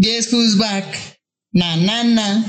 Guess 0.00 0.32
who's 0.32 0.56
back? 0.56 0.96
Na 1.52 1.76
na 1.76 2.02
na. 2.04 2.42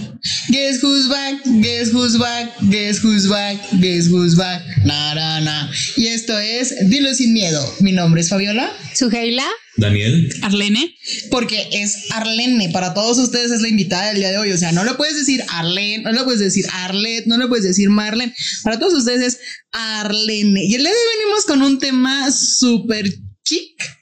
Guess 0.51 0.79
who's 0.79 1.09
back? 1.09 1.43
Guess 1.43 1.91
who's 1.91 2.17
back? 2.17 2.47
Guess 2.69 2.99
who's 2.99 3.27
back? 3.27 3.57
Guess 3.81 4.07
who's 4.07 4.37
back? 4.37 4.61
Na 4.85 5.13
na 5.15 5.41
na. 5.41 5.69
Y 5.97 6.07
esto 6.07 6.39
es 6.39 6.73
Dilo 6.89 7.13
sin 7.13 7.33
miedo. 7.33 7.61
Mi 7.81 7.91
nombre 7.91 8.21
es 8.21 8.29
Fabiola. 8.29 8.71
Suheila. 8.95 9.43
Daniel. 9.75 10.29
Arlene. 10.43 10.95
Porque 11.29 11.67
es 11.73 12.09
Arlene. 12.11 12.69
Para 12.69 12.93
todos 12.93 13.17
ustedes 13.17 13.51
es 13.51 13.61
la 13.61 13.67
invitada 13.67 14.07
del 14.13 14.19
día 14.19 14.31
de 14.31 14.37
hoy. 14.37 14.53
O 14.53 14.57
sea, 14.57 14.71
no 14.71 14.85
le 14.85 14.93
puedes 14.93 15.17
decir 15.17 15.43
Arlene, 15.49 16.03
no 16.03 16.13
le 16.13 16.23
puedes 16.23 16.39
decir 16.39 16.65
Arlet, 16.71 17.25
no 17.25 17.37
le 17.37 17.47
puedes 17.47 17.65
decir 17.65 17.89
Marlene. 17.89 18.33
Para 18.63 18.79
todos 18.79 18.93
ustedes 18.93 19.33
es 19.33 19.39
Arlene. 19.73 20.63
Y 20.63 20.75
el 20.75 20.83
día 20.83 20.89
de 20.89 20.95
hoy 20.95 21.17
venimos 21.19 21.45
con 21.45 21.61
un 21.63 21.79
tema 21.79 22.31
súper 22.31 23.11
chic. 23.43 24.00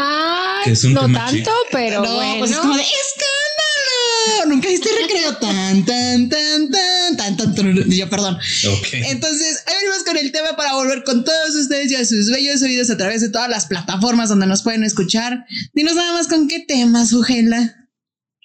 Ay, 0.00 0.64
¿Qué 0.64 0.70
es 0.70 0.84
un 0.84 0.92
no 0.94 1.00
tema 1.02 1.26
tanto, 1.26 1.50
chic? 1.50 1.68
pero 1.72 2.04
no, 2.04 2.14
bueno. 2.14 2.38
pues 2.38 2.52
es 2.52 2.56
como 2.58 2.76
de 2.76 2.82
escándalo. 2.82 4.54
Nunca 4.54 4.68
viste 4.68 4.88
recreo 5.00 5.36
tan, 5.38 5.84
tan, 5.84 6.28
tan, 6.28 6.70
tan, 6.70 7.16
tan, 7.16 7.36
tan, 7.36 7.54
tan. 7.54 7.90
Yo, 7.90 8.08
perdón. 8.08 8.36
Ok. 8.36 8.86
Entonces, 8.92 9.64
hoy 9.66 9.74
venimos 9.74 10.04
con 10.04 10.16
el 10.16 10.30
tema 10.30 10.56
para 10.56 10.74
volver 10.74 11.02
con 11.02 11.24
todos 11.24 11.54
ustedes 11.56 11.90
y 11.90 11.96
a 11.96 12.04
sus 12.04 12.30
bellos 12.30 12.62
oídos 12.62 12.90
a 12.90 12.96
través 12.96 13.22
de 13.22 13.30
todas 13.30 13.48
las 13.48 13.66
plataformas 13.66 14.28
donde 14.28 14.46
nos 14.46 14.62
pueden 14.62 14.84
escuchar. 14.84 15.44
Dinos 15.72 15.96
nada 15.96 16.12
más 16.12 16.28
con 16.28 16.46
qué 16.46 16.60
tema, 16.60 17.04
Sujela. 17.04 17.74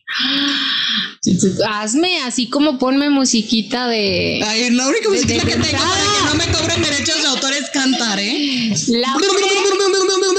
Hazme 1.70 2.22
así 2.23 2.49
como 2.49 2.77
ponme 2.77 3.09
musiquita 3.09 3.88
de 3.88 4.41
Ay, 4.45 4.70
la 4.72 4.88
única 4.88 5.08
música 5.09 5.33
de 5.33 5.39
que 5.39 5.45
tengo 5.45 5.61
para 5.63 5.77
que 5.77 6.25
no 6.25 6.35
me 6.35 6.52
cobren 6.52 6.81
derechos 6.83 7.22
de 7.22 7.27
autor 7.30 7.53
es 7.53 7.70
cantar, 7.70 8.20
¿eh? 8.20 8.73
la 8.89 9.13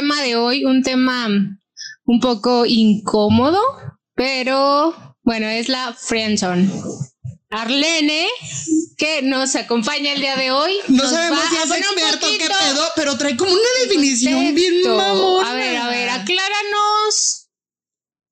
tema 0.00 0.22
de 0.22 0.34
hoy, 0.34 0.64
un 0.64 0.82
tema 0.82 1.28
un 2.06 2.20
poco 2.20 2.64
incómodo, 2.64 3.60
pero 4.14 4.94
bueno, 5.22 5.46
es 5.46 5.68
la 5.68 5.92
friendzone. 5.92 6.70
Arlene, 7.50 8.26
que 8.96 9.20
nos 9.20 9.54
acompaña 9.56 10.14
el 10.14 10.22
día 10.22 10.36
de 10.36 10.52
hoy. 10.52 10.72
No 10.88 11.06
sabemos 11.06 11.40
si 11.50 11.56
es 11.56 11.70
experto 11.70 12.26
qué 12.38 12.46
pedo, 12.46 12.82
pero 12.96 13.18
trae 13.18 13.36
como 13.36 13.52
una 13.52 13.60
definición 13.84 14.54
bien 14.54 14.80
mamona. 14.86 15.50
A 15.50 15.54
ver, 15.54 15.76
a 15.76 15.88
ver, 15.90 16.08
acláranos 16.08 17.49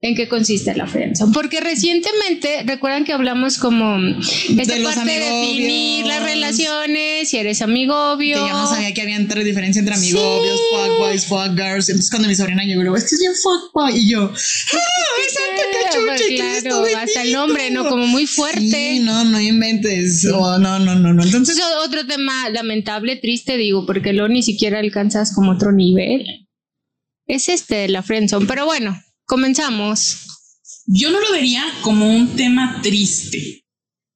en 0.00 0.14
qué 0.14 0.28
consiste 0.28 0.74
la 0.76 0.86
friendzone. 0.86 1.32
Porque 1.32 1.60
recientemente, 1.60 2.62
recuerdan 2.64 3.04
que 3.04 3.12
hablamos 3.12 3.58
como 3.58 3.96
esta 3.98 4.74
De 4.76 4.82
parte 4.82 5.04
de 5.04 5.18
definir 5.18 6.06
las 6.06 6.22
relaciones, 6.22 7.28
si 7.28 7.36
eres 7.36 7.62
amigobio. 7.62 8.36
Que 8.36 8.48
yo 8.48 8.52
no 8.56 8.68
sabía 8.68 8.94
que 8.94 9.02
había 9.02 9.16
entre 9.16 9.42
diferencia 9.42 9.80
entre 9.80 9.96
amigobios, 9.96 10.56
Sí. 10.56 10.76
fuck 10.76 10.98
boys, 10.98 11.26
fuck 11.26 11.56
girls. 11.56 11.88
Entonces 11.88 12.10
cuando 12.10 12.28
mi 12.28 12.36
sobrina 12.36 12.62
llegó, 12.62 12.80
le 12.82 12.84
digo, 12.90 12.96
es 12.96 13.08
que 13.08 13.14
es 13.16 13.20
bien 13.20 13.32
fuck 13.42 13.72
boy. 13.74 13.92
Y 13.96 14.10
yo, 14.10 14.32
¡ay, 14.32 15.26
santa 15.32 15.62
cachucha! 15.90 16.60
Claro, 16.62 16.84
hasta 16.96 17.22
el 17.22 17.32
nombre, 17.32 17.70
¿no? 17.72 17.88
Como 17.88 18.06
muy 18.06 18.26
fuerte. 18.26 18.60
Sí, 18.60 19.00
no, 19.00 19.24
no 19.24 19.40
inventes. 19.40 20.24
Oh, 20.32 20.58
no, 20.58 20.78
no, 20.78 20.94
no, 20.94 21.12
no. 21.12 21.22
Entonces, 21.24 21.56
Entonces, 21.58 21.64
otro 21.84 22.06
tema 22.06 22.48
lamentable, 22.50 23.16
triste, 23.16 23.56
digo, 23.56 23.84
porque 23.84 24.12
luego 24.12 24.28
ni 24.28 24.44
siquiera 24.44 24.78
alcanzas 24.78 25.34
como 25.34 25.52
otro 25.52 25.72
nivel. 25.72 26.46
Es 27.26 27.48
este 27.48 27.74
de 27.74 27.88
la 27.88 28.02
friendzone. 28.02 28.46
Pero 28.46 28.64
bueno, 28.64 28.96
comenzamos. 29.28 30.16
Yo 30.86 31.10
no 31.10 31.20
lo 31.20 31.30
vería 31.30 31.64
como 31.82 32.10
un 32.10 32.34
tema 32.34 32.80
triste. 32.82 33.64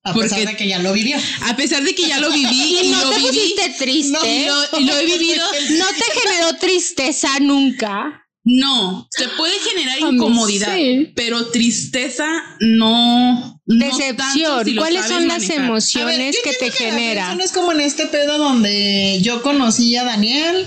a 0.05 0.13
pesar 0.15 0.31
porque- 0.41 0.47
de 0.47 0.57
que 0.57 0.67
ya 0.67 0.81
lo 0.81 0.93
vivió. 0.93 1.17
A 1.43 1.55
pesar 1.55 1.85
de 1.85 1.95
que 1.95 2.09
ya 2.09 2.19
lo 2.19 2.33
viví 2.33 2.79
y 2.83 2.89
no 2.91 3.05
lo 3.05 3.11
te 3.11 3.17
viví 3.19 3.29
pusiste 3.29 3.75
triste. 3.79 4.19
y 4.27 4.47
lo, 4.47 4.81
y 4.81 4.85
lo 4.85 4.97
he 4.99 5.05
vivido. 5.07 5.45
No 5.79 5.87
te 5.87 6.21
generó 6.21 6.57
tristeza 6.59 7.39
nunca. 7.41 8.19
No, 8.45 9.07
se 9.13 9.29
puede 9.29 9.55
generar 9.61 10.01
incomodidad, 10.01 10.75
sí. 10.75 11.13
pero 11.15 11.47
tristeza 11.53 12.27
no. 12.59 13.61
no 13.67 13.87
tanto 13.89 13.97
Decepción. 13.99 14.65
si 14.65 14.75
¿Cuáles 14.75 15.07
son 15.07 15.29
las 15.29 15.43
manejar. 15.43 15.65
Emociones 15.67 16.37
que 16.43 16.53
te 16.55 16.73
genera? 16.73 17.27
friendzone 17.27 17.45
es 17.45 17.53
como 17.53 17.71
en 17.71 17.81
este 17.83 18.07
pedo 18.07 18.39
donde 18.39 19.21
yo 19.23 19.43
conocí 19.43 19.95
a 19.95 20.03
Daniel 20.03 20.67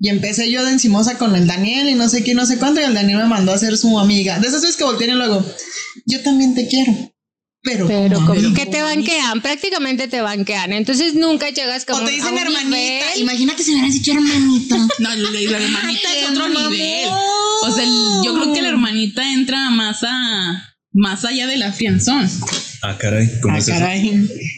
y 0.00 0.08
empecé 0.08 0.50
yo 0.50 0.64
de 0.64 0.72
encimosa 0.72 1.16
con 1.18 1.34
el 1.36 1.46
Daniel 1.46 1.88
y 1.88 1.94
no 1.94 2.08
sé 2.08 2.22
qué, 2.24 2.34
no 2.34 2.46
sé 2.46 2.58
cuánto, 2.58 2.80
y 2.80 2.84
el 2.84 2.94
Daniel 2.94 3.18
me 3.18 3.26
mandó 3.26 3.52
a 3.52 3.58
ser 3.58 3.76
su 3.78 3.98
amiga. 3.98 4.38
De 4.38 4.48
esas 4.48 4.60
veces 4.62 4.76
que 4.76 4.84
voltean 4.84 5.10
y 5.10 5.14
luego, 5.14 5.44
yo 6.06 6.20
también 6.22 6.54
te 6.54 6.66
quiero. 6.68 6.92
Pero, 7.62 7.86
Pero 7.86 8.16
como 8.26 8.52
que 8.54 8.66
te 8.66 8.82
banquean, 8.82 9.40
prácticamente 9.40 10.06
te 10.06 10.20
banquean. 10.20 10.74
Entonces 10.74 11.14
nunca 11.14 11.48
llegas 11.48 11.86
como 11.86 12.02
O 12.02 12.04
te 12.04 12.10
a 12.10 12.14
dicen 12.14 12.34
un 12.34 12.38
hermanita. 12.38 12.64
nivel. 12.76 13.02
Imagínate 13.20 13.62
si 13.62 13.70
me 13.70 13.76
hubieras 13.78 13.94
dicho 13.94 14.12
hermanita. 14.12 14.76
No, 14.98 15.08
la, 15.14 15.30
la 15.30 15.58
hermanita 15.58 16.08
es 16.14 16.28
otro 16.28 16.48
nivel. 16.50 17.08
O 17.62 17.70
sea, 17.74 17.84
el- 17.84 18.20
yo 18.22 18.34
creo 18.34 18.52
que 18.52 18.60
la 18.60 18.68
hermanita 18.68 19.32
entra 19.32 19.70
más 19.70 20.02
a 20.02 20.73
más 20.94 21.24
allá 21.24 21.46
de 21.46 21.56
la 21.58 21.72
friendzone. 21.72 22.28
Ah, 22.82 22.96
caray. 22.98 23.28
¿Cómo 23.42 23.54
Ah, 23.54 23.58
es 23.58 23.68
eso? 23.68 23.74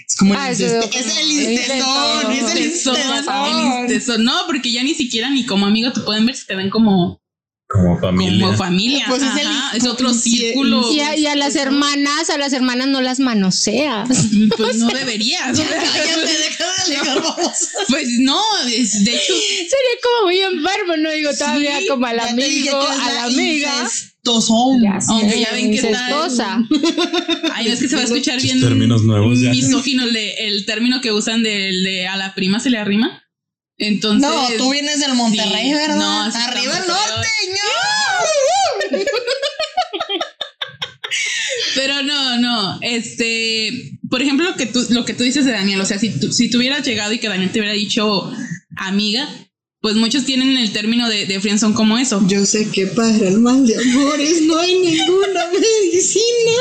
Es 0.08 0.16
como 0.16 0.34
el 0.34 0.40
Ah, 0.40 0.44
como- 0.44 0.52
Es 0.52 1.16
el 1.16 1.32
incestón. 1.32 2.32
Es 2.32 2.52
el 2.52 2.64
incestón. 2.66 2.96
el 2.96 3.82
intestón. 3.82 4.24
No, 4.24 4.42
porque 4.46 4.70
ya 4.70 4.82
ni 4.84 4.94
siquiera 4.94 5.30
ni 5.30 5.44
como 5.46 5.66
amigo 5.66 5.92
te 5.92 6.00
pueden 6.00 6.26
ver 6.26 6.36
si 6.36 6.46
te 6.46 6.54
ven 6.56 6.68
como, 6.70 7.20
Como 7.68 7.98
familia. 8.00 8.44
como 8.46 8.56
familia. 8.58 9.04
Pues 9.08 9.22
es 9.22 9.36
el- 9.40 9.76
es 9.78 9.86
otro 9.86 10.12
círculo. 10.12 10.92
Y 10.92 11.00
a, 11.00 11.16
y 11.16 11.26
a 11.26 11.36
las 11.36 11.56
hermanas, 11.56 12.28
a 12.30 12.38
las 12.38 12.52
hermanas 12.52 12.88
no 12.88 13.00
las 13.00 13.18
manoseas. 13.20 14.08
Pues 14.56 14.76
no 14.78 14.88
deberías. 14.88 15.56
Cállate, 15.58 16.26
deja 16.26 16.64
de 16.64 16.82
alegar, 16.96 17.22
vamos. 17.22 17.52
Pues 17.88 18.08
no, 18.18 18.40
es- 18.68 19.04
de 19.04 19.14
hecho, 19.14 19.32
Sería 19.34 19.96
como 20.02 20.26
muy 20.26 20.40
enfermo, 20.40 20.96
no 20.98 21.10
digo 21.12 21.30
todavía 21.32 21.78
Sí, 21.80 21.86
como 21.88 22.06
al 22.06 22.20
amigo, 22.20 22.80
a 22.80 23.12
la 23.12 23.24
amiga. 23.24 23.88
Ya 24.82 25.00
sé, 25.00 25.06
Aunque 25.12 25.40
ya 25.40 25.50
ven 25.52 25.70
qué 25.72 25.82
tal. 25.82 26.12
ay, 27.54 27.66
no 27.66 27.72
es 27.72 27.80
que 27.80 27.88
se 27.88 27.94
va 27.96 28.02
a 28.02 28.04
escuchar 28.04 28.40
bien 28.40 28.60
términos 28.60 29.02
nuevos 29.04 29.40
ya. 29.40 29.50
misógino 29.50 30.04
el, 30.04 30.12
de- 30.12 30.34
el 30.48 30.66
término 30.66 31.00
que 31.00 31.12
usan 31.12 31.42
del 31.42 31.82
de 31.84 32.06
a 32.08 32.16
la 32.16 32.34
prima 32.34 32.60
se 32.60 32.70
le 32.70 32.78
arrima. 32.78 33.22
Entonces, 33.78 34.22
No, 34.30 34.48
tú 34.56 34.70
vienes 34.70 35.00
del 35.00 35.14
Monterrey, 35.14 35.66
Sí, 35.68 35.74
¿verdad? 35.74 35.96
no, 35.96 36.22
así 36.22 36.38
Arriba 36.38 36.78
el 36.78 36.86
norte, 36.88 37.28
Pero 41.74 42.02
no, 42.02 42.38
no, 42.40 42.78
este, 42.82 43.98
por 44.10 44.22
ejemplo, 44.22 44.48
lo 44.50 44.56
que 44.56 44.66
tú, 44.66 44.84
lo 44.90 45.04
que 45.04 45.12
tú 45.14 45.22
dices 45.24 45.44
de 45.44 45.52
Daniel, 45.52 45.80
o 45.80 45.84
sea, 45.86 45.98
si 45.98 46.10
tú, 46.18 46.32
si 46.32 46.48
tú 46.50 46.58
hubieras 46.58 46.86
llegado 46.86 47.12
y 47.12 47.18
que 47.18 47.28
Daniel 47.28 47.50
te 47.52 47.58
hubiera 47.60 47.74
dicho 47.74 48.32
amiga, 48.76 49.28
pues 49.80 49.94
muchos 49.96 50.24
tienen 50.24 50.56
el 50.56 50.72
término 50.72 51.08
de, 51.08 51.26
de 51.26 51.40
friendzone 51.40 51.74
como 51.74 51.98
eso. 51.98 52.22
Yo 52.26 52.44
sé 52.44 52.70
que 52.70 52.86
para 52.86 53.16
el 53.16 53.38
mal 53.38 53.66
de 53.66 53.76
amores 53.76 54.42
no 54.42 54.58
hay 54.58 54.78
ninguna 54.78 55.46
medicina. 55.52 56.52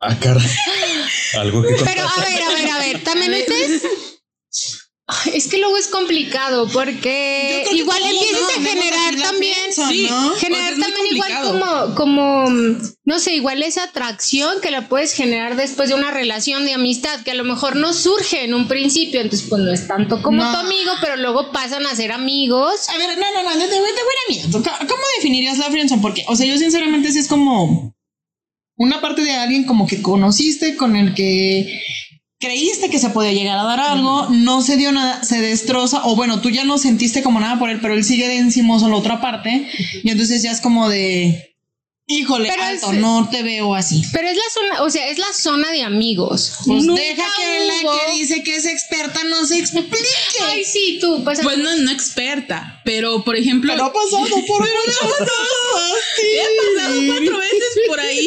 Ah, 0.00 0.18
caray. 0.18 0.48
Algo 1.34 1.62
que 1.62 1.74
Pero 1.84 2.02
a 2.02 2.20
ver, 2.20 2.42
a 2.42 2.54
ver, 2.54 2.70
a 2.70 2.78
ver, 2.78 3.04
también 3.04 3.34
es. 3.34 4.09
Es 5.32 5.48
que 5.48 5.58
luego 5.58 5.76
es 5.76 5.88
complicado 5.88 6.68
porque 6.68 7.66
igual 7.72 8.02
empiezas 8.02 8.40
¿no? 8.40 8.48
a 8.48 8.68
generar 8.68 9.16
también. 9.16 9.72
Sí. 9.72 10.06
¿no? 10.10 10.30
Generar 10.36 10.74
Pues 10.74 10.86
también 10.86 11.14
igual 11.14 11.32
como, 11.42 11.94
como, 11.94 12.44
no 13.04 13.18
sé, 13.18 13.34
igual 13.34 13.62
esa 13.62 13.84
atracción 13.84 14.60
que 14.60 14.70
la 14.70 14.88
puedes 14.88 15.12
generar 15.14 15.56
después 15.56 15.88
de 15.88 15.94
una 15.94 16.10
relación 16.10 16.64
de 16.64 16.74
amistad 16.74 17.20
que 17.22 17.30
a 17.30 17.34
lo 17.34 17.44
mejor 17.44 17.76
no 17.76 17.92
surge 17.92 18.44
en 18.44 18.54
un 18.54 18.68
principio, 18.68 19.20
entonces 19.20 19.46
pues 19.48 19.62
no 19.62 19.72
es 19.72 19.86
tanto 19.86 20.22
como 20.22 20.42
No. 20.42 20.52
tu 20.52 20.58
amigo, 20.58 20.92
pero 21.00 21.16
luego 21.16 21.52
pasan 21.52 21.86
a 21.86 21.94
ser 21.94 22.12
amigos. 22.12 22.88
A 22.88 22.98
ver, 22.98 23.16
no, 23.18 23.26
no, 23.34 23.42
no, 23.42 23.56
de, 23.58 23.66
de 23.66 23.78
buena 23.78 23.92
mía. 24.28 24.42
¿Cómo 24.52 24.64
cómo 24.64 25.02
definirías 25.16 25.58
la 25.58 25.70
friendzone? 25.70 26.02
Porque, 26.02 26.24
o 26.28 26.36
sea, 26.36 26.46
yo 26.46 26.56
sinceramente 26.58 27.10
sí 27.12 27.18
es 27.18 27.28
como 27.28 27.94
una 28.76 29.00
parte 29.00 29.22
de 29.22 29.32
alguien 29.32 29.64
como 29.64 29.86
que 29.86 30.00
conociste, 30.02 30.76
con 30.76 30.96
el 30.96 31.14
que 31.14 31.82
creíste 32.40 32.88
que 32.88 32.98
se 32.98 33.10
podía 33.10 33.32
llegar 33.32 33.58
a 33.58 33.64
dar 33.64 33.80
algo, 33.80 34.28
no 34.30 34.62
se 34.62 34.78
dio 34.78 34.90
nada, 34.92 35.22
se 35.22 35.40
destroza, 35.40 36.00
o 36.04 36.16
bueno, 36.16 36.40
tú 36.40 36.48
ya 36.48 36.64
no 36.64 36.78
sentiste 36.78 37.22
como 37.22 37.38
nada 37.38 37.58
por 37.58 37.68
él, 37.68 37.80
pero 37.80 37.94
él 37.94 38.02
sigue 38.02 38.28
de 38.28 38.38
encimoso 38.38 38.86
en 38.86 38.92
la 38.92 38.96
otra 38.96 39.20
parte, 39.20 39.68
y 40.02 40.10
entonces 40.10 40.42
ya 40.42 40.50
es 40.50 40.62
como 40.62 40.88
de, 40.88 41.49
híjole, 42.10 42.48
Pero 42.50 42.62
alto, 42.62 42.92
es- 42.92 42.98
no 42.98 43.28
te 43.30 43.42
veo 43.42 43.74
así. 43.74 44.02
Pero 44.12 44.28
es 44.28 44.36
la 44.36 44.42
zona, 44.52 44.82
o 44.82 44.90
sea, 44.90 45.08
es 45.08 45.18
la 45.18 45.32
zona 45.32 45.70
de 45.70 45.82
amigos. 45.82 46.52
Pues 46.66 46.84
Nunca 46.84 47.00
deja 47.02 47.24
que 47.36 47.66
la 47.66 47.74
hubo- 47.90 47.98
que 48.06 48.12
dice 48.12 48.42
que 48.42 48.56
es 48.56 48.66
experta 48.66 49.20
no 49.24 49.44
se 49.46 49.58
explique. 49.58 49.96
Ay, 50.46 50.64
sí, 50.64 50.98
tú, 51.00 51.22
pues, 51.24 51.40
Pues 51.42 51.58
no, 51.58 51.74
no 51.76 51.90
experta, 51.90 52.80
pero 52.84 53.24
por 53.24 53.36
ejemplo, 53.36 53.72
Pero 53.72 53.86
ha 53.86 53.92
pasado 53.92 54.20
por 54.46 54.60
muchas 54.60 54.96
he 56.22 56.76
pasado 56.76 57.00
cuatro 57.06 57.38
veces 57.38 57.78
por 57.88 58.00
ahí. 58.00 58.26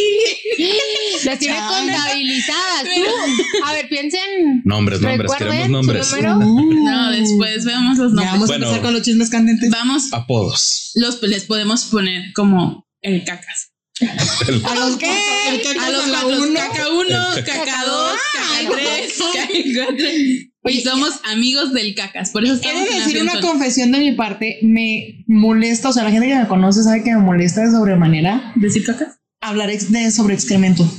las 1.26 1.40
tiene 1.40 1.58
contabilizadas. 1.58 2.84
Tú, 2.84 3.62
a 3.66 3.74
ver, 3.74 3.90
piensen. 3.90 4.62
Nombres, 4.66 5.02
nombres, 5.02 5.32
queremos 5.38 5.66
su 5.66 5.72
nombres. 5.72 6.12
número. 6.12 6.36
No, 6.36 7.12
después 7.12 7.66
veamos 7.66 7.98
los 7.98 8.12
Ya 8.12 8.16
nombres. 8.16 8.32
vamos 8.34 8.48
Bueno. 8.48 8.66
a 8.66 8.70
empezar 8.70 8.84
con 8.86 8.94
los 8.94 9.02
chismes 9.04 9.30
candentes. 9.30 9.70
Vamos, 9.70 10.12
Apodos. 10.14 10.92
los 10.96 11.22
les 11.24 11.44
podemos 11.46 11.86
poner 11.86 12.34
como 12.34 12.88
el 13.02 13.24
cacas. 13.24 13.70
¿A 14.02 14.76
los 14.76 14.98
qué? 14.98 15.12
El 15.50 15.80
A 15.80 15.90
los 15.92 16.02
caca 16.04 16.22
cuatro, 16.24 16.44
uno. 16.44 16.54
caca 16.60 16.90
1, 16.90 17.34
El 17.38 17.44
caca 17.46 17.60
caca 17.60 17.86
2, 17.86 17.92
dos. 17.92 18.18
caca 18.34 18.72
3, 18.72 19.18
caca 19.34 19.48
4. 19.86 20.06
Y 20.66 20.82
somos 20.82 21.12
amigos 21.26 21.74
del 21.74 21.94
cacas, 21.94 22.32
por 22.32 22.44
eso 22.44 22.54
He 22.54 22.56
estamos 22.56 22.90
en 22.90 22.98
decir 23.06 23.22
una 23.22 23.42
confesión 23.42 23.92
de 23.92 24.00
mi 24.00 24.14
parte, 24.14 24.60
me 24.64 25.24
molesta, 25.28 25.90
o 25.90 25.94
sea, 25.94 26.04
la 26.04 26.12
gente 26.12 26.28
que 26.28 26.36
me 26.36 26.48
conoce 26.48 26.84
sabe 26.84 27.04
que 27.04 27.12
me 27.12 27.20
molesta 27.20 27.62
de 27.66 27.72
sobremanera 27.72 28.54
¿Decir 28.56 28.86
cacas? 28.86 29.20
hablar 29.42 29.70
de 29.70 30.12
sobre 30.12 30.36
excremento. 30.36 30.90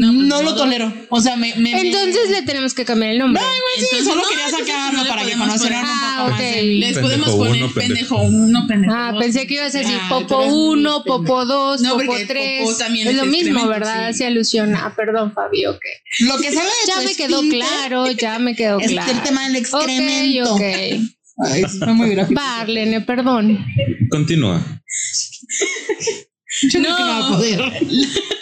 No, 0.00 0.12
pues, 0.12 0.26
No 0.28 0.42
lo 0.42 0.54
tolero. 0.54 0.92
O 1.10 1.20
sea, 1.20 1.34
me. 1.34 1.56
me 1.56 1.72
me- 1.72 1.80
Entonces 1.80 2.30
le 2.30 2.42
tenemos 2.42 2.72
que 2.72 2.84
cambiar 2.84 3.10
el 3.12 3.18
nombre. 3.18 3.42
sí, 3.42 3.82
entonces 3.84 4.06
solo 4.08 4.22
no, 4.22 4.28
quería 4.28 4.48
sacarlo 4.48 5.02
no 5.02 5.08
para 5.08 5.24
que 5.24 5.32
conocieran 5.32 5.80
poner- 5.82 5.84
un 5.84 5.90
Ah, 5.90 6.14
poco 6.18 6.30
más 6.30 6.40
ok. 6.40 6.46
de 6.46 6.62
mí. 6.62 6.74
Les 6.78 6.94
Pendejo 6.94 7.02
podemos 7.02 7.30
poner 7.34 7.62
uno, 7.64 7.72
pendejo 7.74 8.22
1, 8.22 8.66
pendejo 8.68 8.94
Ah, 8.96 9.10
dos. 9.12 9.24
pensé 9.24 9.46
que 9.48 9.54
ibas 9.54 9.74
a 9.74 9.78
decir 9.78 9.98
Ah, 10.00 10.06
Popo 10.08 10.40
eres 10.42 10.52
1, 10.54 10.92
muy 10.92 11.02
Popo 11.04 11.44
2, 11.44 11.80
No, 11.80 11.90
Popo 11.94 12.04
porque 12.06 12.26
3. 12.26 12.62
Popo 12.62 12.78
también 12.78 13.08
es 13.08 13.14
es 13.14 13.18
lo 13.18 13.26
mismo, 13.26 13.66
¿verdad? 13.66 14.12
sí. 14.12 14.18
Se 14.18 14.26
alusiona. 14.26 14.86
Ah, 14.86 14.94
perdón, 14.94 15.32
Fabio. 15.32 15.72
ok. 15.72 15.82
Lo 16.20 16.38
que 16.38 16.52
sale 16.52 16.60
de 16.68 16.86
Ya 16.86 17.00
me 17.00 17.14
quedó 17.16 17.40
claro, 17.50 18.10
ya 18.12 18.38
me 18.38 18.54
quedó 18.54 18.78
Es 18.78 18.92
claro. 18.92 19.10
el 19.10 19.20
tema 19.22 19.46
del 19.48 19.56
excremento. 19.56 20.54
Ok, 20.54 20.60
ok. 20.60 21.42
Ay, 21.44 21.64
sí, 21.68 21.78
fue 21.78 21.92
muy 21.94 22.10
gráfico. 22.10 22.40
Va, 22.40 22.60
Arlene, 22.60 23.00
perdón. 23.00 23.64
Continúa. 24.10 24.64
Yo 26.62 26.80
creo 26.80 26.96
que 26.96 27.02
no 27.02 27.08
va 27.08 27.26
a 27.26 27.28
poder. 27.28 27.60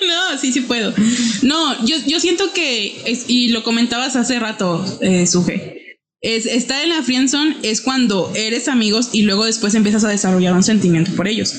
No, 0.06 0.38
sí, 0.38 0.52
sí 0.52 0.60
puedo. 0.60 0.94
No, 1.42 1.84
yo, 1.84 1.96
yo 2.06 2.20
siento 2.20 2.52
que, 2.52 3.02
es, 3.06 3.24
y 3.26 3.48
lo 3.48 3.64
comentabas 3.64 4.14
hace 4.14 4.38
rato, 4.38 4.84
eh, 5.00 5.26
Suje, 5.26 5.76
es, 6.20 6.46
estar 6.46 6.82
en 6.82 6.90
la 6.90 7.02
friendzone 7.02 7.56
es 7.62 7.80
cuando 7.80 8.32
eres 8.34 8.68
amigos 8.68 9.10
y 9.12 9.22
luego 9.22 9.44
después 9.44 9.74
empiezas 9.74 10.04
a 10.04 10.08
desarrollar 10.08 10.54
un 10.54 10.62
sentimiento 10.62 11.12
por 11.12 11.28
ellos. 11.28 11.54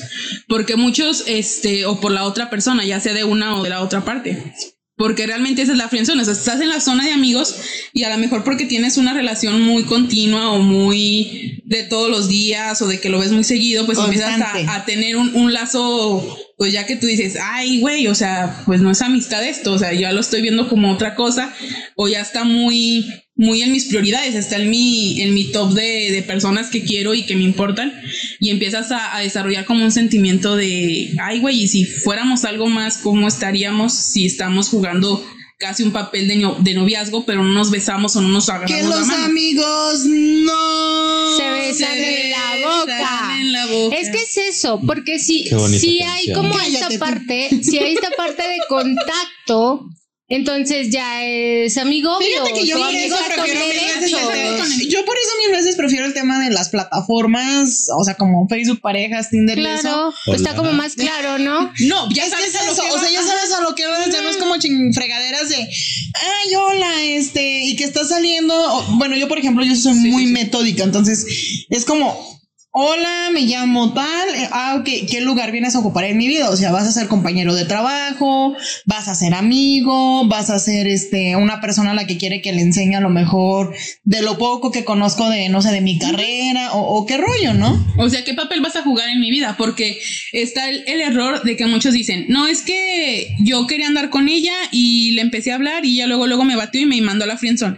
Porque 0.46 0.76
muchos, 0.76 1.24
este, 1.26 1.86
o 1.86 2.00
por 2.00 2.12
la 2.12 2.24
otra 2.24 2.50
persona, 2.50 2.84
ya 2.84 3.00
sea 3.00 3.14
de 3.14 3.24
una 3.24 3.58
o 3.58 3.62
de 3.62 3.70
la 3.70 3.82
otra 3.82 4.04
parte. 4.04 4.54
Porque 4.96 5.26
realmente 5.26 5.62
esa 5.62 5.72
es 5.72 5.78
la 5.78 5.88
friendzone. 5.88 6.20
O 6.20 6.24
sea, 6.24 6.34
estás 6.34 6.60
en 6.60 6.68
la 6.68 6.80
zona 6.80 7.04
de 7.04 7.12
amigos 7.12 7.54
y 7.92 8.02
a 8.02 8.10
lo 8.10 8.18
mejor 8.18 8.42
porque 8.42 8.66
tienes 8.66 8.96
una 8.96 9.14
relación 9.14 9.62
muy 9.62 9.84
continua 9.84 10.50
o 10.50 10.58
muy 10.58 11.62
de 11.64 11.84
todos 11.84 12.10
los 12.10 12.28
días 12.28 12.82
o 12.82 12.88
de 12.88 12.98
que 12.98 13.08
lo 13.08 13.20
ves 13.20 13.30
muy 13.30 13.44
seguido, 13.44 13.86
pues 13.86 13.98
empiezas 13.98 14.40
a, 14.40 14.74
a 14.74 14.84
tener 14.84 15.16
un, 15.16 15.34
un 15.36 15.52
lazo, 15.52 16.36
pues 16.58 16.72
ya 16.72 16.86
que 16.86 16.96
tú 16.96 17.06
dices, 17.06 17.38
ay, 17.40 17.78
güey, 17.78 18.08
o 18.08 18.16
sea, 18.16 18.62
pues 18.66 18.80
no 18.80 18.90
es 18.90 19.00
amistad 19.00 19.46
esto, 19.46 19.72
o 19.72 19.78
sea, 19.78 19.92
ya 19.92 20.10
lo 20.12 20.20
estoy 20.20 20.42
viendo 20.42 20.68
como 20.68 20.92
otra 20.92 21.14
cosa 21.14 21.54
o 21.94 22.08
ya 22.08 22.20
está 22.20 22.42
muy, 22.42 23.06
muy 23.36 23.62
en 23.62 23.70
mis 23.70 23.84
prioridades, 23.84 24.34
está 24.34 24.56
en 24.56 24.68
mi, 24.68 25.22
en 25.22 25.34
mi 25.34 25.52
top 25.52 25.72
de, 25.74 26.10
de 26.10 26.22
personas 26.22 26.68
que 26.68 26.82
quiero 26.82 27.14
y 27.14 27.22
que 27.22 27.36
me 27.36 27.44
importan 27.44 27.92
y 28.40 28.50
empiezas 28.50 28.90
a, 28.90 29.16
a 29.16 29.20
desarrollar 29.20 29.66
como 29.66 29.84
un 29.84 29.92
sentimiento 29.92 30.56
de, 30.56 31.14
ay, 31.22 31.38
güey, 31.38 31.62
y 31.62 31.68
si 31.68 31.84
fuéramos 31.84 32.44
algo 32.44 32.66
más, 32.66 32.98
¿cómo 32.98 33.28
estaríamos 33.28 33.94
si 33.94 34.26
estamos 34.26 34.68
jugando 34.68 35.24
casi 35.58 35.82
un 35.82 35.92
papel 35.92 36.28
de, 36.28 36.36
no- 36.36 36.54
de 36.60 36.72
noviazgo, 36.74 37.24
pero 37.24 37.42
no 37.42 37.52
nos 37.52 37.70
besamos 37.70 38.14
o 38.16 38.20
no 38.20 38.28
nos 38.28 38.48
agarramos 38.48 38.76
Que 38.76 38.82
la 38.88 38.96
los 38.96 39.06
mano? 39.06 39.24
amigos 39.26 40.04
no 40.04 41.36
Se 41.36 41.50
besan 41.50 41.94
Se 41.94 42.24
en 42.24 42.30
la 42.30 42.68
boca. 42.78 43.36
en 43.40 43.52
la 43.52 43.66
boca. 43.66 43.96
Es 43.96 44.10
que 44.10 44.22
es 44.22 44.36
eso, 44.36 44.80
porque 44.86 45.18
si, 45.18 45.48
si 45.78 46.00
hay 46.00 46.32
como 46.32 46.50
Cállate 46.54 46.74
esta 46.74 46.88
tú. 46.90 46.98
parte, 46.98 47.48
si 47.62 47.78
hay 47.78 47.94
esta 47.94 48.10
parte 48.12 48.42
de 48.42 48.58
contacto, 48.68 49.86
entonces 50.30 50.90
ya 50.90 51.24
es 51.24 51.76
amigo 51.78 52.18
Fíjate 52.20 52.52
que 52.52 52.66
yo 52.66 52.78
por 52.78 52.94
eso 52.94 53.16
prefiero 53.34 53.60
mil 53.60 53.68
veces 53.68 54.00
derechos. 54.12 54.70
el- 54.80 54.88
Yo 54.88 55.04
por 55.04 55.16
eso 55.16 55.28
mil 55.46 55.56
veces 55.56 55.76
prefiero 55.76 56.04
el 56.06 56.12
tema 56.14 56.38
de 56.44 56.50
las 56.50 56.68
plataformas, 56.68 57.86
o 57.96 58.04
sea, 58.04 58.14
como 58.14 58.46
Facebook, 58.48 58.80
parejas, 58.80 59.30
Tinder 59.30 59.58
y 59.58 59.64
eso. 59.64 59.80
Claro, 59.80 60.14
Hola. 60.26 60.36
está 60.36 60.54
como 60.54 60.72
más 60.72 60.94
claro, 60.94 61.38
¿no? 61.38 61.72
No, 61.80 62.08
ya 62.12 62.24
Es 62.24 62.30
sabes 62.30 62.48
es 62.54 62.60
a 62.60 62.64
lo 62.66 62.72
eso, 62.72 62.82
que 62.82 62.90
o 62.90 62.98
sea, 62.98 63.10
ya 63.10 63.22
sabes 63.22 63.52
a 63.52 63.62
lo 63.62 63.74
que 63.74 63.86
vas, 63.86 64.06
ya 64.12 64.20
no 64.22 64.28
es 64.28 64.36
como 64.36 64.54
fregaderas 64.92 65.48
de, 65.48 65.56
ay, 65.56 66.54
hola, 66.56 67.02
este, 67.04 67.64
y 67.64 67.76
que 67.76 67.84
estás 67.84 68.08
saliendo, 68.08 68.54
o- 68.54 68.84
bueno, 68.98 69.16
yo 69.16 69.28
por 69.28 69.38
ejemplo, 69.38 69.64
yo 69.64 69.74
soy 69.76 69.94
Sí, 69.94 70.08
muy 70.10 70.22
sí, 70.22 70.28
sí. 70.28 70.32
metódica, 70.34 70.84
entonces 70.84 71.24
es 71.70 71.84
como, 71.84 72.38
hola, 72.80 73.30
me 73.32 73.40
llamo 73.40 73.92
tal, 73.92 74.28
eh, 74.36 74.48
ah, 74.52 74.76
ok, 74.78 74.88
¿qué 75.10 75.20
lugar 75.20 75.50
vienes 75.50 75.74
a 75.74 75.80
ocupar 75.80 76.04
en 76.04 76.16
mi 76.16 76.28
vida? 76.28 76.48
O 76.48 76.56
sea, 76.56 76.70
vas 76.70 76.86
a 76.86 76.92
ser 76.92 77.08
compañero 77.08 77.56
de 77.56 77.64
trabajo, 77.64 78.54
vas 78.86 79.08
a 79.08 79.16
ser 79.16 79.34
amigo, 79.34 80.28
vas 80.28 80.48
a 80.48 80.60
ser, 80.60 80.86
este, 80.86 81.34
una 81.34 81.60
persona 81.60 81.90
a 81.90 81.94
la 81.94 82.06
que 82.06 82.18
quiere 82.18 82.40
que 82.40 82.52
le 82.52 82.62
enseñe 82.62 82.94
a 82.94 83.00
lo 83.00 83.10
mejor 83.10 83.74
de 84.04 84.22
lo 84.22 84.38
poco 84.38 84.70
que 84.70 84.84
conozco 84.84 85.28
de, 85.28 85.48
no 85.48 85.60
sé, 85.60 85.72
de 85.72 85.80
mi 85.80 85.98
carrera, 85.98 86.72
o, 86.72 86.98
o 86.98 87.04
qué 87.04 87.16
rollo, 87.16 87.52
¿no? 87.52 87.84
O 87.98 88.08
sea, 88.08 88.22
¿qué 88.22 88.34
papel 88.34 88.60
vas 88.60 88.76
a 88.76 88.82
jugar 88.82 89.08
en 89.08 89.18
mi 89.18 89.32
vida? 89.32 89.56
Porque 89.58 89.98
está 90.32 90.70
el, 90.70 90.84
error 91.00 91.42
de 91.42 91.56
que 91.56 91.66
muchos 91.66 91.92
dicen, 91.92 92.26
no, 92.28 92.46
es 92.46 92.62
que 92.62 93.34
yo 93.40 93.66
quería 93.66 93.88
andar 93.88 94.08
con 94.08 94.28
ella 94.28 94.54
y 94.70 95.10
le 95.12 95.22
empecé 95.22 95.50
a 95.50 95.56
hablar 95.56 95.84
y 95.84 95.94
ella 95.94 96.06
luego, 96.06 96.28
luego 96.28 96.44
me 96.44 96.54
batió 96.54 96.80
y 96.80 96.86
me 96.86 97.00
mandó 97.00 97.24
a 97.24 97.26
la 97.26 97.38
friendzone. 97.38 97.76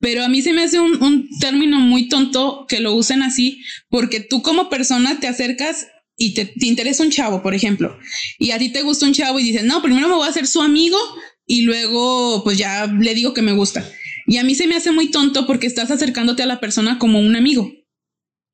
Pero 0.00 0.24
a 0.24 0.28
mí 0.28 0.40
se 0.42 0.52
me 0.52 0.62
hace 0.62 0.80
un, 0.80 1.02
un 1.02 1.28
término 1.40 1.78
muy 1.78 2.08
tonto 2.08 2.64
que 2.68 2.80
lo 2.80 2.94
usen 2.94 3.22
así, 3.22 3.62
porque 3.88 4.20
tú 4.20 4.40
como 4.42 4.68
persona 4.70 5.20
te 5.20 5.28
acercas 5.28 5.88
y 6.16 6.34
te, 6.34 6.46
te 6.46 6.66
interesa 6.66 7.02
un 7.02 7.10
chavo, 7.10 7.42
por 7.42 7.54
ejemplo, 7.54 7.96
y 8.38 8.50
a 8.50 8.58
ti 8.58 8.70
te 8.70 8.82
gusta 8.82 9.06
un 9.06 9.12
chavo 9.14 9.38
y 9.40 9.44
dices, 9.44 9.64
no, 9.64 9.82
primero 9.82 10.08
me 10.08 10.14
voy 10.14 10.26
a 10.26 10.30
hacer 10.30 10.46
su 10.46 10.60
amigo 10.62 10.98
y 11.46 11.62
luego 11.62 12.42
pues 12.44 12.58
ya 12.58 12.86
le 12.86 13.14
digo 13.14 13.34
que 13.34 13.42
me 13.42 13.52
gusta. 13.52 13.88
Y 14.26 14.36
a 14.36 14.44
mí 14.44 14.54
se 14.54 14.66
me 14.66 14.76
hace 14.76 14.90
muy 14.92 15.10
tonto 15.10 15.46
porque 15.46 15.66
estás 15.66 15.90
acercándote 15.90 16.42
a 16.42 16.46
la 16.46 16.60
persona 16.60 16.98
como 16.98 17.20
un 17.20 17.36
amigo. 17.36 17.72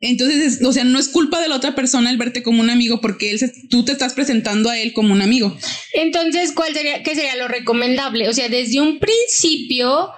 Entonces, 0.00 0.58
es- 0.60 0.64
o 0.64 0.72
sea, 0.72 0.84
no 0.84 0.98
es 0.98 1.08
culpa 1.08 1.40
de 1.40 1.48
la 1.48 1.56
otra 1.56 1.74
persona 1.74 2.10
el 2.10 2.18
verte 2.18 2.42
como 2.42 2.60
un 2.60 2.70
amigo 2.70 3.00
porque 3.00 3.30
él 3.30 3.38
se- 3.38 3.52
tú 3.70 3.84
te 3.84 3.92
estás 3.92 4.14
presentando 4.14 4.68
a 4.70 4.78
él 4.78 4.92
como 4.92 5.12
un 5.12 5.22
amigo. 5.22 5.56
Entonces, 5.92 6.52
¿cuál 6.52 6.74
sería, 6.74 7.02
qué 7.02 7.14
sería 7.14 7.36
lo 7.36 7.48
recomendable? 7.48 8.28
O 8.28 8.32
sea, 8.32 8.48
desde 8.48 8.80
un 8.80 8.98
principio, 8.98 10.08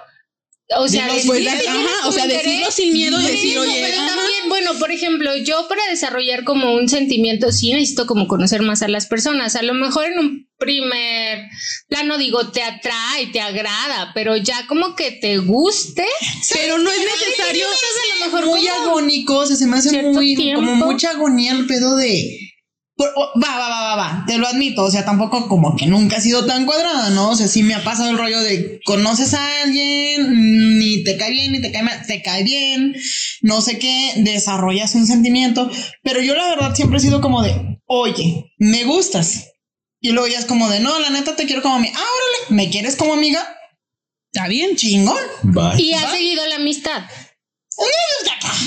o 0.77 0.87
sea, 0.87 1.07
pues, 1.25 1.47
ajá, 1.47 2.07
o 2.07 2.11
sea, 2.11 2.27
decirlo 2.27 2.69
sin 2.69 2.93
miedo 2.93 3.19
y 3.19 3.25
decir, 3.25 3.55
no, 3.55 3.61
oye, 3.61 3.81
pero 3.81 3.97
también, 3.97 4.49
bueno, 4.49 4.73
por 4.77 4.91
ejemplo, 4.91 5.35
yo 5.37 5.67
para 5.67 5.83
desarrollar 5.89 6.43
como 6.43 6.73
un 6.73 6.87
sentimiento, 6.87 7.51
sí 7.51 7.73
necesito 7.73 8.05
como 8.05 8.27
conocer 8.27 8.61
más 8.61 8.83
a 8.83 8.87
las 8.87 9.07
personas. 9.07 9.55
A 9.55 9.63
lo 9.63 9.73
mejor 9.73 10.05
en 10.05 10.19
un 10.19 10.49
primer 10.59 11.49
plano 11.87 12.17
digo, 12.19 12.51
te 12.51 12.61
atrae, 12.61 13.27
te 13.31 13.41
agrada, 13.41 14.11
pero 14.13 14.37
ya 14.37 14.67
como 14.67 14.95
que 14.95 15.11
te 15.11 15.37
guste. 15.37 16.05
Pero 16.53 16.77
no 16.77 16.91
es 16.91 16.99
necesario. 16.99 17.65
Entonces, 17.65 17.89
a 18.13 18.19
lo 18.19 18.25
mejor 18.25 18.45
muy 18.45 18.67
agónico, 18.67 19.37
o 19.37 19.45
sea, 19.47 19.55
se 19.55 19.65
me 19.65 19.77
hace 19.77 20.03
muy 20.03 20.35
tiempo. 20.35 20.61
como 20.61 20.75
mucha 20.75 21.11
agonía 21.11 21.53
el 21.53 21.65
pedo 21.65 21.95
de 21.95 22.48
por- 22.99 23.13
o- 23.15 23.31
va, 23.41 23.57
va, 23.57 23.69
va, 23.69 23.81
va, 23.81 23.95
va, 23.95 24.23
te 24.27 24.37
lo 24.37 24.45
admito, 24.45 24.83
o 24.83 24.91
sea, 24.91 25.05
tampoco 25.05 25.47
como 25.47 25.77
que 25.77 25.85
nunca 25.87 26.17
ha 26.17 26.21
sido 26.21 26.45
tan 26.45 26.65
cuadrada, 26.65 27.09
¿no? 27.11 27.29
O 27.29 27.35
sea, 27.35 27.47
sí 27.47 27.63
me 27.63 27.73
ha 27.73 27.83
pasado 27.83 28.09
el 28.09 28.17
rollo 28.17 28.41
de 28.41 28.81
conoces 28.83 29.33
a 29.33 29.61
alguien, 29.63 30.77
ni 30.77 31.03
te 31.05 31.15
cae 31.15 31.31
bien, 31.31 31.53
ni 31.53 31.61
te 31.61 31.71
cae 31.71 31.83
mal, 31.83 32.05
te 32.05 32.21
cae 32.21 32.43
bien, 32.43 32.93
no 33.41 33.61
sé 33.61 33.79
qué, 33.79 34.13
desarrollas 34.17 34.95
un 34.95 35.07
sentimiento, 35.07 35.71
pero 36.03 36.21
yo 36.21 36.35
la 36.35 36.49
verdad 36.49 36.75
siempre 36.75 36.97
he 36.97 37.01
sido 37.01 37.21
como 37.21 37.41
de, 37.41 37.79
oye, 37.85 38.51
me 38.57 38.83
gustas. 38.83 39.45
Y 40.01 40.11
luego 40.11 40.27
ya 40.27 40.39
es 40.39 40.45
como 40.45 40.69
de, 40.69 40.79
no, 40.81 40.99
la 40.99 41.09
neta 41.09 41.35
te 41.37 41.45
quiero 41.45 41.61
como 41.61 41.75
amiga. 41.75 41.93
Ah, 41.95 41.99
órale, 42.01 42.55
¿me 42.55 42.69
quieres 42.69 42.95
como 42.97 43.13
amiga? 43.13 43.39
Está 44.33 44.47
bien. 44.47 44.75
Chingón. 44.75 45.17
Bye. 45.43 45.81
Y 45.81 45.93
ha 45.93 46.09
seguido 46.11 46.45
la 46.47 46.55
amistad. 46.55 47.03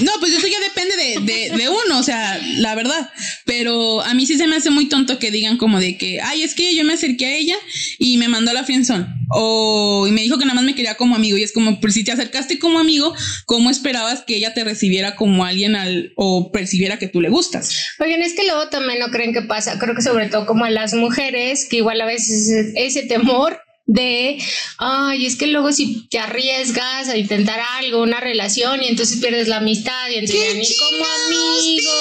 No, 0.03 0.13
pues 0.21 0.33
eso 0.33 0.47
ya 0.47 0.59
depende 0.61 0.97
de, 0.97 1.21
de, 1.21 1.57
de 1.57 1.69
uno, 1.69 1.99
o 1.99 2.03
sea, 2.03 2.41
la 2.57 2.75
verdad. 2.75 3.11
Pero 3.45 4.01
a 4.03 4.15
mí 4.15 4.27
sí 4.27 4.37
se 4.37 4.47
me 4.47 4.57
hace 4.57 4.71
muy 4.71 4.89
tonto 4.89 5.19
que 5.19 5.31
digan 5.31 5.59
como 5.59 5.81
de 5.81 5.99
que, 5.99 6.21
ay, 6.21 6.43
es 6.43 6.55
que 6.55 6.75
yo 6.75 6.85
me 6.85 6.95
acerqué 6.95 7.27
a 7.27 7.37
ella 7.37 7.57
y 7.99 8.17
me 8.17 8.29
mandó 8.29 8.51
a 8.51 8.55
la 8.55 8.65
friendzone. 8.65 9.07
O 9.31 10.07
y 10.09 10.13
me 10.13 10.23
dijo 10.23 10.39
que 10.39 10.45
nada 10.45 10.55
más 10.55 10.65
me 10.65 10.75
quería 10.75 10.97
como 10.97 11.15
amigo. 11.15 11.37
Y 11.37 11.43
es 11.43 11.53
como, 11.53 11.81
pues 11.81 11.95
si 11.95 12.05
te 12.05 12.13
acercaste 12.13 12.59
como 12.59 12.79
amigo, 12.79 13.15
¿cómo 13.47 13.71
esperabas 13.71 14.23
que 14.23 14.37
ella 14.37 14.55
te 14.55 14.65
recibiera 14.65 15.15
como 15.17 15.45
alguien 15.45 15.77
al, 15.77 16.13
o 16.17 16.51
percibiera 16.53 16.99
que 16.99 17.09
tú 17.09 17.21
le 17.21 17.29
gustas? 17.29 17.77
Oigan, 17.99 18.23
es 18.23 18.35
que 18.35 18.45
luego 18.45 18.69
también 18.69 18.99
no 18.99 19.11
creen 19.11 19.33
que 19.33 19.43
pasa, 19.43 19.79
creo 19.79 19.95
que 19.95 20.03
sobre 20.03 20.29
todo 20.29 20.47
como 20.47 20.65
a 20.65 20.71
las 20.71 20.95
mujeres, 20.95 21.67
que 21.69 21.77
igual 21.77 22.01
a 22.01 22.07
veces 22.07 22.49
ese, 22.49 22.73
ese 22.77 23.03
temor 23.03 23.61
de, 23.85 24.39
ay, 24.79 25.27
es 25.27 25.37
que 25.37 25.49
luego 25.49 25.73
si 25.73 26.09
te 26.09 26.19
arriesgas 26.19 27.09
a 27.09 27.17
intentar 27.17 27.61
algo, 27.79 28.03
una 28.03 28.21
relación, 28.21 28.83
y 28.83 28.89
entonces 28.89 29.21
pierdes 29.21 29.49
la 29.49 29.59
amistad, 29.59 30.09
y 30.11 30.17
entonces 30.17 30.55
ni 30.57 30.77
como 30.77 31.05
amigo, 31.05 31.93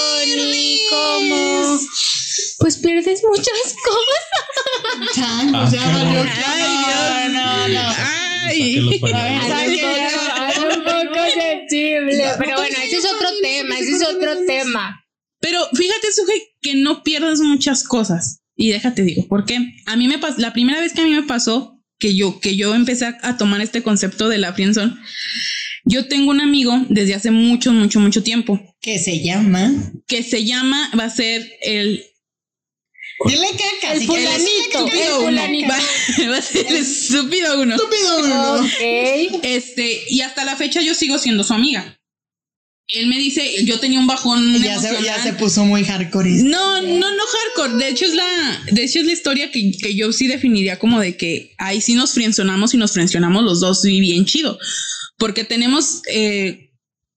ni 0.52 0.80
como... 0.90 1.80
Pues 2.60 2.78
pierdes 2.78 3.24
muchas 3.24 3.48
cosas. 3.86 5.16
Chan, 5.16 5.56
Ah, 5.56 5.64
o 5.64 5.70
sea, 5.70 5.84
valió 5.88 6.24
Ay, 6.46 7.30
no, 7.34 7.40
no, 7.40 7.68
no. 7.68 7.96
Ay. 7.98 8.22
Es 8.52 8.84
un 10.60 10.84
poco 10.84 11.24
sensible, 11.34 12.24
pero 12.38 12.58
bueno, 12.58 12.78
ese 12.84 12.98
es 12.98 13.06
otro 13.06 13.30
tema, 13.42 13.80
ese 13.80 13.92
es 13.92 14.04
otro 14.04 14.46
tema. 14.46 15.04
Pero 15.40 15.68
fíjate, 15.74 16.12
Suje, 16.14 16.56
que 16.62 16.76
no 16.76 17.04
pierdas 17.04 17.40
muchas 17.40 17.84
cosas. 17.84 18.41
Y 18.62 18.70
déjate 18.70 19.04
digo, 19.04 19.26
porque 19.28 19.58
a 19.88 19.96
mí 19.96 20.08
me 20.08 20.20
pasó, 20.20 20.40
la 20.40 20.54
primera 20.54 20.80
vez 20.80 20.94
que 20.94 21.02
a 21.02 21.06
mí 21.06 21.12
me 21.12 21.24
pasó 21.24 21.80
que 21.98 22.16
yo, 22.16 22.40
que 22.40 22.56
yo 22.56 22.76
empecé 22.76 23.06
a, 23.06 23.18
a 23.24 23.38
tomar 23.38 23.60
este 23.62 23.82
concepto 23.82 24.30
de 24.30 24.38
la 24.38 24.54
friendzone, 24.54 24.94
yo 25.84 26.08
tengo 26.08 26.30
un 26.30 26.42
amigo 26.42 26.86
desde 26.90 27.16
hace 27.16 27.32
mucho, 27.32 27.74
mucho, 27.74 28.00
mucho 28.00 28.22
tiempo 28.22 28.60
que 28.82 29.00
se 29.00 29.24
llama 29.24 29.72
que 30.08 30.22
se 30.22 30.46
llama, 30.46 30.92
va 30.98 31.06
a 31.06 31.10
ser 31.10 31.52
el 31.64 32.04
Dile 33.26 33.48
caca. 33.52 33.94
El 33.94 34.02
fulanito, 34.04 34.88
el 34.88 35.14
uno. 35.14 35.26
fulanito. 35.26 35.70
Va, 35.70 35.78
va 36.32 36.38
a 36.38 36.42
ser 36.42 36.68
el 36.68 36.78
estúpido 36.78 37.62
uno. 37.62 37.76
Estúpido 37.76 38.20
uno. 38.20 38.56
Ok. 38.62 39.40
Este, 39.44 40.06
y 40.10 40.22
hasta 40.22 40.44
la 40.46 40.56
fecha 40.56 40.82
yo 40.82 40.96
sigo 40.96 41.18
siendo 41.18 41.44
su 41.44 41.54
amiga. 41.54 42.01
Él 42.88 43.08
me 43.08 43.18
dice, 43.18 43.64
yo 43.64 43.80
tenía 43.80 44.00
un 44.00 44.08
bajón 44.08 44.62
Ya 44.62 44.78
se, 44.78 45.02
ya 45.04 45.22
se 45.24 45.34
puso 45.34 45.64
muy 45.64 45.84
hardcore. 45.86 46.44
No, 46.44 46.82
no, 46.82 47.16
no 47.16 47.24
hardcore. 47.56 47.78
De 47.78 47.90
hecho, 47.90 48.06
es 48.06 48.14
la, 48.14 48.64
de 48.72 48.84
hecho, 48.84 49.00
es 49.00 49.06
la 49.06 49.14
historia 49.14 49.52
que, 49.52 49.72
que 49.72 49.96
yo 49.96 50.12
sí 50.12 50.28
definiría 50.28 50.78
como 50.78 51.00
de 51.00 51.16
que 51.16 51.54
ahí 51.58 51.80
sí 51.80 51.94
nos 51.96 52.14
frenzonamos 52.14 52.74
y 52.74 52.78
nos 52.78 52.92
frencionamos 52.92 53.44
los 53.44 53.62
dos 53.62 53.86
y 53.86 54.02
bien 54.02 54.26
chido. 54.26 54.60
Porque 55.18 55.46
tenemos 55.46 56.02
eh, 56.12 56.72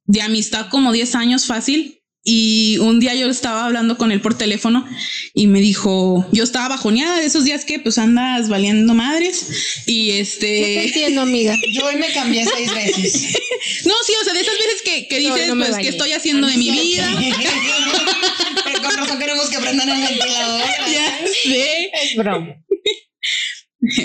de 0.04 0.22
amistad 0.22 0.68
como 0.70 0.92
10 0.92 1.14
años 1.16 1.46
fácil. 1.46 2.00
Y 2.26 2.78
un 2.78 3.00
día 3.00 3.14
yo 3.14 3.28
estaba 3.28 3.66
hablando 3.66 3.98
con 3.98 4.10
él 4.10 4.22
por 4.22 4.36
teléfono 4.36 4.86
y 5.34 5.46
me 5.46 5.60
dijo, 5.60 6.26
yo 6.32 6.42
estaba 6.42 6.68
bajoneada 6.68 7.20
de 7.20 7.26
esos 7.26 7.44
días 7.44 7.66
que 7.66 7.78
pues 7.78 7.98
andas 7.98 8.48
valiendo 8.48 8.94
madres. 8.94 9.46
Y 9.84 10.06
Yo 10.06 10.14
te 10.14 10.20
este... 10.20 10.84
entiendo, 10.86 11.20
amiga. 11.20 11.54
Yo 11.70 11.84
hoy 11.84 11.96
me 11.96 12.10
cambié 12.12 12.46
seis 12.46 12.74
veces. 12.74 13.38
No, 13.86 13.94
sí, 14.06 14.12
o 14.20 14.24
sea, 14.24 14.34
de 14.34 14.40
esas 14.40 14.58
veces 14.58 14.82
que, 14.84 15.08
que 15.08 15.18
dices, 15.18 15.48
no 15.48 15.56
pues. 15.56 15.76
¿qué 15.78 15.88
estoy 15.88 16.12
haciendo 16.12 16.46
de 16.46 16.56
mi 16.56 16.70
vida? 16.70 17.08
Pero 18.64 18.82
con 18.82 18.94
razón 18.94 19.18
queremos 19.18 19.48
que 19.48 19.58
prendan 19.58 19.88
el 19.88 20.02
ventilador. 20.06 20.62
ya 20.92 21.18
sé. 21.42 21.90
Es 22.02 22.16
broma. 22.16 22.56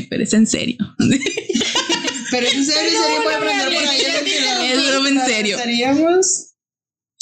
Pero 0.10 0.24
es 0.24 0.34
en 0.34 0.48
serio. 0.48 0.78
Pero 2.32 2.48
es 2.48 2.54
en 2.54 2.66
serio, 2.66 3.00
No, 3.00 3.04
serio 3.06 3.24
puede 3.24 3.38
prender 3.38 3.66
por 3.66 3.88
ahí 3.90 4.02
el 4.02 4.12
ventilador. 4.14 4.66
Es 4.66 4.88
broma 4.92 5.10
en 5.10 5.26
serio. 5.26 5.56
Estaríamos. 5.58 6.49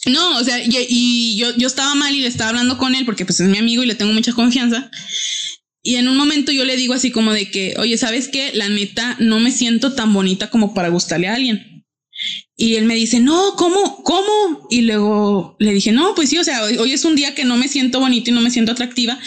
No, 0.05 0.37
o 0.37 0.43
sea, 0.43 0.61
y, 0.63 1.35
yo, 1.37 1.55
yo 1.57 1.67
estaba 1.67 1.95
mal 1.95 2.15
y 2.15 2.21
le 2.21 2.27
estaba 2.27 2.51
hablando 2.51 2.77
con 2.77 2.95
él 2.95 3.05
porque 3.05 3.25
pues 3.25 3.39
es 3.39 3.49
mi 3.49 3.57
amigo 3.57 3.83
y 3.83 3.87
le 3.87 3.95
tengo 3.95 4.13
mucha 4.13 4.33
confianza. 4.33 4.89
Y 5.81 5.95
en 5.95 6.07
un 6.07 6.17
momento 6.17 6.51
yo 6.51 6.65
le 6.65 6.75
digo 6.75 6.93
así 6.93 7.11
como 7.11 7.33
de 7.33 7.49
que, 7.49 7.75
oye, 7.77 7.97
¿sabes 7.97 8.27
qué? 8.27 8.51
La 8.53 8.69
neta, 8.69 9.15
no 9.19 9.39
me 9.39 9.51
siento 9.51 9.93
tan 9.93 10.13
bonita 10.13 10.49
como 10.49 10.73
para 10.73 10.89
gustarle 10.89 11.27
a 11.27 11.35
alguien. 11.35 11.85
Y 12.55 12.75
él 12.75 12.85
me 12.85 12.95
dice, 12.95 13.19
no, 13.19 13.53
¿cómo? 13.55 14.01
¿Cómo? 14.03 14.67
Y 14.71 14.81
luego 14.81 15.55
le 15.59 15.73
dije, 15.73 15.91
no, 15.91 16.15
pues 16.15 16.29
sí, 16.29 16.39
o 16.39 16.43
sea, 16.43 16.63
hoy, 16.63 16.91
es 16.91 17.05
un 17.05 17.15
día 17.15 17.35
que 17.35 17.45
no 17.45 17.55
me 17.55 17.67
siento 17.67 17.99
bonita 17.99 18.31
y 18.31 18.33
no 18.33 18.41
me 18.41 18.49
siento 18.49 18.71
atractiva. 18.71 19.19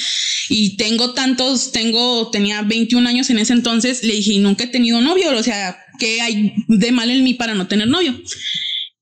Y 0.49 0.77
tengo 0.77 1.15
tantos, 1.15 1.71
tengo, 1.71 2.31
tenía 2.31 2.63
21 2.63 3.09
años 3.09 3.31
en 3.31 3.39
ese 3.39 3.53
entonces. 3.53 4.03
Le 4.03 4.15
dije, 4.15 4.39
nunca 4.41 4.65
he 4.65 4.67
tenido 4.67 5.01
novio. 5.01 5.31
O 5.31 5.43
sea, 5.43 5.79
¿qué 6.01 6.21
hay 6.21 6.55
de 6.67 6.91
mal 6.91 7.11
en 7.11 7.23
mí 7.23 7.35
para 7.35 7.55
no 7.55 7.69
tener 7.69 7.87
novio? 7.87 8.21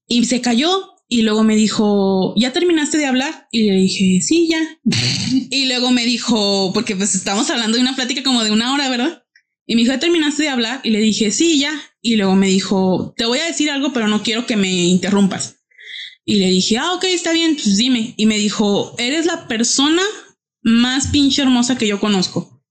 Y 0.06 0.26
se 0.26 0.42
cayó 0.42 0.97
y 1.08 1.22
luego 1.22 1.42
me 1.42 1.56
dijo, 1.56 2.34
¿ya 2.36 2.52
terminaste 2.52 2.98
de 2.98 3.06
hablar? 3.06 3.48
Y 3.50 3.64
le 3.64 3.76
dije, 3.76 4.20
sí, 4.20 4.48
ya. 4.48 4.60
y 5.50 5.66
luego 5.66 5.90
me 5.90 6.04
dijo, 6.04 6.72
porque 6.74 6.94
pues 6.94 7.14
estamos 7.14 7.48
hablando 7.50 7.76
de 7.76 7.82
una 7.82 7.96
plática 7.96 8.22
como 8.22 8.44
de 8.44 8.50
una 8.50 8.74
hora, 8.74 8.90
¿verdad? 8.90 9.24
Y 9.66 9.74
me 9.74 9.82
dijo, 9.82 9.92
¿ya 9.92 10.00
terminaste 10.00 10.44
de 10.44 10.48
hablar? 10.50 10.80
Y 10.84 10.90
le 10.90 11.00
dije, 11.00 11.30
sí, 11.30 11.58
ya. 11.58 11.72
Y 12.02 12.16
luego 12.16 12.34
me 12.36 12.48
dijo, 12.48 13.14
te 13.16 13.24
voy 13.24 13.38
a 13.38 13.46
decir 13.46 13.70
algo, 13.70 13.92
pero 13.92 14.08
no 14.08 14.22
quiero 14.22 14.46
que 14.46 14.56
me 14.56 14.70
interrumpas. 14.70 15.56
Y 16.24 16.36
le 16.36 16.50
dije, 16.50 16.76
ah, 16.76 16.92
ok, 16.92 17.04
está 17.04 17.32
bien, 17.32 17.54
pues 17.54 17.78
dime. 17.78 18.12
Y 18.18 18.26
me 18.26 18.36
dijo, 18.36 18.94
eres 18.98 19.24
la 19.24 19.48
persona 19.48 20.02
más 20.62 21.06
pinche 21.06 21.40
hermosa 21.40 21.78
que 21.78 21.86
yo 21.86 22.00
conozco. 22.00 22.62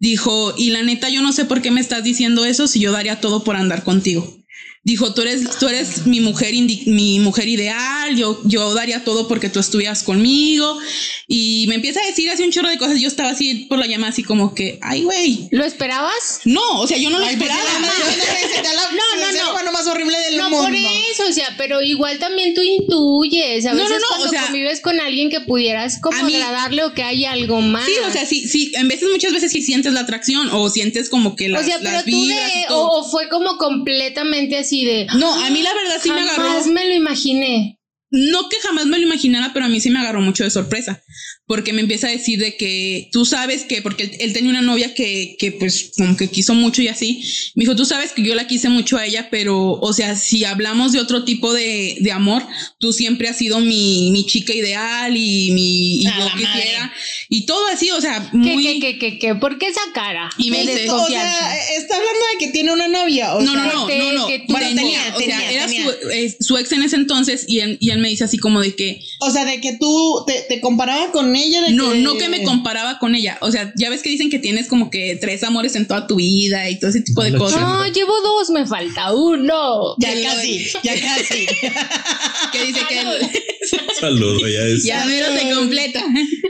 Dijo, 0.00 0.54
y 0.56 0.70
la 0.70 0.82
neta, 0.82 1.08
yo 1.08 1.22
no 1.22 1.32
sé 1.32 1.44
por 1.44 1.62
qué 1.62 1.70
me 1.70 1.80
estás 1.80 2.02
diciendo 2.02 2.44
eso 2.44 2.66
si 2.66 2.80
yo 2.80 2.90
daría 2.90 3.20
todo 3.20 3.44
por 3.44 3.54
andar 3.54 3.84
contigo. 3.84 4.43
Dijo, 4.86 5.14
tú 5.14 5.22
eres, 5.22 5.58
tú 5.58 5.66
eres 5.66 6.06
mi 6.06 6.20
mujer, 6.20 6.52
indi- 6.52 6.84
mi 6.86 7.18
mujer 7.18 7.48
ideal, 7.48 8.14
yo, 8.16 8.38
yo 8.44 8.74
daría 8.74 9.02
todo 9.02 9.26
porque 9.28 9.48
tú 9.48 9.58
estuvieras 9.58 10.02
conmigo. 10.02 10.78
Y 11.26 11.64
me 11.68 11.76
empieza 11.76 12.00
a 12.02 12.06
decir 12.06 12.28
así 12.30 12.42
un 12.42 12.50
chorro 12.52 12.68
de 12.68 12.76
cosas. 12.76 13.00
Yo 13.00 13.08
estaba 13.08 13.30
así 13.30 13.64
por 13.70 13.78
la 13.78 13.86
llamada, 13.86 14.12
así 14.12 14.22
como 14.22 14.54
que, 14.54 14.78
ay, 14.82 15.02
güey. 15.04 15.48
¿Lo 15.52 15.64
esperabas? 15.64 16.40
No, 16.44 16.80
o 16.80 16.86
sea, 16.86 16.98
yo 16.98 17.08
no 17.08 17.18
lo 17.18 17.24
Ay, 17.24 17.32
esperaba. 17.32 17.62
la- 17.64 17.80
la- 17.80 17.86
la- 17.86 18.62
la- 18.62 18.72
la- 18.74 18.82
No, 18.92 19.32
no, 19.32 19.44
no. 19.44 19.50
humano 19.52 19.72
más 19.72 19.86
horrible 19.86 20.18
del 20.20 20.36
No 20.36 20.50
mundo. 20.50 20.64
por 20.66 20.74
eso, 20.74 21.24
o 21.30 21.32
sea, 21.32 21.54
pero 21.56 21.80
igual 21.80 22.18
también 22.18 22.54
tú 22.54 22.60
intuyes. 22.62 23.64
A 23.64 23.72
No, 23.72 23.76
veces 23.84 23.90
no, 23.90 23.96
no, 24.00 24.06
cuando 24.08 24.26
o 24.26 24.28
sea, 24.30 24.42
convives 24.44 24.80
con 24.80 25.00
alguien 25.00 25.30
que 25.30 25.40
pudieras 25.40 25.98
como 26.02 26.22
mí- 26.24 26.34
agradarle 26.34 26.84
o 26.84 26.92
que 26.92 27.02
hay 27.02 27.24
algo 27.24 27.62
más. 27.62 27.86
Sí, 27.86 27.92
o 28.06 28.12
sea, 28.12 28.26
sí, 28.26 28.46
sí, 28.46 28.72
en 28.74 28.88
veces, 28.88 29.08
muchas 29.10 29.32
veces 29.32 29.50
sí 29.50 29.62
sientes 29.62 29.94
la 29.94 30.00
atracción 30.00 30.50
o 30.52 30.68
sientes 30.68 31.08
como 31.08 31.36
que 31.36 31.48
las, 31.48 31.62
o 31.62 31.64
sea, 31.64 31.78
pero 31.78 31.92
las 31.92 32.04
tú 32.04 32.26
de, 32.26 32.66
o, 32.68 32.98
o 33.00 33.10
fue 33.10 33.30
como 33.30 33.56
completamente 33.56 34.58
así 34.58 34.73
de. 34.82 35.06
No, 35.16 35.32
a 35.32 35.50
mí 35.50 35.62
la 35.62 35.74
verdad 35.74 35.96
sí 36.02 36.10
me 36.10 36.22
agarró. 36.22 36.64
Me 36.72 36.88
lo 36.88 36.94
imaginé. 36.94 37.78
No 38.16 38.48
que 38.48 38.56
jamás 38.62 38.86
me 38.86 38.96
lo 38.98 39.02
imaginara, 39.06 39.52
pero 39.52 39.66
a 39.66 39.68
mí 39.68 39.80
sí 39.80 39.90
me 39.90 39.98
agarró 39.98 40.20
mucho 40.20 40.44
de 40.44 40.50
sorpresa. 40.50 41.02
Porque 41.46 41.72
me 41.72 41.80
empieza 41.82 42.06
a 42.06 42.10
decir 42.10 42.38
de 42.38 42.56
que 42.56 43.08
tú 43.12 43.24
sabes 43.26 43.64
que, 43.64 43.82
porque 43.82 44.04
él, 44.04 44.10
él 44.20 44.32
tenía 44.32 44.50
una 44.50 44.62
novia 44.62 44.94
que, 44.94 45.36
que 45.38 45.50
pues 45.52 45.90
como 45.96 46.16
que 46.16 46.28
quiso 46.28 46.54
mucho 46.54 46.80
y 46.80 46.88
así. 46.88 47.22
Me 47.54 47.64
dijo, 47.64 47.74
tú 47.76 47.84
sabes 47.84 48.12
que 48.12 48.22
yo 48.22 48.34
la 48.34 48.46
quise 48.46 48.68
mucho 48.68 48.96
a 48.96 49.04
ella, 49.04 49.28
pero, 49.30 49.72
o 49.72 49.92
sea, 49.92 50.14
si 50.16 50.44
hablamos 50.44 50.92
de 50.92 51.00
otro 51.00 51.24
tipo 51.24 51.52
de, 51.52 51.96
de 52.00 52.12
amor, 52.12 52.46
tú 52.78 52.92
siempre 52.92 53.28
has 53.28 53.36
sido 53.36 53.60
mi, 53.60 54.10
mi 54.12 54.24
chica 54.26 54.54
ideal 54.54 55.14
y 55.16 55.50
mi, 55.50 55.96
y 56.02 56.06
A 56.06 56.18
yo 56.18 56.30
quisiera. 56.36 56.92
Y 57.28 57.46
todo 57.46 57.66
así, 57.66 57.90
o 57.90 58.00
sea, 58.00 58.30
¿Qué, 58.30 58.36
muy. 58.36 58.62
qué, 58.62 58.80
qué, 58.80 58.98
qué, 58.98 59.18
qué? 59.18 59.34
¿Por 59.34 59.58
qué 59.58 59.66
esa 59.66 59.80
cara? 59.92 60.30
Y 60.38 60.50
me 60.50 60.60
dice, 60.60 60.88
O 60.88 61.06
sea, 61.08 61.56
está 61.76 61.96
hablando 61.96 62.20
de 62.32 62.38
que 62.38 62.52
tiene 62.52 62.72
una 62.72 62.88
novia. 62.88 63.34
O 63.34 63.42
No, 63.42 63.52
sea, 63.52 63.64
no, 63.64 63.88
no, 63.88 63.88
no, 63.88 64.12
no. 64.12 64.26
Bueno, 64.48 64.68
Tenía, 64.68 64.74
tenía, 64.76 65.00
o 65.14 65.18
sea, 65.18 65.18
tenía, 65.18 65.50
era 65.50 65.66
tenía. 65.66 65.84
Su, 65.84 66.10
eh, 66.10 66.36
su 66.40 66.58
ex 66.58 66.72
en 66.72 66.82
ese 66.84 66.96
entonces 66.96 67.44
y 67.48 67.58
él, 67.60 67.76
y 67.80 67.90
él 67.90 67.98
me 68.04 68.10
dice 68.10 68.24
así 68.24 68.36
como 68.36 68.60
de 68.60 68.76
que... 68.76 69.00
O 69.20 69.30
sea, 69.30 69.46
de 69.46 69.62
que 69.62 69.78
tú 69.80 70.26
te, 70.26 70.60
comparabas 70.60 71.08
con 71.08 71.34
ella. 71.34 71.62
No, 71.70 71.94
no 71.94 72.18
que 72.18 72.28
me 72.28 72.44
comparaba 72.44 72.98
con 72.98 73.14
ella. 73.14 73.38
O 73.40 73.50
sea, 73.50 73.72
ya 73.76 73.88
ves 73.88 74.02
que 74.02 74.10
dicen 74.10 74.28
que 74.28 74.38
tienes 74.38 74.68
como 74.68 74.90
que 74.90 75.16
tres 75.18 75.42
amores 75.42 75.74
en 75.74 75.88
toda 75.88 76.06
tu 76.06 76.16
vida 76.16 76.68
y 76.68 76.78
todo 76.78 76.90
ese 76.90 77.00
tipo 77.00 77.24
de 77.24 77.34
cosas. 77.34 77.62
No, 77.62 77.86
llevo 77.86 78.12
dos, 78.20 78.50
me 78.50 78.66
falta 78.66 79.14
uno. 79.14 79.96
Ya 79.98 80.12
casi, 80.22 80.66
ya 80.82 81.00
casi. 81.00 81.46
que 82.52 82.66
dice 82.66 82.80
que... 82.90 82.98
Ah, 82.98 83.14
Saludos, 84.00 84.42
ya 84.42 84.60
es. 84.60 84.84
Ya 84.84 85.04
menos 85.06 85.30
se 85.38 85.50
completa. 85.54 86.04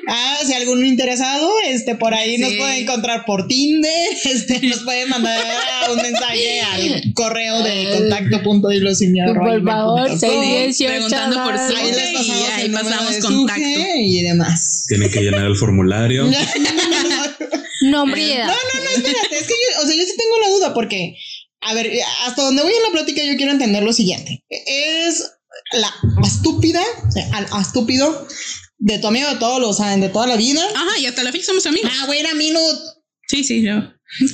Ah, 0.08 0.38
si 0.44 0.52
algún 0.54 0.84
interesado, 0.84 1.50
este, 1.66 1.94
por 1.94 2.14
ahí 2.14 2.38
nos 2.38 2.52
puede 2.54 2.80
encontrar 2.80 3.24
por 3.24 3.46
Tinder, 3.46 4.08
este, 4.24 4.66
nos 4.66 4.80
puede 4.80 5.06
mandar 5.06 5.40
un 5.90 5.96
mensaje 5.96 6.60
al 6.60 7.12
correo 7.14 7.62
de 7.62 7.88
contacto 7.98 8.42
Por 8.42 9.64
favor, 9.64 10.08
618 10.18 11.33
por 11.42 11.56
Suge 11.56 11.76
ahí 11.76 12.16
y 12.22 12.30
ahí 12.30 12.68
pasamos 12.70 13.16
contacto. 13.18 13.62
Y 13.62 14.22
demás. 14.22 14.84
Tienen 14.88 15.10
que 15.10 15.20
llenar 15.20 15.46
el 15.46 15.56
formulario. 15.56 16.24
Nombre. 17.82 18.32
Eh, 18.32 18.38
no, 18.38 18.46
no, 18.46 18.84
no, 18.84 18.90
espérate, 18.90 19.38
es 19.38 19.46
que 19.46 19.52
yo, 19.52 19.82
o 19.82 19.86
sea, 19.86 19.96
yo 19.96 20.02
sí 20.04 20.14
tengo 20.16 20.38
la 20.40 20.48
duda 20.48 20.74
porque, 20.74 21.16
a 21.60 21.74
ver, 21.74 21.90
hasta 22.26 22.42
donde 22.42 22.62
voy 22.62 22.72
en 22.72 22.82
la 22.82 22.90
plática 22.92 23.22
yo 23.24 23.36
quiero 23.36 23.52
entender 23.52 23.82
lo 23.82 23.92
siguiente. 23.92 24.44
Es 24.48 25.32
la 25.72 25.92
estúpida, 26.24 26.82
o 27.06 27.10
sea, 27.10 27.28
al 27.32 27.46
estúpido 27.60 28.26
de 28.78 28.98
tu 28.98 29.06
amigo 29.06 29.28
de 29.28 29.36
todos 29.36 29.60
los 29.60 29.78
de 29.78 30.08
toda 30.08 30.26
la 30.26 30.36
vida. 30.36 30.62
Ajá, 30.74 30.98
y 30.98 31.06
hasta 31.06 31.22
la 31.22 31.32
fecha 31.32 31.46
somos 31.46 31.66
amigos. 31.66 31.90
Ah, 31.94 32.06
güey, 32.06 32.20
era 32.20 32.34
minuto. 32.34 32.80
Sí, 33.26 33.44
sí, 33.44 33.62
yo. 33.62 33.74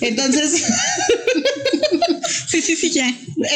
Entonces, 0.00 0.64
Sí, 2.50 2.60
sí, 2.62 2.74
sí, 2.74 2.90
ya. 2.90 3.06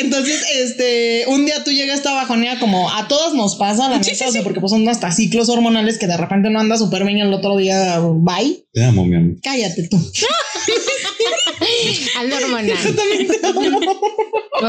entonces, 0.00 0.44
este, 0.54 1.24
un 1.26 1.44
día 1.44 1.64
tú 1.64 1.72
llegas 1.72 1.96
esta 1.98 2.12
bajonea 2.14 2.60
como 2.60 2.90
a 2.92 3.08
todos 3.08 3.34
nos 3.34 3.56
pasa, 3.56 3.88
la 3.88 4.02
Sí, 4.02 4.12
neta, 4.12 4.24
sí, 4.24 4.28
o 4.28 4.32
sea, 4.32 4.40
sí. 4.40 4.44
porque 4.44 4.60
pues 4.60 4.70
son 4.70 4.88
hasta 4.88 5.10
ciclos 5.10 5.48
hormonales 5.48 5.98
que 5.98 6.06
de 6.06 6.16
repente 6.16 6.50
no 6.50 6.60
anda 6.60 6.78
súper 6.78 7.04
bien 7.04 7.18
y 7.18 7.22
el 7.22 7.32
otro 7.32 7.56
día, 7.56 7.98
bye. 8.00 8.64
Te 8.72 8.84
amo, 8.84 9.04
mi 9.04 9.16
amor. 9.16 9.36
Cállate 9.42 9.88
tú. 9.88 9.96
Aldo 12.18 12.36
hormonal. 12.36 12.78
También 12.96 13.28
te 13.28 13.46
amo. 13.46 13.78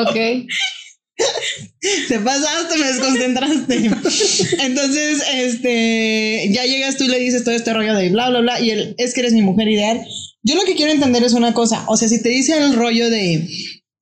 Ok. 0.10 0.48
Te 2.10 2.20
pasaste, 2.20 2.78
me 2.78 2.88
desconcentraste. 2.88 3.92
Entonces, 4.64 5.24
este, 5.34 6.50
ya 6.52 6.66
llegas 6.66 6.98
tú 6.98 7.06
y 7.06 7.08
le 7.08 7.20
dices 7.20 7.44
todo 7.44 7.54
este 7.54 7.74
rollo 7.74 7.96
de 7.96 8.10
bla, 8.10 8.30
bla, 8.30 8.42
bla, 8.42 8.60
y 8.60 8.72
él, 8.72 8.96
es 8.98 9.14
que 9.14 9.22
eres 9.22 9.34
mi 9.34 9.42
mujer 9.42 9.68
ideal. 9.70 10.06
Yo 10.44 10.56
lo 10.56 10.64
que 10.64 10.76
quiero 10.76 10.92
entender 10.92 11.24
es 11.24 11.34
una 11.34 11.54
cosa, 11.54 11.86
o 11.88 11.96
sea, 11.96 12.08
si 12.08 12.22
te 12.22 12.30
dice 12.30 12.58
el 12.58 12.74
rollo 12.74 13.10
de, 13.10 13.48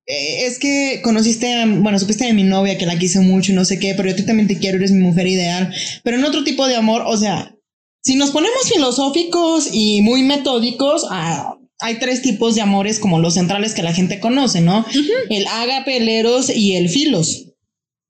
es 0.06 0.60
que 0.60 1.02
conociste, 1.04 1.54
a, 1.54 1.66
bueno, 1.66 1.98
supiste 1.98 2.26
de 2.26 2.34
mi 2.34 2.44
novia 2.44 2.78
que 2.78 2.86
la 2.86 3.00
quise 3.00 3.20
mucho 3.20 3.52
y 3.52 3.56
no 3.56 3.66
sé 3.66 3.80
qué, 3.80 3.94
pero 3.96 4.10
yo 4.10 4.26
también 4.26 4.48
te 4.48 4.58
quiero, 4.58 4.78
eres 4.78 4.92
mi 4.92 5.02
mujer 5.02 5.28
ideal, 5.28 5.74
pero 6.04 6.18
en 6.18 6.26
otro 6.26 6.44
tipo 6.44 6.68
de 6.68 6.76
amor, 6.76 7.04
o 7.06 7.18
sea, 7.18 7.56
si 8.02 8.16
nos 8.16 8.32
ponemos 8.32 8.70
filosóficos 8.70 9.70
y 9.72 10.02
muy 10.02 10.24
metódicos, 10.24 11.06
ah, 11.10 11.58
hay 11.80 12.00
tres 12.00 12.22
tipos 12.22 12.56
de 12.56 12.62
amores 12.62 13.00
como 13.00 13.20
los 13.20 13.36
centrales 13.36 13.74
que 13.74 13.84
la 13.84 13.94
gente 13.94 14.20
conoce, 14.20 14.62
¿no? 14.62 14.86
El 15.30 15.48
ágape, 15.48 15.98
el 15.98 16.10
eros 16.10 16.50
y 16.50 16.76
el 16.76 16.90
filos. 16.90 17.48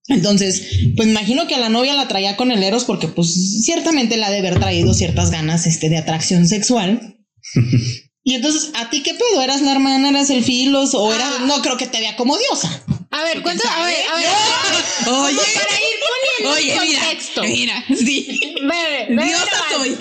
Entonces, 0.08 0.68
pues 0.98 1.08
imagino 1.08 1.48
que 1.48 1.56
a 1.56 1.60
la 1.60 1.70
novia 1.70 1.94
la 1.94 2.08
traía 2.08 2.36
con 2.36 2.52
el 2.52 2.62
eros 2.62 2.84
porque 2.84 3.08
pues 3.08 3.34
ciertamente 3.64 4.18
la 4.18 4.28
ha 4.28 4.32
de 4.32 4.40
haber 4.40 4.60
traído 4.60 4.94
ciertas 4.94 5.32
ganas 5.32 5.66
este, 5.66 5.90
de 5.90 5.98
atracción 5.98 6.48
sexual. 6.48 7.18
Y 8.26 8.36
entonces, 8.36 8.72
¿a 8.76 8.90
ti 8.90 9.04
qué 9.04 9.14
pedo? 9.14 9.42
¿Eras 9.42 9.62
la 9.62 9.74
hermana? 9.74 10.10
¿Eras 10.10 10.30
el 10.30 10.44
filos? 10.44 10.94
¿O 10.94 11.14
eras...? 11.14 11.42
No 11.42 11.62
creo 11.62 11.76
que 11.78 11.88
te 11.88 12.00
vea 12.00 12.16
como 12.16 12.38
diosa. 12.38 12.84
A 13.12 13.22
ver, 13.24 13.42
¿cuánto? 13.44 13.64
A 13.68 13.86
ver, 13.86 13.98
a 14.12 14.16
ver. 14.16 14.28
Oye, 15.08 15.38
Para 15.38 15.76
ir 15.76 16.00
poniendo 16.40 16.58
oye, 16.58 16.74
en 16.74 16.82
mira, 16.88 17.00
contexto. 17.02 17.44
mira, 17.44 17.84
sí. 17.98 18.56
Ve, 18.62 19.08
ve 19.10 19.24
Diosa 19.26 19.64
soy. 19.72 19.98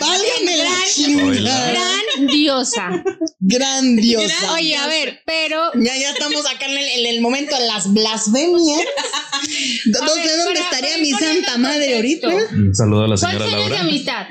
Válgame 0.00 0.56
la 0.56 0.64
Gran- 0.64 0.84
chingada. 0.94 1.72
Grandiosa. 2.16 3.04
Grandiosa. 3.38 4.52
Oye, 4.54 4.76
a 4.76 4.86
ver, 4.88 5.22
pero 5.24 5.70
Ya, 5.74 5.96
ya 5.96 6.10
estamos 6.10 6.44
acá 6.46 6.66
en 6.66 6.76
el, 6.76 6.88
en 6.88 7.06
el 7.14 7.20
momento 7.20 7.56
de 7.56 7.66
las 7.66 7.92
blasfemias. 7.92 8.84
No 9.86 10.14
ver, 10.14 10.26
sé 10.28 10.36
dónde 10.36 10.60
para- 10.60 10.60
estaría 10.60 10.90
para 10.90 11.02
mi 11.02 11.10
santa 11.12 11.56
madre 11.58 11.96
ahorita. 11.96 12.28
Un 12.28 12.74
saludo 12.74 13.04
a 13.04 13.08
la 13.08 13.16
¿Cuántos 13.16 13.30
señora 13.30 13.44
años 13.46 13.54
de 13.64 13.68
Laura. 13.70 13.80
amistad? 13.80 14.26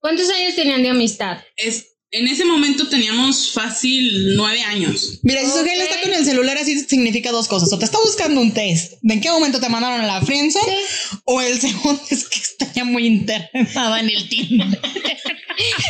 ¿Cuántos 0.00 0.30
años 0.30 0.54
tenían 0.54 0.82
de 0.82 0.90
amistad? 0.90 1.38
Es, 1.56 1.96
en 2.10 2.28
ese 2.28 2.44
momento 2.44 2.88
teníamos 2.88 3.52
fácil 3.52 4.34
nueve 4.36 4.62
años. 4.62 5.18
Mira, 5.22 5.40
si 5.40 5.50
su 5.50 5.58
está 5.58 6.00
con 6.00 6.14
el 6.14 6.24
celular 6.24 6.56
así 6.56 6.78
significa 6.80 7.32
dos 7.32 7.48
cosas. 7.48 7.72
O 7.72 7.78
te 7.78 7.84
está 7.84 7.98
buscando 7.98 8.40
un 8.40 8.54
test 8.54 8.94
de 9.02 9.14
en 9.14 9.20
qué 9.20 9.30
momento 9.30 9.60
te 9.60 9.68
mandaron 9.68 10.00
a 10.00 10.06
la 10.06 10.22
friendzone 10.22 10.76
o 11.24 11.40
el 11.40 11.60
segundo 11.60 12.00
es 12.10 12.28
que 12.28 12.38
está 12.38 12.72
ya 12.72 12.84
muy 12.84 13.06
interesada 13.06 14.00
en 14.00 14.10
el 14.10 14.28
Tinder. 14.28 14.80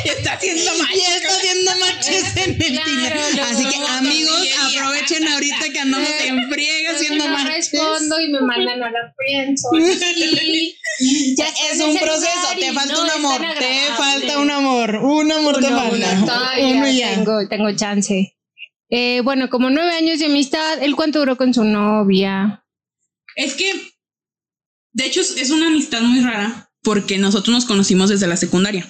Está 0.04 0.32
haciendo. 0.32 0.62
Y 0.94 1.00
está 1.00 1.28
haciendo 1.28 1.70
matches 1.76 2.36
en 2.36 2.50
el 2.52 2.72
Claro, 2.72 2.84
Tinder. 2.84 3.40
Así 3.42 3.64
que 3.66 3.76
amigos, 3.76 4.48
aprovechen 4.62 5.28
ahorita 5.28 5.68
que 5.70 5.78
andamos 5.78 6.08
en 6.24 6.48
friega 6.50 6.92
haciendo 6.92 7.27
matches. 7.27 7.27
Respondo 7.58 8.20
y 8.20 8.28
me 8.28 8.40
mandan 8.40 8.82
a 8.82 8.90
la 8.90 9.14
friendzone. 9.16 10.74
Ya 11.36 11.46
Es 11.72 11.80
un 11.80 11.96
proceso, 11.98 12.48
te 12.58 12.72
falta 12.72 12.92
no 12.94 13.02
un 13.04 13.10
amor, 13.10 13.40
te 13.58 13.80
falta 13.96 14.38
un 14.38 14.50
amor, 14.50 14.96
un 14.96 15.32
amor 15.32 15.60
te 15.60 15.66
Uno, 15.66 15.78
falta. 15.78 16.22
uno, 16.58 16.68
Uno 16.76 16.88
ya. 16.90 17.14
Tengo, 17.14 17.48
tengo 17.48 17.72
chance. 17.76 18.34
Eh, 18.90 19.20
bueno, 19.22 19.50
como 19.50 19.70
nueve 19.70 19.92
años 19.92 20.18
de 20.18 20.26
amistad, 20.26 20.82
¿él 20.82 20.96
cuánto 20.96 21.18
duró 21.18 21.36
con 21.36 21.52
su 21.52 21.62
novia? 21.64 22.64
Es 23.36 23.54
que, 23.54 23.70
de 24.92 25.04
hecho, 25.06 25.20
es, 25.20 25.36
es 25.36 25.50
una 25.50 25.66
amistad 25.68 26.00
muy 26.00 26.20
rara 26.20 26.70
porque 26.82 27.18
nosotros 27.18 27.54
nos 27.54 27.64
conocimos 27.66 28.08
desde 28.08 28.26
la 28.26 28.36
secundaria. 28.36 28.88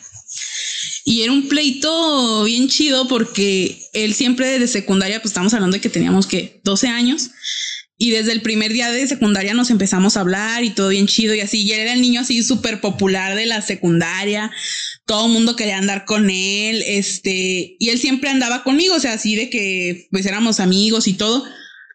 Y 1.05 1.23
era 1.23 1.33
un 1.33 1.49
pleito 1.49 2.45
bien 2.45 2.69
chido 2.69 3.09
porque 3.09 3.81
él 3.93 4.15
siempre 4.15 4.47
desde 4.47 4.69
secundaria, 4.69 5.21
pues 5.21 5.31
estamos 5.31 5.53
hablando 5.55 5.75
de 5.77 5.81
que 5.81 5.89
teníamos 5.89 6.27
que 6.27 6.61
12 6.65 6.89
años. 6.89 7.31
Y 8.01 8.11
desde 8.11 8.31
el 8.33 8.43
primer 8.43 8.73
día 8.73 8.93
de 8.93 9.07
secundaria 9.09 9.55
nos 9.55 9.71
empezamos 9.71 10.17
a 10.17 10.21
hablar 10.21 10.63
y 10.63 10.71
todo 10.71 10.89
bien 10.91 11.09
chido 11.09 11.35
y 11.35 11.41
así. 11.41 11.63
Y 11.63 11.73
él 11.73 11.81
era 11.81 11.93
el 11.93 12.01
niño 12.01 12.21
así 12.21 12.45
súper 12.45 12.81
popular 12.81 13.35
de 13.35 13.47
la 13.47 13.61
secundaria. 13.61 14.53
Todo 15.05 15.27
el 15.27 15.33
mundo 15.33 15.57
quería 15.57 15.79
andar 15.79 16.05
con 16.05 16.31
él. 16.31 16.85
Este, 16.87 17.77
y 17.79 17.89
él 17.89 17.99
siempre 17.99 18.31
andaba 18.31 18.63
conmigo, 18.63 18.95
o 18.95 19.01
sea, 19.01 19.15
así 19.15 19.35
de 19.35 19.51
que 19.51 20.07
pues 20.13 20.27
éramos 20.27 20.61
amigos 20.61 21.09
y 21.09 21.15
todo. 21.15 21.45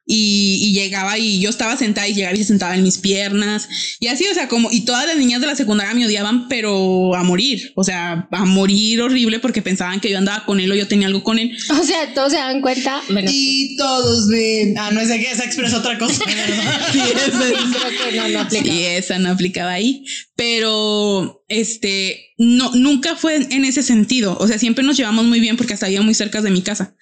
Y, 0.05 0.59
y 0.61 0.73
llegaba 0.73 1.17
y 1.17 1.39
yo 1.39 1.49
estaba 1.49 1.77
sentada 1.77 2.07
y 2.09 2.13
llegaba 2.13 2.33
y 2.33 2.37
se 2.39 2.43
sentaba 2.43 2.75
en 2.75 2.83
mis 2.83 2.97
piernas. 2.97 3.69
Y 4.01 4.07
así, 4.07 4.25
o 4.29 4.33
sea, 4.33 4.49
como, 4.49 4.69
y 4.71 4.81
todas 4.81 5.07
las 5.07 5.15
niñas 5.15 5.39
de 5.39 5.47
la 5.47 5.55
secundaria 5.55 5.93
me 5.93 6.05
odiaban, 6.05 6.49
pero 6.49 7.15
a 7.15 7.23
morir. 7.23 7.71
O 7.75 7.83
sea, 7.85 8.27
a 8.31 8.45
morir 8.45 9.01
horrible 9.01 9.39
porque 9.39 9.61
pensaban 9.61 10.01
que 10.01 10.09
yo 10.09 10.17
andaba 10.17 10.45
con 10.45 10.59
él 10.59 10.71
o 10.71 10.75
yo 10.75 10.87
tenía 10.87 11.07
algo 11.07 11.23
con 11.23 11.39
él. 11.39 11.55
O 11.83 11.85
sea, 11.85 12.13
todos 12.13 12.31
se 12.31 12.37
dan 12.37 12.61
cuenta. 12.61 13.01
Bueno, 13.09 13.29
Y 13.33 13.75
todos 13.77 14.27
de. 14.29 14.73
Ah, 14.77 14.91
no 14.91 15.05
de 15.05 15.19
que 15.19 15.31
esa 15.31 15.45
expresa 15.45 15.77
otra 15.77 15.97
cosa. 15.97 16.23
Sí, 16.91 16.99
es- 16.99 17.33
no, 18.15 18.27
no 18.29 18.49
esa 18.71 19.19
no 19.19 19.29
aplicaba 19.29 19.71
ahí. 19.71 20.05
Pero 20.35 21.43
este 21.47 22.33
no, 22.37 22.71
nunca 22.75 23.15
fue 23.15 23.35
en 23.35 23.65
ese 23.65 23.83
sentido. 23.83 24.37
O 24.39 24.47
sea, 24.47 24.59
siempre 24.59 24.83
nos 24.83 24.97
llevamos 24.97 25.25
muy 25.25 25.39
bien 25.39 25.57
porque 25.57 25.73
hasta 25.73 25.87
vivía 25.87 26.01
muy 26.01 26.13
cerca 26.13 26.41
de 26.41 26.51
mi 26.51 26.61
casa. 26.61 26.95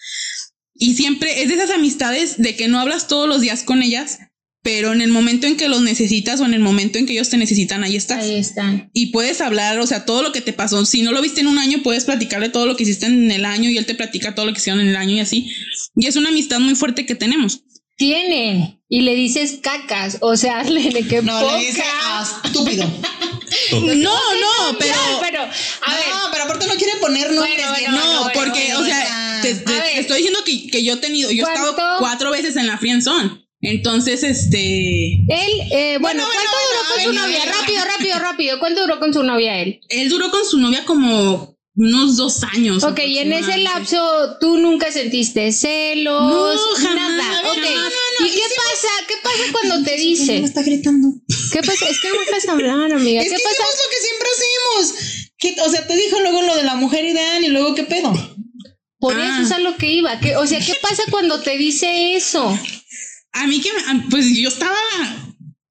Y 0.81 0.95
siempre 0.95 1.43
es 1.43 1.47
de 1.47 1.53
esas 1.53 1.69
amistades 1.69 2.41
de 2.41 2.55
que 2.55 2.67
no 2.67 2.79
hablas 2.79 3.07
todos 3.07 3.29
los 3.29 3.39
días 3.39 3.61
con 3.61 3.83
ellas, 3.83 4.17
pero 4.63 4.91
en 4.91 5.01
el 5.01 5.11
momento 5.11 5.45
en 5.45 5.55
que 5.55 5.69
los 5.69 5.83
necesitas 5.83 6.41
o 6.41 6.45
en 6.45 6.55
el 6.55 6.59
momento 6.59 6.97
en 6.97 7.05
que 7.05 7.13
ellos 7.13 7.29
te 7.29 7.37
necesitan, 7.37 7.83
ahí 7.83 7.95
estás. 7.95 8.23
Ahí 8.23 8.37
están. 8.37 8.89
Y 8.91 9.11
puedes 9.11 9.41
hablar, 9.41 9.79
o 9.79 9.85
sea, 9.85 10.05
todo 10.05 10.23
lo 10.23 10.31
que 10.31 10.41
te 10.41 10.53
pasó. 10.53 10.83
Si 10.87 11.03
no 11.03 11.11
lo 11.11 11.21
viste 11.21 11.41
en 11.41 11.45
un 11.45 11.59
año, 11.59 11.83
puedes 11.83 12.05
platicarle 12.05 12.49
todo 12.49 12.65
lo 12.65 12.75
que 12.75 12.81
hiciste 12.81 13.05
en 13.05 13.29
el 13.29 13.45
año 13.45 13.69
y 13.69 13.77
él 13.77 13.85
te 13.85 13.93
platica 13.93 14.33
todo 14.33 14.47
lo 14.47 14.53
que 14.53 14.59
hicieron 14.59 14.81
en 14.81 14.87
el 14.87 14.95
año 14.95 15.17
y 15.17 15.19
así. 15.19 15.51
Y 15.95 16.07
es 16.07 16.15
una 16.15 16.29
amistad 16.29 16.59
muy 16.59 16.73
fuerte 16.73 17.05
que 17.05 17.13
tenemos. 17.13 17.61
Tienen. 17.97 18.81
Y 18.89 19.01
le 19.01 19.13
dices 19.13 19.59
cacas. 19.61 20.17
O 20.21 20.35
sea, 20.35 20.63
le 20.69 20.81
que 21.07 21.21
No, 21.21 21.39
poca. 21.41 21.57
le 21.59 21.65
dice 21.67 21.83
ah, 21.85 22.41
No, 23.71 24.13
no, 24.13 24.77
pero... 24.79 24.93
Ya, 24.93 25.19
pero, 25.21 25.41
a 25.41 25.95
ver, 25.95 26.09
no, 26.09 26.29
pero 26.31 26.43
aparte 26.45 26.67
no 26.67 26.75
quiere 26.75 26.95
poner 26.99 27.31
nombres. 27.31 27.69
Bueno, 27.69 27.91
No, 27.91 28.23
bueno, 28.23 28.31
porque, 28.33 28.73
bueno, 28.73 28.79
o 28.79 28.85
sea, 28.85 29.39
te, 29.41 29.99
estoy 29.99 30.17
diciendo 30.17 30.39
que, 30.45 30.67
que 30.67 30.83
yo 30.83 30.93
he 30.93 30.97
tenido, 30.97 31.31
yo 31.31 31.45
he 31.45 31.53
estado 31.53 31.75
cuatro 31.99 32.31
veces 32.31 32.55
en 32.55 32.67
la 32.67 32.77
friendzone. 32.77 33.41
Entonces, 33.61 34.23
este, 34.23 35.13
él, 35.13 35.51
eh, 35.71 35.97
bueno, 35.99 36.23
Bueno, 36.23 36.23
¿cuánto 36.23 36.51
bueno, 36.51 36.67
duró 36.67 36.83
bueno, 36.83 36.95
con 36.95 37.03
su 37.03 37.13
novia? 37.13 37.45
Rápido, 37.45 37.85
rápido, 37.85 38.19
rápido. 38.19 38.59
¿Cuánto 38.59 38.81
duró 38.81 38.99
con 38.99 39.13
su 39.13 39.23
novia 39.23 39.59
él? 39.59 39.81
él 39.89 40.09
duró 40.09 40.31
con 40.31 40.43
su 40.45 40.57
novia 40.57 40.83
como 40.85 41.55
unos 41.75 42.17
dos 42.17 42.43
años. 42.43 42.83
Ok, 42.83 42.99
y 43.07 43.19
en 43.19 43.31
ese 43.33 43.57
lapso 43.57 44.37
tú 44.39 44.57
nunca 44.57 44.91
sentiste 44.91 45.51
celos, 45.51 46.21
No, 46.21 46.75
jamás, 46.75 47.11
nada. 47.11 47.39
a 47.39 47.41
ver, 47.43 47.51
Ok. 47.51 47.57
no, 47.57 47.81
no, 48.19 48.25
¿Y 48.27 48.29
qué 48.29 48.43
pasa? 48.55 48.87
¿Qué 49.07 49.13
pasa 49.23 49.43
cuando 49.51 49.83
te 49.89 49.95
dice? 49.97 50.39
Me 50.39 50.45
está 50.47 50.61
gritando. 50.63 51.07
¿Qué 51.51 51.59
pasa? 51.61 51.87
Es 51.89 51.99
que 52.01 52.09
no 52.09 52.19
dejas 52.19 52.47
hablar, 52.49 52.91
amiga. 52.91 53.21
Es 53.21 53.29
¿Qué 53.29 53.35
que 53.35 53.41
pasa? 53.41 53.55
hicimos 53.55 53.75
lo 53.83 53.89
que 53.89 53.97
siempre 54.07 54.27
hacemos. 54.35 55.27
¿Qué- 55.37 55.55
o 55.65 55.69
sea, 55.71 55.87
te 55.87 55.95
dijo 55.95 56.19
luego 56.19 56.41
lo 56.43 56.55
de 56.55 56.63
la 56.63 56.75
mujer 56.75 57.05
ideal 57.05 57.43
y 57.43 57.47
luego 57.47 57.73
qué 57.73 57.83
pedo. 57.83 58.13
Por 58.99 59.15
Ah. 59.19 59.25
eso 59.39 59.41
es 59.47 59.51
a 59.51 59.59
lo 59.59 59.75
que 59.77 59.91
iba. 59.91 60.19
¿Qué- 60.19 60.35
o 60.35 60.45
sea, 60.45 60.59
¿qué 60.59 60.75
pasa 60.81 61.03
cuando 61.09 61.41
te 61.41 61.57
dice 61.57 62.15
eso? 62.15 62.57
A 63.31 63.47
mí 63.47 63.59
que, 63.61 63.71
me- 63.73 63.79
a- 63.79 64.05
pues 64.11 64.27
yo 64.37 64.49
estaba 64.49 64.75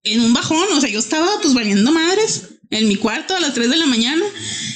en 0.03 0.21
un 0.23 0.33
bajón, 0.33 0.67
o 0.73 0.81
sea, 0.81 0.89
yo 0.91 0.99
estaba 0.99 1.29
pues 1.43 1.53
valiendo 1.55 1.93
madres 1.93 2.45
en 2.71 2.89
mi 2.89 2.97
cuarto 2.97 3.35
a 3.37 3.41
las 3.41 3.53
3 3.55 3.69
de 3.69 3.77
la 3.77 3.87
mañana, 3.87 4.25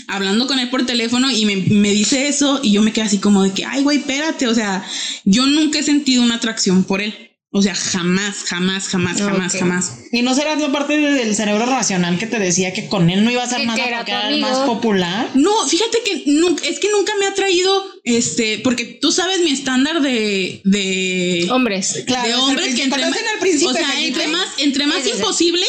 hablando 0.09 0.47
con 0.47 0.59
él 0.59 0.69
por 0.69 0.85
teléfono 0.85 1.31
y 1.31 1.45
me, 1.47 1.57
me 1.57 1.91
dice 1.93 2.29
eso 2.29 2.61
y 2.63 2.73
yo 2.73 2.83
me 2.83 2.93
quedé 2.93 3.05
así 3.05 3.19
como 3.19 3.43
de 3.43 3.53
que, 3.53 3.65
ay, 3.65 3.83
güey, 3.83 3.99
espérate, 3.99 4.49
o 4.49 4.55
sea, 4.55 4.85
yo 5.25 5.47
nunca 5.47 5.79
he 5.79 5.83
sentido 5.83 6.23
una 6.23 6.37
atracción 6.37 6.85
por 6.85 7.01
él. 7.03 7.15
O 7.57 7.63
sea, 7.63 7.77
jamás, 7.77 8.39
jamás, 8.49 8.89
jamás, 8.89 9.19
jamás, 9.23 9.55
Ok. 9.55 9.61
jamás. 9.61 9.93
Y 10.11 10.23
no 10.23 10.35
será 10.35 10.57
la 10.57 10.73
parte 10.73 10.97
del 10.99 11.37
cerebro 11.37 11.67
racional 11.67 12.19
que 12.19 12.27
te 12.27 12.41
decía 12.41 12.73
que 12.73 12.89
con 12.89 13.11
él 13.11 13.23
no 13.23 13.31
iba 13.31 13.45
a 13.45 13.49
Que 13.49 13.65
nada 13.65 13.81
era 13.87 13.99
porque 13.99 14.11
era 14.11 14.29
el 14.29 14.41
más 14.41 14.59
popular. 14.67 15.31
No, 15.35 15.53
fíjate 15.69 15.99
que 16.05 16.25
nunca, 16.33 16.67
es 16.67 16.81
que 16.81 16.91
nunca 16.91 17.13
me 17.21 17.27
ha 17.27 17.35
traído, 17.35 17.85
este, 18.03 18.59
porque 18.59 18.99
tú 19.01 19.13
sabes 19.13 19.39
mi 19.45 19.53
estándar 19.53 20.03
de, 20.03 20.63
de, 20.65 21.47
Hombres. 21.53 22.03
Claro, 22.05 22.25
de 22.25 22.31
es 22.31 22.35
el 22.35 22.41
hombres 22.43 22.75
que 22.75 22.83
entre 22.83 23.07
más, 23.07 23.19
al 23.35 23.39
principio, 23.39 23.69
o 23.69 23.73
sea, 23.73 24.01
entre 24.01 24.27
más, 24.27 24.47
entre 24.59 24.87
más 24.89 25.07
el- 25.07 25.11
imposible, 25.15 25.65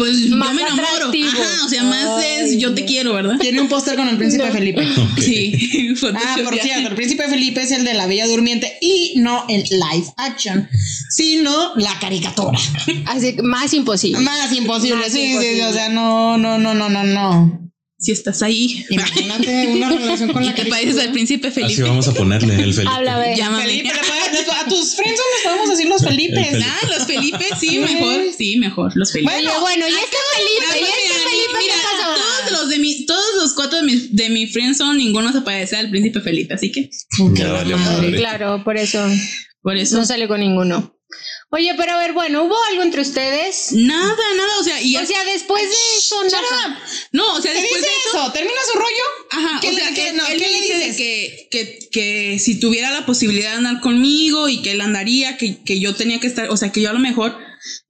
pues 0.00 0.28
Más 0.30 0.48
yo 0.48 0.54
me 0.54 0.62
enamoro. 0.62 0.88
atractivo. 0.94 1.28
Ajá, 1.28 1.64
o 1.64 1.68
sea, 1.68 1.82
más 1.84 2.08
Ay, 2.24 2.24
es 2.54 2.58
yo 2.58 2.74
te 2.74 2.80
no. 2.80 2.86
quiero, 2.88 3.12
¿verdad? 3.14 3.36
Tiene 3.38 3.60
un 3.60 3.68
póster 3.68 3.94
con 3.96 4.08
el 4.08 4.16
príncipe 4.18 4.50
Felipe. 4.50 4.86
Sí. 5.20 5.94
Ah, 6.14 6.36
por 6.42 6.58
cierto, 6.58 6.88
el 6.88 6.94
príncipe 6.94 7.28
Felipe 7.28 7.62
es 7.62 7.70
el 7.72 7.84
de 7.84 7.94
la 7.94 8.06
Bella 8.06 8.26
Durmiente 8.26 8.78
y 8.80 9.14
no 9.16 9.44
el 9.48 9.62
live 9.64 10.06
action, 10.16 10.68
sino 11.10 11.74
la 11.76 11.98
caricatura. 12.00 12.58
Así 13.06 13.34
que 13.36 13.42
más 13.42 13.72
imposible. 13.74 14.20
Más 14.20 14.52
imposible, 14.52 14.96
Más 14.96 15.06
sí, 15.12 15.18
sí, 15.18 15.24
imposible. 15.32 15.54
sí, 15.56 15.60
o 15.62 15.72
sea, 15.72 15.88
no, 15.90 16.38
no, 16.38 16.58
no, 16.58 16.74
no, 16.74 16.88
no, 16.88 17.04
no. 17.04 17.70
Si 17.98 18.12
estás 18.12 18.42
ahí. 18.42 18.86
Imagínate 18.88 19.66
una 19.68 19.90
relación 19.90 20.32
con 20.32 20.44
la 20.46 20.54
te 20.54 20.62
caricatura. 20.62 20.80
pareces 20.86 21.02
al 21.06 21.12
príncipe 21.12 21.48
Así 21.48 21.60
Felipe. 21.60 21.82
vamos 21.82 22.08
a 22.08 22.14
ponerle 22.14 22.54
el 22.54 22.72
Felipe. 22.72 22.94
Habla, 22.94 23.18
ve. 23.18 23.34
Llámame. 23.36 23.64
Felipe, 23.64 23.88
le 23.92 24.00
tus 24.70 24.94
friends 24.94 25.20
les 25.34 25.44
podemos 25.44 25.68
decir 25.68 25.88
los 25.88 26.02
Felipes. 26.02 26.48
Felipe. 26.48 26.66
Ah, 26.66 26.86
los 26.88 27.06
Felipe, 27.06 27.44
sí, 27.58 27.78
mejor. 27.78 28.22
Sí, 28.36 28.56
mejor, 28.56 28.92
los 28.94 29.12
Felipe. 29.12 29.32
Oye, 29.34 29.48
bueno, 29.60 29.88
y 29.88 29.92
este 29.92 30.16
Felipe, 30.36 30.72
Felipe, 30.72 31.58
mira, 31.58 31.74
todos 32.00 32.52
los 32.52 32.68
de 32.70 32.78
mi, 32.78 33.06
todos 33.06 33.36
los 33.36 33.52
cuatro 33.54 33.78
de 33.78 33.84
mi, 33.84 33.96
de 34.10 34.30
mi 34.30 34.46
friendzone, 34.46 34.96
ninguno 34.98 35.32
se 35.32 35.42
parece 35.42 35.76
al 35.76 35.90
príncipe 35.90 36.20
Felipe, 36.20 36.54
así 36.54 36.72
que 36.72 36.90
Ya 37.34 37.76
madre. 37.76 38.16
Claro, 38.16 38.62
por 38.64 38.76
eso 38.76 39.06
por 39.62 39.76
eso. 39.76 39.96
no 39.98 40.06
sale 40.06 40.26
con 40.28 40.40
ninguno. 40.40 40.96
Oye, 41.52 41.74
pero 41.76 41.92
a 41.92 41.98
ver, 41.98 42.12
bueno, 42.12 42.44
¿hubo 42.44 42.56
algo 42.70 42.82
entre 42.84 43.02
ustedes? 43.02 43.72
Nada, 43.72 44.16
nada, 44.36 44.58
o 44.60 44.62
sea, 44.62 44.80
y 44.80 44.96
O 44.96 45.04
sea, 45.04 45.24
después 45.24 45.62
de 45.68 45.76
eso, 45.98 46.22
nada. 46.24 46.80
no, 47.10 47.34
o 47.34 47.40
sea, 47.42 47.52
¿Qué 47.52 47.60
después 47.60 47.80
dice 47.82 47.92
de 47.92 47.98
eso, 48.08 48.22
eso? 48.22 48.32
¿Termina 48.32 48.60
su 48.72 48.78
rollo? 48.78 49.04
Ajá, 49.30 49.60
¿Qué 49.60 49.68
o 49.68 49.72
le- 49.72 49.80
sea, 49.80 49.92
que 49.94 50.12
no, 50.12 50.26
él 50.28 50.38
qué 50.40 50.46
le 50.48 50.60
dice 50.60 50.78
de 50.78 50.96
que, 50.96 51.48
que, 51.50 51.78
que 51.90 52.38
si 52.38 52.60
tuviera 52.60 52.92
la 52.92 53.04
posibilidad 53.04 53.50
de 53.50 53.56
andar 53.56 53.80
conmigo 53.80 54.48
y 54.48 54.62
que 54.62 54.70
él 54.72 54.80
andaría, 54.80 55.36
que, 55.36 55.62
que 55.64 55.80
yo 55.80 55.94
tenía 55.96 56.20
que 56.20 56.28
estar, 56.28 56.50
o 56.50 56.56
sea, 56.56 56.70
que 56.70 56.82
yo 56.82 56.90
a 56.90 56.92
lo 56.92 57.00
mejor 57.00 57.36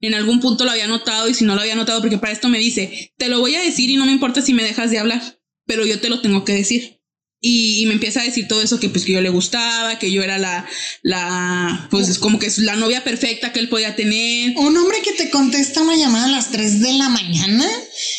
en 0.01 0.15
algún 0.15 0.39
punto 0.39 0.65
lo 0.65 0.71
había 0.71 0.87
notado 0.87 1.29
y 1.29 1.35
si 1.35 1.45
no 1.45 1.53
lo 1.53 1.61
había 1.61 1.75
notado, 1.75 2.01
porque 2.01 2.17
para 2.17 2.33
esto 2.33 2.49
me 2.49 2.57
dice, 2.57 3.13
te 3.17 3.27
lo 3.29 3.39
voy 3.41 3.53
a 3.55 3.61
decir 3.61 3.91
y 3.91 3.95
no 3.95 4.05
me 4.07 4.11
importa 4.11 4.41
si 4.41 4.53
me 4.53 4.63
dejas 4.63 4.89
de 4.89 4.97
hablar, 4.97 5.39
pero 5.67 5.85
yo 5.85 5.99
te 6.01 6.09
lo 6.09 6.19
tengo 6.21 6.43
que 6.45 6.53
decir. 6.53 6.99
Y, 7.43 7.81
y 7.81 7.85
me 7.87 7.93
empieza 7.93 8.21
a 8.21 8.23
decir 8.23 8.47
todo 8.47 8.61
eso 8.61 8.79
que 8.79 8.89
pues 8.89 9.03
que 9.03 9.13
yo 9.13 9.21
le 9.21 9.29
gustaba, 9.29 9.97
que 9.97 10.11
yo 10.11 10.21
era 10.21 10.37
la, 10.37 10.65
la, 11.01 11.87
pues 11.89 12.07
es 12.07 12.19
como 12.19 12.37
que 12.37 12.45
es 12.45 12.59
la 12.59 12.75
novia 12.75 13.03
perfecta 13.03 13.51
que 13.51 13.59
él 13.59 13.67
podía 13.67 13.95
tener. 13.95 14.53
Un 14.57 14.77
hombre 14.77 15.01
que 15.03 15.13
te 15.13 15.31
contesta 15.31 15.81
una 15.81 15.95
llamada 15.95 16.25
a 16.25 16.31
las 16.31 16.51
3 16.51 16.81
de 16.81 16.93
la 16.93 17.09
mañana 17.09 17.65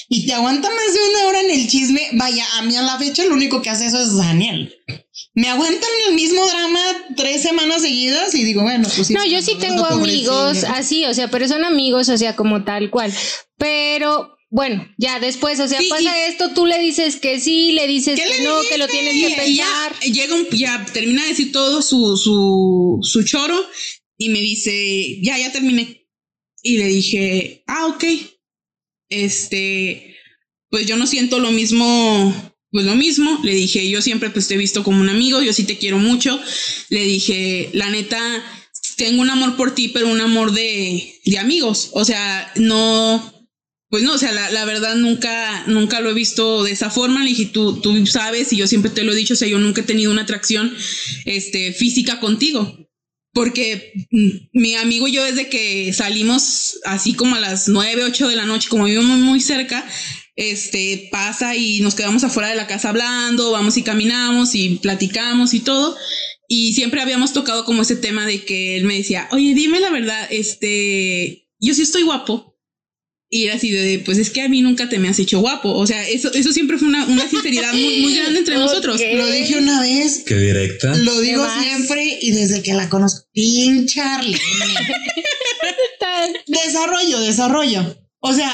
y 0.09 0.27
te 0.27 0.35
aguanta 0.35 0.69
más 0.69 0.95
de 0.95 1.01
una 1.11 1.29
hora 1.29 1.41
en 1.41 1.51
el 1.51 1.69
chisme. 1.69 2.09
Vaya, 2.15 2.45
a 2.59 2.63
mí 2.63 2.77
a 2.77 2.83
la 2.83 2.99
fecha 2.99 3.25
lo 3.25 3.35
único 3.35 3.63
que 3.63 3.71
hace 3.71 3.87
eso 3.87 4.03
es 4.03 4.17
Daniel. 4.17 4.75
Me 5.35 5.49
aguantan 5.49 5.91
el 6.09 6.15
mismo 6.15 6.45
drama 6.47 6.81
tres 7.17 7.43
semanas 7.43 7.83
seguidas 7.83 8.35
y 8.35 8.45
digo, 8.45 8.63
bueno, 8.63 8.89
pues 8.95 9.07
sí. 9.07 9.15
No, 9.15 9.25
yo 9.25 9.41
sí 9.41 9.57
tengo 9.59 9.85
amigos 9.87 10.65
así, 10.65 11.05
o 11.07 11.15
sea, 11.15 11.29
pero 11.29 11.47
son 11.49 11.65
amigos, 11.65 12.09
o 12.09 12.19
sea, 12.19 12.35
como 12.35 12.65
tal 12.65 12.91
cual. 12.91 13.13
Pero 13.57 14.37
bueno, 14.53 14.87
ya 14.99 15.19
después, 15.19 15.59
o 15.61 15.67
sea, 15.67 15.81
Sí, 15.81 15.89
pasa 15.89 16.27
esto, 16.27 16.53
tú 16.53 16.67
le 16.67 16.79
dices 16.79 17.17
que 17.17 17.41
sí, 17.41 17.73
le 17.73 17.87
dices 17.87 18.21
¿Qué 18.21 18.29
que 18.29 18.39
le 18.39 18.45
no, 18.45 18.61
que 18.69 18.77
lo 18.77 18.87
tienes 18.87 19.15
que 19.15 19.49
Y 19.49 19.57
ya 19.57 19.67
pensar. 19.67 20.13
llega 20.13 20.35
un, 20.35 20.47
ya 20.51 20.87
termina 20.93 21.23
de 21.23 21.29
decir 21.31 21.53
todo 21.53 21.81
su, 21.81 22.19
su, 22.19 22.99
su 23.01 23.23
choro 23.25 23.59
y 24.19 24.29
me 24.29 24.41
dice, 24.41 25.21
ya, 25.23 25.39
ya 25.39 25.51
terminé. 25.53 26.07
Y 26.63 26.77
le 26.77 26.87
dije, 26.87 27.65
ah, 27.67 27.87
ok. 27.87 28.05
Este, 29.09 30.17
pues 30.69 30.85
yo 30.87 30.97
no 30.99 31.07
siento 31.07 31.39
lo 31.39 31.51
mismo, 31.51 32.53
pues 32.71 32.85
lo 32.85 32.95
mismo. 32.95 33.41
Le 33.43 33.55
dije, 33.55 33.89
yo 33.89 34.03
siempre 34.03 34.29
pues 34.29 34.49
te 34.49 34.55
he 34.55 34.59
visto 34.59 34.85
como 34.85 35.01
un 35.01 35.09
amigo, 35.09 35.41
yo 35.41 35.55
sí 35.55 35.65
te 35.65 35.79
quiero 35.79 35.97
mucho. 35.97 36.39
Le 36.91 37.05
dije, 37.05 37.71
la 37.73 37.89
neta, 37.89 38.21
tengo 38.99 39.23
un 39.23 39.31
amor 39.31 39.57
por 39.57 39.75
ti, 39.75 39.89
pero 39.89 40.09
un 40.09 40.21
amor 40.21 40.53
de, 40.53 41.21
de 41.25 41.39
amigos. 41.39 41.89
O 41.95 42.05
sea, 42.05 42.53
no, 42.57 43.42
pues 43.93 44.05
no, 44.05 44.15
o 44.15 44.19
sea, 44.19 44.33
la, 44.33 44.51
la 44.51 44.65
verdad 44.65 44.95
nunca, 44.95 45.65
nunca 45.67 46.01
lo 46.01 46.09
he 46.09 46.15
visto 46.15 46.65
de 46.65 46.73
esa 46.73 46.89
forma. 46.89 47.23
Le 47.23 47.29
dije, 47.29 47.51
tú, 47.53 47.79
tú 47.83 48.07
sabes, 48.07 48.51
y 48.51 48.57
yo 48.57 48.67
siempre 48.67 48.91
te 48.91 49.05
lo 49.05 49.13
he 49.13 49.15
dicho, 49.15 49.35
o 49.35 49.37
sea, 49.37 49.47
yo 49.47 49.59
nunca 49.59 49.83
he 49.83 49.85
tenido 49.85 50.11
una 50.11 50.23
atracción 50.23 50.75
este, 51.27 51.75
física 51.75 52.19
contigo. 52.19 52.89
Porque 53.35 53.93
mm, 54.11 54.59
mi 54.59 54.77
amigo 54.77 55.09
y 55.09 55.13
yo 55.13 55.23
desde 55.23 55.51
que 55.51 55.93
salimos 55.93 56.79
así 56.87 57.13
como 57.13 57.37
a 57.37 57.41
las 57.41 57.69
9, 57.69 58.05
8 58.05 58.29
de 58.29 58.37
la 58.37 58.47
noche, 58.47 58.71
como 58.71 58.87
vivimos 58.87 59.19
muy 59.19 59.43
cerca, 59.43 59.87
este 60.37 61.11
pasa 61.13 61.55
y 61.55 61.81
nos 61.81 61.95
quedamos 61.95 62.25
afuera 62.25 62.49
de 62.49 62.57
la 62.57 62.67
casa 62.67 62.89
hablando, 62.89 63.51
vamos 63.51 63.77
y 63.77 63.83
caminamos 63.83 64.55
y 64.55 64.77
platicamos 64.77 65.53
y 65.53 65.61
todo. 65.61 65.99
Y 66.49 66.73
siempre 66.73 67.03
habíamos 67.03 67.35
tocado 67.35 67.67
como 67.67 67.83
ese 67.83 67.97
tema 67.97 68.25
de 68.25 68.43
que 68.43 68.79
él 68.79 68.85
me 68.85 68.97
decía, 68.97 69.29
oye, 69.33 69.53
dime 69.53 69.81
la 69.81 69.91
verdad, 69.91 70.27
este, 70.31 71.47
yo 71.61 71.75
sí 71.75 71.83
estoy 71.83 72.05
guapo. 72.05 72.52
Y 73.35 73.47
era 73.47 73.55
así 73.55 73.71
de, 73.71 73.99
pues 74.01 74.19
es 74.19 74.29
que 74.29 74.43
a 74.43 74.49
mí 74.51 74.61
nunca 74.61 74.91
te 74.91 74.99
me 74.99 75.09
has 75.09 75.19
hecho 75.19 75.41
guapo. 75.41 75.73
O 75.73 75.87
sea, 75.87 76.07
eso, 76.07 76.31
eso 76.35 76.53
siempre 76.53 76.77
fue 76.77 76.89
una, 76.89 77.07
una 77.07 77.27
sinceridad 77.27 77.73
muy, 77.73 78.01
muy 78.01 78.15
grande 78.15 78.41
entre 78.41 78.55
nosotros. 78.57 79.01
Lo 79.15 79.27
dije 79.27 79.57
una 79.57 79.81
vez, 79.81 80.23
Qué 80.27 80.37
directa. 80.37 80.95
lo 80.97 81.19
digo 81.19 81.43
siempre 81.63 82.19
y 82.21 82.33
desde 82.33 82.63
que 82.63 82.75
la 82.75 82.91
conozco. 82.91 83.27
Pincharle. 83.33 84.39
desarrollo, 86.47 87.21
desarrollo. 87.21 87.97
O 88.21 88.35
sea, 88.35 88.53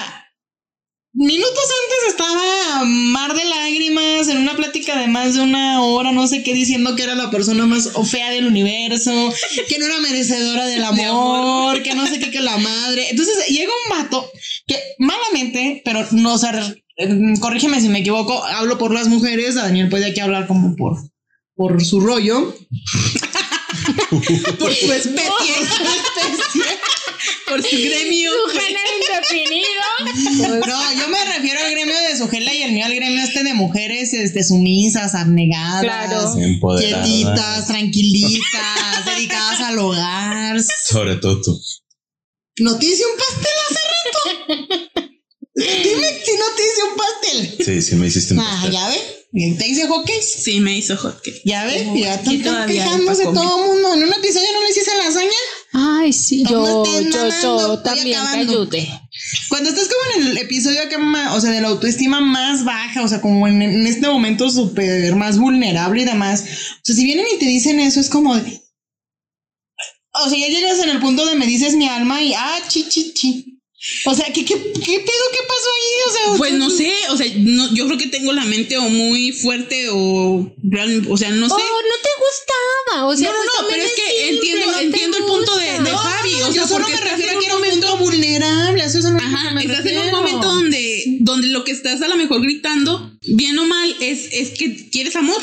minutos 1.18 1.64
antes 1.83 2.14
estaba 2.14 2.85
mar 2.85 3.35
de 3.35 3.44
lágrimas 3.44 4.28
en 4.28 4.38
una 4.38 4.54
plática 4.54 4.96
de 4.96 5.09
más 5.09 5.35
de 5.35 5.40
una 5.40 5.83
hora, 5.83 6.12
no 6.12 6.28
sé 6.28 6.44
qué, 6.44 6.54
diciendo 6.54 6.94
que 6.94 7.02
era 7.02 7.16
la 7.16 7.28
persona 7.31 7.66
más 7.66 7.90
fea 8.09 8.31
del 8.31 8.46
universo, 8.46 9.35
que 9.68 9.78
no 9.78 9.87
era 9.87 9.98
merecedora 9.98 10.66
del 10.66 10.85
amor, 10.85 11.40
amor. 11.40 11.83
que 11.83 11.94
no 11.94 12.07
sé 12.07 12.20
qué, 12.20 12.31
que 12.31 12.40
la 12.40 12.57
madre. 12.57 13.11
Entonces 13.11 13.48
llega 13.48 13.72
un 13.85 13.98
vato 13.98 14.31
que 14.66 14.76
malamente, 14.98 15.83
pero 15.85 16.07
no, 16.12 16.35
o 16.35 16.38
sea, 16.38 16.72
eh, 16.96 17.35
corrígeme 17.40 17.81
si 17.81 17.88
me 17.88 17.98
equivoco, 17.98 18.44
hablo 18.44 18.78
por 18.78 18.94
las 18.94 19.09
mujeres, 19.09 19.57
a 19.57 19.62
Daniel 19.62 19.88
puede 19.88 20.07
aquí 20.07 20.20
hablar 20.20 20.46
como 20.46 20.76
por, 20.76 20.98
por 21.57 21.85
su 21.85 22.00
rollo. 22.00 22.54
por 24.59 24.74
su 24.74 24.92
especie, 24.92 25.54
por 27.48 27.62
su 27.62 27.76
gremio. 27.76 28.30
Su 28.32 28.58
género 28.58 28.90
indefinido. 29.00 30.61
No, 30.66 30.92
yo 30.94 31.08
me 31.08 31.24
refiero 31.24 31.61
al 31.64 31.70
gremio 31.70 31.94
de 32.02 32.16
Sujela 32.16 32.52
y 32.54 32.62
el 32.62 32.72
mío 32.72 32.84
al 32.87 32.94
gremio 32.94 33.22
este 33.22 33.42
de 33.44 33.54
mujeres 33.54 34.12
este, 34.14 34.42
sumisas, 34.44 35.14
abnegadas, 35.14 35.82
Claro. 35.82 36.34
Empoderadas. 36.40 37.06
quietitas, 37.06 37.66
tranquilitas, 37.66 39.04
dedicadas 39.06 39.61
al 39.61 39.78
hogar. 39.78 40.61
Sobre 40.62 41.16
todo 41.16 41.40
tú. 41.40 41.61
¿No 42.61 42.78
te 42.78 42.87
hice 42.87 43.02
un 43.06 43.18
pastel 43.18 43.52
hace 43.70 43.80
rato? 43.88 45.11
Dime 45.54 46.06
si 46.24 46.32
no 46.37 46.44
te 46.56 46.62
hice 46.62 46.82
un 46.90 46.96
pastel. 46.96 47.64
Sí, 47.64 47.82
sí, 47.82 47.94
me 47.96 48.06
hiciste 48.06 48.34
un 48.34 48.40
Ah, 48.40 48.44
pastel. 48.52 48.72
ya 48.72 48.88
ve. 48.88 49.17
Te 49.59 49.68
hice 49.68 49.87
hotcakes. 49.87 50.22
Sí, 50.42 50.61
me 50.61 50.77
hizo 50.77 50.96
hotcake. 50.96 51.40
Ya 51.44 51.64
ve. 51.64 51.87
Ya 51.96 52.14
Aquí 52.14 52.37
están 52.37 52.68
quejándose 52.68 53.24
todo 53.24 53.61
el 53.64 53.66
mundo. 53.70 53.94
En 53.94 54.03
un 54.05 54.12
episodio 54.14 54.48
no 54.55 54.62
le 54.62 54.70
hiciste 54.70 54.90
lasaña. 54.98 55.31
Ay, 55.72 56.12
sí, 56.12 56.44
¿Cómo 56.44 56.85
yo, 56.85 57.01
yo, 57.03 57.29
yo 57.42 57.79
también 57.83 58.18
ayude. 58.18 58.88
Cuando 59.48 59.68
estás 59.70 59.88
como 59.88 60.22
en 60.22 60.29
el 60.31 60.38
episodio 60.38 60.83
acá, 60.83 60.98
ma- 60.98 61.35
o 61.35 61.40
sea, 61.40 61.51
de 61.51 61.61
la 61.61 61.68
autoestima 61.68 62.20
más 62.20 62.64
baja, 62.64 63.03
o 63.03 63.09
sea, 63.09 63.20
como 63.20 63.46
en, 63.46 63.61
en 63.62 63.87
este 63.87 64.09
momento 64.09 64.48
súper 64.51 65.14
más 65.14 65.38
vulnerable 65.38 66.03
y 66.03 66.05
demás. 66.07 66.42
O 66.42 66.81
sea, 66.85 66.94
si 66.96 67.05
vienen 67.05 67.27
y 67.35 67.38
te 67.38 67.44
dicen 67.46 67.79
eso, 67.81 68.01
es 68.01 68.09
como 68.09 68.35
de- 68.37 68.62
O 70.24 70.29
sea, 70.29 70.38
ya 70.38 70.48
llegas 70.48 70.79
en 70.81 70.88
el 70.90 71.01
punto 71.01 71.24
de 71.27 71.37
me 71.37 71.46
dices 71.46 71.74
mi 71.74 71.87
alma 71.87 72.20
y 72.22 72.33
ah, 72.35 72.59
chi, 72.68 72.88
chi, 72.88 73.12
chi. 73.12 73.47
O 74.06 74.14
sea, 74.14 74.26
¿qué, 74.32 74.44
qué, 74.44 74.54
qué 74.54 74.98
pedo? 75.00 75.24
¿Qué 75.32 75.38
pasó 75.46 75.68
ahí? 75.76 76.08
O 76.08 76.12
sea, 76.12 76.36
Pues 76.36 76.52
no 76.54 76.68
sé, 76.68 76.92
o 77.10 77.16
sea, 77.16 77.26
no, 77.36 77.72
yo 77.74 77.86
creo 77.86 77.96
que 77.98 78.08
tengo 78.08 78.32
la 78.32 78.44
mente 78.44 78.76
o 78.76 78.82
muy 78.88 79.30
fuerte 79.32 79.86
o 79.92 80.52
real, 80.64 81.06
o 81.08 81.16
sea, 81.16 81.30
no 81.30 81.46
Oh, 81.46 81.48
sé. 81.48 81.62
no 81.62 81.96
te 82.02 82.08
gustaba. 82.18 83.06
O 83.06 83.16
sea, 83.16 83.30
no, 83.30 83.36
no, 83.36 83.40
pues 83.44 83.60
no, 83.62 83.68
pero 83.68 83.82
es 83.84 83.92
que 83.92 84.02
simple, 84.02 84.28
entiendo, 84.30 84.66
no 84.72 84.78
entiendo 84.78 85.16
el 85.18 85.24
punto 85.24 85.56
de, 85.56 85.64
de 85.90 85.90
Javi, 85.96 86.34
o 86.34 86.46
sea, 86.46 86.54
yo 86.54 86.66
solo 86.66 86.86
porque 86.86 87.00
me 87.04 87.10
refiero 87.10 87.32
en 87.32 87.36
a 87.36 87.40
que 87.40 87.46
un 87.46 87.50
era 87.50 87.54
un 87.54 87.60
momento, 87.60 87.96
vulnerable. 87.98 88.84
Eso 88.84 88.98
es 88.98 89.04
ajá, 89.04 89.60
estás 89.60 89.86
en 89.86 89.98
un 89.98 90.10
momento 90.10 90.48
donde, 90.48 91.04
donde 91.20 91.46
lo 91.48 91.62
que 91.62 91.70
estás 91.72 92.02
a 92.02 92.08
lo 92.08 92.16
mejor 92.16 92.42
gritando, 92.42 93.12
bien 93.34 93.58
o 93.58 93.66
mal, 93.66 93.94
es, 94.00 94.28
es 94.32 94.50
que 94.50 94.88
quieres 94.90 95.16
amor. 95.16 95.40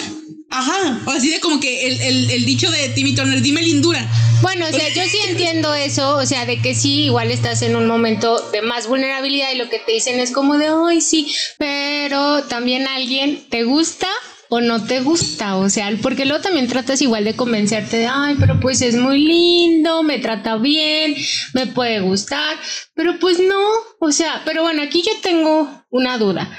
Ajá. 0.49 1.01
O 1.05 1.11
así 1.11 1.29
de 1.29 1.39
como 1.39 1.59
que 1.59 1.87
el, 1.87 2.01
el, 2.01 2.31
el 2.31 2.45
dicho 2.45 2.69
de 2.71 2.89
Timmy 2.89 3.13
Turner, 3.13 3.41
dime 3.41 3.61
lindura. 3.61 4.07
Bueno, 4.41 4.67
o 4.67 4.71
sea, 4.71 4.89
yo 4.89 5.03
sí 5.03 5.17
entiendo 5.29 5.73
eso, 5.73 6.17
o 6.17 6.25
sea, 6.25 6.45
de 6.45 6.61
que 6.61 6.75
sí, 6.75 7.05
igual 7.05 7.31
estás 7.31 7.61
en 7.61 7.75
un 7.75 7.87
momento 7.87 8.39
de 8.51 8.61
más 8.61 8.87
vulnerabilidad 8.87 9.51
y 9.53 9.57
lo 9.57 9.69
que 9.69 9.79
te 9.79 9.93
dicen 9.93 10.19
es 10.19 10.31
como 10.31 10.57
de, 10.57 10.67
ay, 10.67 11.01
sí, 11.01 11.33
pero 11.57 12.43
también 12.43 12.87
alguien 12.87 13.43
te 13.49 13.63
gusta 13.63 14.07
o 14.49 14.61
no 14.61 14.85
te 14.85 14.99
gusta, 15.01 15.57
o 15.57 15.69
sea, 15.69 15.89
porque 16.01 16.25
luego 16.25 16.43
también 16.43 16.67
tratas 16.67 17.01
igual 17.01 17.23
de 17.23 17.35
convencerte 17.35 17.97
de, 17.97 18.07
ay, 18.07 18.35
pero 18.39 18.59
pues 18.59 18.81
es 18.81 18.95
muy 18.95 19.19
lindo, 19.19 20.03
me 20.03 20.19
trata 20.19 20.57
bien, 20.57 21.15
me 21.53 21.67
puede 21.67 21.99
gustar, 22.01 22.55
pero 22.93 23.17
pues 23.19 23.39
no, 23.39 23.63
o 23.99 24.11
sea, 24.11 24.43
pero 24.45 24.61
bueno, 24.61 24.83
aquí 24.83 25.01
yo 25.01 25.13
tengo 25.21 25.83
una 25.89 26.17
duda. 26.17 26.55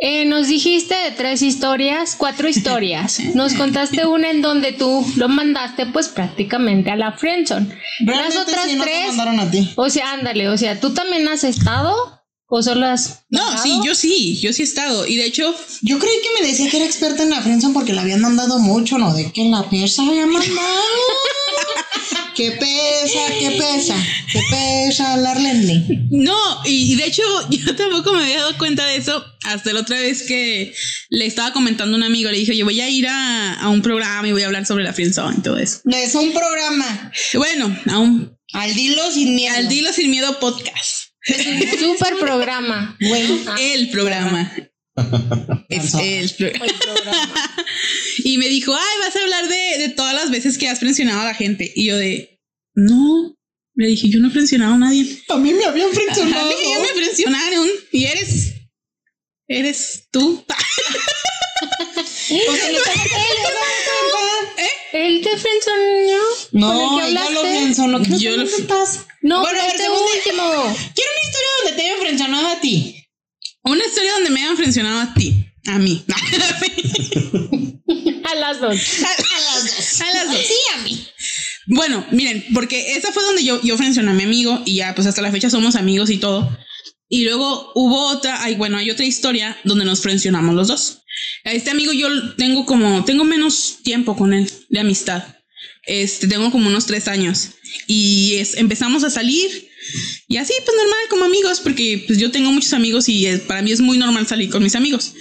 Eh, 0.00 0.24
nos 0.26 0.46
dijiste 0.46 0.94
de 0.94 1.10
tres 1.10 1.42
historias, 1.42 2.14
cuatro 2.16 2.48
historias. 2.48 3.18
Nos 3.34 3.54
contaste 3.54 4.06
una 4.06 4.30
en 4.30 4.42
donde 4.42 4.72
tú 4.72 5.04
lo 5.16 5.28
mandaste 5.28 5.86
pues 5.86 6.06
prácticamente 6.06 6.92
a 6.92 6.96
la 6.96 7.12
friendzone. 7.12 7.76
Las 8.06 8.36
otras 8.36 8.66
sí, 8.66 8.76
no 8.76 8.84
te 8.84 8.90
tres, 8.90 9.06
mandaron 9.08 9.40
a 9.40 9.50
ti. 9.50 9.72
o 9.74 9.90
sea, 9.90 10.12
ándale, 10.12 10.48
o 10.48 10.56
sea, 10.56 10.78
¿tú 10.78 10.94
también 10.94 11.26
has 11.26 11.42
estado 11.42 11.94
o 12.46 12.62
solo 12.62 12.86
has 12.86 13.24
No, 13.28 13.60
sí, 13.60 13.80
yo 13.84 13.96
sí, 13.96 14.38
yo 14.40 14.52
sí 14.52 14.62
he 14.62 14.64
estado. 14.64 15.04
Y 15.04 15.16
de 15.16 15.26
hecho, 15.26 15.52
Yo 15.82 15.98
creí 15.98 16.14
que 16.22 16.40
me 16.40 16.48
decía 16.48 16.70
que 16.70 16.76
era 16.76 16.86
experta 16.86 17.24
en 17.24 17.30
la 17.30 17.40
friendzone 17.42 17.74
porque 17.74 17.92
la 17.92 18.02
habían 18.02 18.20
mandado 18.20 18.60
mucho, 18.60 18.98
¿no? 18.98 19.12
De 19.12 19.32
que 19.32 19.44
la 19.46 19.68
pieza 19.68 20.02
había 20.06 20.26
mandado. 20.26 20.54
¿Qué 22.38 22.52
pesa? 22.52 23.18
¿Qué 23.36 23.50
pesa? 23.58 23.96
¿Qué 24.32 24.40
pesa 24.48 25.16
la 25.16 25.32
Arlene? 25.32 26.06
No, 26.12 26.38
y 26.64 26.94
de 26.94 27.06
hecho 27.06 27.22
yo 27.50 27.74
tampoco 27.74 28.12
me 28.12 28.22
había 28.22 28.36
dado 28.36 28.56
cuenta 28.56 28.86
de 28.86 28.94
eso 28.94 29.24
hasta 29.44 29.72
la 29.72 29.80
otra 29.80 29.98
vez 29.98 30.22
que 30.22 30.72
le 31.10 31.26
estaba 31.26 31.52
comentando 31.52 31.96
a 31.96 31.98
un 31.98 32.04
amigo, 32.04 32.30
le 32.30 32.38
dije, 32.38 32.56
yo 32.56 32.64
voy 32.64 32.80
a 32.80 32.88
ir 32.88 33.08
a, 33.08 33.54
a 33.54 33.68
un 33.70 33.82
programa 33.82 34.28
y 34.28 34.30
voy 34.30 34.42
a 34.42 34.46
hablar 34.46 34.66
sobre 34.66 34.84
la 34.84 34.92
friendzone 34.92 35.38
y 35.38 35.42
todo 35.42 35.58
eso. 35.58 35.80
Es 35.90 36.14
un 36.14 36.32
programa. 36.32 37.10
Bueno, 37.34 37.76
a 37.90 37.98
un, 37.98 38.38
Al 38.52 38.72
dilo 38.72 39.10
sin 39.10 39.34
miedo. 39.34 39.56
al 39.56 39.68
Dilo 39.68 39.92
Sin 39.92 40.08
Miedo 40.08 40.38
podcast, 40.38 41.08
Super 41.80 42.18
programa. 42.20 42.96
Güey. 43.00 43.26
Ah, 43.48 43.56
el 43.60 43.90
programa. 43.90 44.54
Es 45.68 45.94
el 45.94 46.30
programa. 46.34 46.66
Y 48.24 48.36
me 48.38 48.48
dijo, 48.48 48.74
ay, 48.74 48.96
vas 49.00 49.14
a 49.14 49.20
hablar 49.20 49.48
de, 49.48 49.78
de 49.78 49.88
todas 49.90 50.12
las 50.14 50.30
veces 50.30 50.58
que 50.58 50.68
has 50.68 50.80
presionado 50.80 51.20
a 51.20 51.24
la 51.24 51.34
gente. 51.34 51.70
Y 51.74 51.84
yo 51.86 51.96
de, 51.96 52.40
no, 52.74 53.36
le 53.74 53.86
dije, 53.86 54.08
yo 54.08 54.18
no 54.18 54.28
he 54.28 54.32
presionado 54.32 54.74
a 54.74 54.78
nadie. 54.78 55.22
A 55.28 55.36
mí 55.36 55.54
me 55.54 55.64
habían 55.64 55.88
A 55.90 55.92
frencionado. 55.94 56.48
mí 56.48 56.54
me 56.82 57.00
presionaron 57.00 57.68
y 57.92 58.04
eres, 58.06 58.54
eres 59.46 60.08
tú. 60.10 60.44
No 62.30 62.52
te- 62.54 62.78
¿El 64.92 65.22
de 65.22 65.30
friendzone 65.36 66.12
No, 66.52 66.72
¿Con 66.72 67.00
el 67.00 67.06
que 67.06 67.10
ella 67.12 67.30
lo 67.30 67.40
frenzonó. 67.40 68.02
¿Qué 68.02 68.18
Yo 68.18 68.36
lo 68.36 68.44
no 68.44 68.50
pasa? 68.68 69.06
No, 69.22 69.40
Bueno, 69.40 69.58
pero 69.58 69.62
a 69.62 69.68
este 69.68 69.88
último. 69.90 70.76
Quiero 70.94 71.10
una 71.12 71.28
historia 71.28 71.48
donde 71.62 71.76
te 71.76 71.82
hayan 71.88 72.00
frencionado 72.00 72.48
a 72.48 72.60
ti. 72.60 72.97
Una 73.68 73.84
historia 73.84 74.12
donde 74.14 74.30
me 74.30 74.42
hayan 74.42 74.56
presionado 74.56 75.00
a 75.00 75.14
ti, 75.14 75.44
a 75.66 75.78
mí. 75.78 76.04
A 78.24 78.34
las 78.34 78.60
dos. 78.60 78.76
A 78.76 79.22
las 79.22 79.62
dos. 79.64 80.00
A 80.00 80.12
las 80.12 80.26
dos. 80.26 80.46
Sí, 80.46 80.54
a 80.74 80.82
mí. 80.82 81.06
Bueno, 81.66 82.06
miren, 82.10 82.44
porque 82.52 82.92
esa 82.96 83.12
fue 83.12 83.22
donde 83.22 83.44
yo, 83.44 83.60
yo 83.62 83.76
frencioné 83.76 84.10
a 84.10 84.14
mi 84.14 84.24
amigo 84.24 84.62
y 84.64 84.76
ya, 84.76 84.94
pues 84.94 85.06
hasta 85.06 85.22
la 85.22 85.30
fecha 85.30 85.50
somos 85.50 85.76
amigos 85.76 86.10
y 86.10 86.18
todo. 86.18 86.58
Y 87.08 87.24
luego 87.24 87.72
hubo 87.74 88.08
otra, 88.08 88.42
ay, 88.42 88.54
bueno, 88.56 88.76
hay 88.76 88.90
otra 88.90 89.04
historia 89.06 89.56
donde 89.64 89.84
nos 89.84 90.00
frencionamos 90.00 90.54
los 90.54 90.68
dos. 90.68 91.02
A 91.44 91.52
este 91.52 91.70
amigo 91.70 91.92
yo 91.92 92.08
tengo 92.36 92.66
como, 92.66 93.04
tengo 93.04 93.24
menos 93.24 93.78
tiempo 93.82 94.16
con 94.16 94.34
él 94.34 94.50
de 94.68 94.80
amistad. 94.80 95.24
Este, 95.84 96.26
tengo 96.28 96.50
como 96.50 96.68
unos 96.68 96.86
tres 96.86 97.08
años. 97.08 97.50
Y 97.86 98.36
es, 98.36 98.56
empezamos 98.56 99.04
a 99.04 99.10
salir 99.10 99.67
Y 100.28 100.36
así, 100.36 100.52
pues 100.64 100.76
normal, 100.76 100.98
como 101.08 101.24
amigos, 101.24 101.60
porque 101.60 102.04
pues 102.06 102.18
yo 102.18 102.30
tengo 102.30 102.50
muchos 102.52 102.72
amigos 102.72 103.08
y 103.08 103.26
para 103.46 103.62
mí 103.62 103.72
es 103.72 103.80
muy 103.80 103.98
normal 103.98 104.26
salir 104.26 104.50
con 104.50 104.62
mis 104.62 104.74
amigos. 104.74 105.14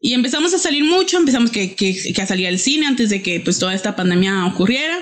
Y 0.00 0.14
empezamos 0.14 0.54
a 0.54 0.58
salir 0.58 0.84
mucho, 0.84 1.18
empezamos 1.18 1.50
que, 1.50 1.74
que, 1.74 2.12
que 2.12 2.22
a 2.22 2.26
salir 2.26 2.46
al 2.46 2.58
cine 2.58 2.86
antes 2.86 3.10
de 3.10 3.22
que 3.22 3.40
pues 3.40 3.58
toda 3.58 3.74
esta 3.74 3.96
pandemia 3.96 4.46
ocurriera. 4.46 4.98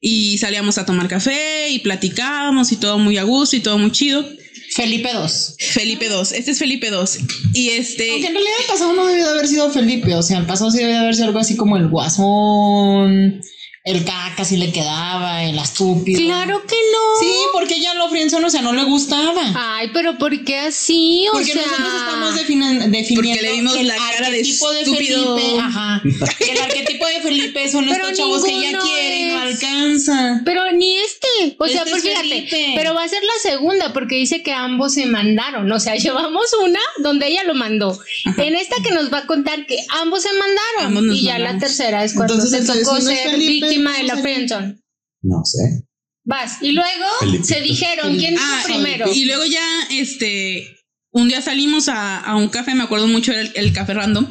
Y 0.00 0.38
salíamos 0.38 0.78
a 0.78 0.86
tomar 0.86 1.08
café 1.08 1.68
y 1.68 1.80
platicábamos 1.80 2.72
y 2.72 2.76
todo 2.76 2.98
muy 2.98 3.18
a 3.18 3.24
gusto 3.24 3.56
y 3.56 3.60
todo 3.60 3.76
muy 3.76 3.92
chido. 3.92 4.26
Felipe 4.70 5.10
II. 5.12 5.28
Felipe 5.58 6.08
2, 6.08 6.32
este 6.32 6.52
es 6.52 6.58
Felipe 6.58 6.90
2. 6.90 7.18
Y 7.54 7.70
este... 7.70 8.12
Aunque 8.12 8.28
en 8.28 8.34
realidad 8.34 8.54
el 8.60 8.66
pasado 8.66 8.92
no 8.94 9.06
debió 9.06 9.24
de 9.24 9.30
haber 9.32 9.48
sido 9.48 9.70
Felipe, 9.70 10.14
o 10.14 10.22
sea, 10.22 10.38
el 10.38 10.46
pasado 10.46 10.70
sí 10.70 10.78
debió 10.78 10.92
de 10.92 11.00
haber 11.00 11.14
sido 11.14 11.26
algo 11.26 11.40
así 11.40 11.56
como 11.56 11.76
el 11.76 11.88
guasón, 11.88 13.42
el 13.82 14.04
caca 14.04 14.44
si 14.44 14.56
le 14.58 14.72
quedaba, 14.72 15.42
el 15.42 15.58
estúpido. 15.58 16.20
Claro 16.20 16.62
que 16.66 16.76
no. 16.92 17.20
Sí, 17.20 17.32
porque 17.54 17.76
ella 17.76 17.94
lo 17.94 18.08
friendzone, 18.10 18.44
o 18.46 18.50
sea, 18.50 18.60
no 18.60 18.72
le 18.74 18.84
gustaba. 18.84 19.40
Ay, 19.54 19.90
pero 19.94 20.18
¿por 20.18 20.44
qué 20.44 20.58
así? 20.58 21.26
O 21.28 21.32
Porque 21.32 21.52
sea, 21.52 21.62
nosotros 21.62 21.94
estamos 21.94 22.34
defini- 22.34 22.90
definiendo 22.90 23.14
Porque 23.38 23.42
le 23.42 23.52
vimos 23.52 23.76
el 23.76 23.86
la 23.88 23.96
cara 23.96 24.30
de 24.30 24.36
arquetipo 24.38 24.70
de, 24.72 24.80
estúpido. 24.82 25.36
Felipe. 25.36 25.60
Ajá. 25.60 26.02
El 26.04 26.58
arquetipo 26.60 27.06
de 27.06 27.20
Felipe 27.22 27.70
son 27.70 27.86
Pero 27.88 28.02
estos 28.04 28.18
chavos 28.18 28.44
que 28.44 28.50
ella 28.50 28.60
ninguno 28.72 28.82
quiere 28.84 29.16
y 29.18 29.24
no 29.28 29.42
es. 29.44 29.54
alcanza. 29.54 30.42
Pero 30.44 30.72
ni 30.72 30.96
este. 30.96 31.56
O 31.58 31.66
sea, 31.66 31.78
Este 31.82 31.90
pues 31.90 32.04
es 32.04 32.10
fíjate. 32.20 32.72
Pero 32.76 32.94
va 32.94 33.04
a 33.04 33.08
ser 33.08 33.22
la 33.22 33.50
segunda 33.50 33.92
porque 33.94 34.16
dice 34.16 34.42
que 34.42 34.52
ambos 34.52 34.92
se 34.94 35.06
mandaron. 35.06 35.70
O 35.72 35.80
sea, 35.80 35.94
llevamos 35.96 36.46
una 36.62 36.80
donde 36.98 37.28
ella 37.28 37.44
lo 37.44 37.54
mandó. 37.54 37.98
En 38.36 38.54
esta 38.56 38.76
que 38.82 38.90
nos 38.90 39.10
va 39.12 39.18
a 39.18 39.26
contar 39.26 39.66
que 39.66 39.78
ambos 40.00 40.22
se 40.22 40.28
mandaron. 40.32 40.98
Ambos 40.98 41.16
y 41.16 41.22
ya 41.22 41.38
la 41.38 41.58
tercera 41.58 42.04
es 42.04 42.12
cuando 42.14 42.34
Entonces, 42.34 42.66
se 42.66 42.72
tocó 42.80 43.00
ser 43.00 43.30
Felipe, 43.30 43.69
víctima 43.70 43.92
de 43.96 44.02
no 44.02 44.06
la 44.08 44.16
sé. 44.16 44.22
friendzone. 44.22 44.78
No 45.22 45.44
sé. 45.44 45.82
Vas. 46.24 46.58
Y 46.62 46.72
luego 46.72 47.06
Felipe. 47.20 47.44
se 47.44 47.60
dijeron 47.62 48.16
quién 48.18 48.36
Ah, 48.38 48.60
fue 48.62 48.74
primero. 48.74 49.10
Y 49.12 49.24
luego 49.24 49.44
ya, 49.46 49.64
este, 49.90 50.76
un 51.12 51.28
día 51.28 51.40
salimos 51.42 51.88
a, 51.88 52.18
a 52.20 52.36
un 52.36 52.48
café, 52.48 52.74
me 52.74 52.82
acuerdo 52.84 53.06
mucho, 53.06 53.32
era 53.32 53.40
el, 53.42 53.52
el 53.54 53.72
café 53.72 53.94
random. 53.94 54.26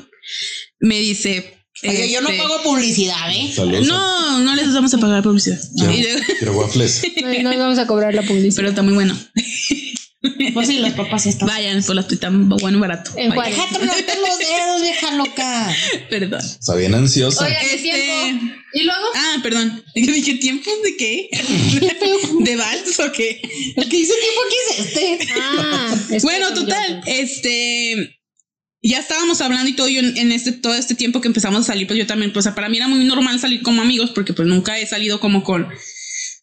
Me 0.80 0.99
dice... 0.99 1.56
Oye, 1.82 2.12
yo 2.12 2.19
no 2.21 2.28
este, 2.30 2.41
pago 2.43 2.62
publicidad, 2.62 3.32
¿eh? 3.32 3.52
Saludos. 3.56 3.88
No, 3.88 4.39
no 4.39 4.54
les 4.56 4.73
vamos 4.73 4.93
a 4.93 4.97
pagar 4.97 5.23
publicidad. 5.23 5.58
Y 5.75 6.02
luego- 6.41 6.60
waffles. 6.60 7.02
No, 7.21 7.54
no 7.54 7.58
vamos 7.58 7.80
a 7.80 7.88
cobrar 7.88 8.13
la 8.13 8.21
publicidad. 8.21 8.56
pero 8.58 8.69
está 8.69 8.82
muy 8.82 8.93
bueno. 8.93 9.17
Pues 10.53 10.67
sí, 10.67 10.79
las 10.79 10.93
papas 10.93 11.23
sí 11.23 11.29
están. 11.29 11.47
Vayan, 11.47 11.82
por 11.84 11.95
la 11.95 12.05
tan 12.05 12.49
bueno 12.49 12.77
y 12.77 12.82
barato. 12.82 13.12
En. 13.15 13.32
Juárez. 13.32 13.55
Déjate 13.55 13.86
romper 13.86 14.17
los 14.19 14.38
dedos, 14.38 14.82
vieja 14.82 15.12
loca. 15.15 15.75
Perdón. 16.10 16.41
Está 16.41 16.75
bien 16.75 16.93
ansiosa. 16.93 17.45
Oigan, 17.45 17.62
Este- 17.63 17.91
tiempo. 17.91 18.55
Y 18.73 18.84
luego. 18.84 19.05
Ah, 19.15 19.38
perdón. 19.41 19.84
Yo 19.95 20.12
dije, 20.13 20.36
¿tiempos 20.36 20.73
de 20.84 20.97
qué? 20.97 21.29
¿De 22.41 22.55
vals 22.58 22.99
o 22.99 23.12
qué? 23.13 23.41
El 23.77 23.88
que 23.89 23.97
dice 23.97 24.13
tiempo 24.13 24.41
aquí 24.45 24.55
es 24.71 24.86
este. 24.88 25.34
Ah, 25.39 25.95
es 26.12 26.23
Bueno, 26.23 26.53
total, 26.53 27.01
este 27.05 28.15
ya 28.82 28.99
estábamos 28.99 29.41
hablando 29.41 29.69
y 29.69 29.73
todo 29.73 29.89
yo 29.89 29.99
en, 29.99 30.15
en 30.15 30.32
este 30.32 30.53
todo 30.53 30.73
este 30.73 30.95
tiempo 30.95 31.19
que 31.19 31.27
empezamos 31.27 31.62
a 31.62 31.63
salir, 31.63 31.86
pues 31.86 31.99
yo 31.99 32.08
también, 32.08 32.32
pues 32.32 32.47
para 32.47 32.69
mí 32.69 32.77
era 32.77 32.88
muy 32.88 33.03
normal 33.03 33.38
salir 33.38 33.62
como 33.62 33.82
amigos 33.82 34.12
porque 34.12 34.32
pues 34.34 34.47
nunca 34.47 34.79
he 34.79 34.88
salido 34.88 35.19
como 35.19 35.43
con 35.43 35.67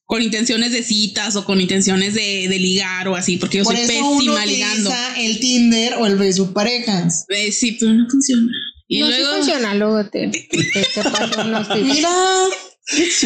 con 0.06 0.22
intenciones 0.22 0.72
de 0.72 0.82
citas 0.82 1.34
o 1.36 1.44
con 1.44 1.60
intenciones 1.60 2.14
de, 2.14 2.46
de 2.48 2.58
ligar 2.58 3.08
o 3.08 3.16
así, 3.16 3.36
porque 3.38 3.58
yo 3.58 3.64
Por 3.64 3.74
soy 3.76 3.84
eso 3.84 4.06
uno 4.08 4.18
pésima 4.18 4.46
ligando. 4.46 4.88
utiliza 4.90 5.20
el 5.20 5.40
Tinder 5.40 5.94
o 5.94 6.06
el 6.06 6.16
Facebook 6.18 6.52
parejas. 6.54 7.24
Eh, 7.28 7.50
sí, 7.52 7.72
pero 7.78 7.92
no 7.92 8.08
funciona. 8.08 8.52
Y 8.88 9.00
no, 9.00 9.08
luego 9.08 9.30
sí 9.32 9.36
funciona, 9.38 9.74
luego 9.74 10.04
te, 10.08 10.28
te, 10.28 10.46
te 10.94 11.02
paso 11.10 11.40
unos 11.40 11.68
tips. 11.68 11.80
Mira, 11.84 12.10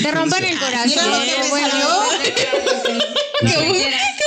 Te 0.03 0.11
rompan 0.11 0.43
el 0.45 0.59
corazón. 0.59 0.89
Mira 0.89 1.07
lo 1.07 1.23
que 1.23 1.39
me 1.39 1.49
bueno, 1.51 1.69
salió. 1.69 1.89
Ve 3.43 3.53
lo 3.53 3.61
que 3.61 4.27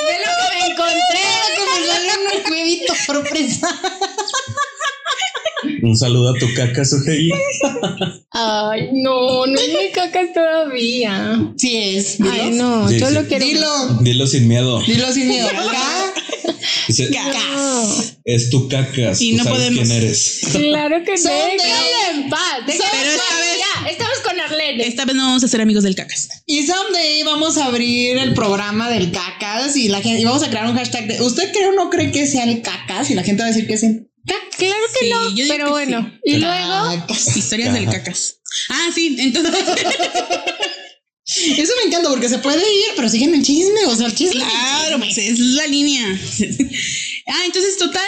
me 0.59 0.71
encontré. 0.71 1.23
que 1.55 1.63
me 1.65 1.87
salió 1.87 2.13
un 2.45 2.51
huevito 2.51 2.93
sorpresa. 3.05 3.67
Un 5.81 5.95
saludo 5.97 6.35
a 6.35 6.39
tu 6.39 6.51
caca, 6.53 6.83
Sujei. 6.85 7.31
Ay, 8.31 8.89
no, 8.93 9.45
no 9.45 9.59
es 9.59 9.67
mi 9.69 9.91
cacas 9.93 10.33
todavía. 10.33 11.51
Sí 11.57 11.77
es. 11.77 12.17
Ay, 12.21 12.51
no, 12.51 12.87
Sí, 12.89 12.99
yo 12.99 13.07
sí. 13.07 13.13
lo 13.13 13.23
quiero. 13.27 13.45
Dilo. 13.45 13.87
Dilo 14.01 14.27
sin 14.27 14.47
miedo. 14.47 14.81
Dilo 14.85 15.11
sin 15.11 15.27
miedo. 15.27 15.47
Acá. 15.49 16.13
Dice, 16.87 17.09
No, 17.11 17.87
es 18.25 18.49
tu 18.49 18.67
cacas. 18.67 19.21
Y 19.21 19.31
tú 19.31 19.37
no 19.37 19.43
sabes 19.43 19.59
podemos. 19.59 19.87
quién 19.87 20.01
eres. 20.03 20.39
claro 20.51 20.95
que 21.05 21.13
no. 21.23 21.29
En 21.29 22.29
paz. 22.29 22.41
Pero 22.65 22.73
en 22.73 23.07
esta 23.07 23.23
paz, 23.23 23.39
vez- 23.39 23.59
Ya, 23.59 23.89
estamos 23.89 24.17
con 24.23 24.39
Arlene. 24.39 24.85
esta 24.87 25.05
vez 25.05 25.15
no 25.15 25.23
vamos 25.25 25.43
a 25.43 25.47
ser 25.47 25.61
amigos 25.61 25.83
del 25.83 25.95
cacas. 25.95 26.29
Y 26.45 26.63
someday 26.65 27.23
vamos 27.23 27.57
a 27.57 27.65
abrir 27.65 28.17
el 28.17 28.33
programa 28.33 28.89
del 28.89 29.11
cacas 29.11 29.75
y 29.77 29.87
la 29.89 30.01
gente 30.01 30.21
y 30.21 30.25
vamos 30.25 30.43
a 30.43 30.49
crear 30.49 30.67
un 30.69 30.75
hashtag 30.75 31.07
de 31.07 31.21
¿Usted 31.21 31.51
cree 31.51 31.67
o 31.67 31.71
no 31.73 31.89
cree 31.89 32.11
que 32.11 32.25
sea 32.27 32.43
el 32.43 32.61
cacas? 32.61 33.09
Y 33.11 33.13
la 33.15 33.23
gente 33.23 33.43
va 33.43 33.47
a 33.49 33.51
decir 33.51 33.67
que 33.67 33.73
es 33.75 33.83
el 33.83 34.09
Claro 34.57 34.83
que 34.93 35.05
Sí, 35.05 35.11
no, 35.11 35.47
pero 35.47 35.65
que 35.65 35.71
bueno. 35.71 36.11
sí. 36.23 36.31
Y 36.31 36.37
luego, 36.37 37.01
cacas. 37.07 37.37
Historias 37.37 37.73
del 37.73 37.85
cacas. 37.85 38.37
Ah, 38.69 38.89
sí, 38.93 39.15
entonces 39.19 39.53
Eso 41.25 41.71
me 41.81 41.87
encanta 41.87 42.09
porque 42.09 42.29
se 42.29 42.39
puede 42.39 42.59
ir, 42.59 42.85
pero 42.95 43.09
siguen 43.09 43.33
el 43.33 43.43
chisme, 43.43 43.85
o 43.87 43.95
sea, 43.95 44.07
el 44.07 44.15
chisme. 44.15 44.41
Claro, 44.41 44.99
pues 44.99 45.17
es 45.17 45.39
la 45.39 45.67
línea. 45.67 46.05
ah, 47.27 47.41
entonces 47.45 47.77
total, 47.77 48.03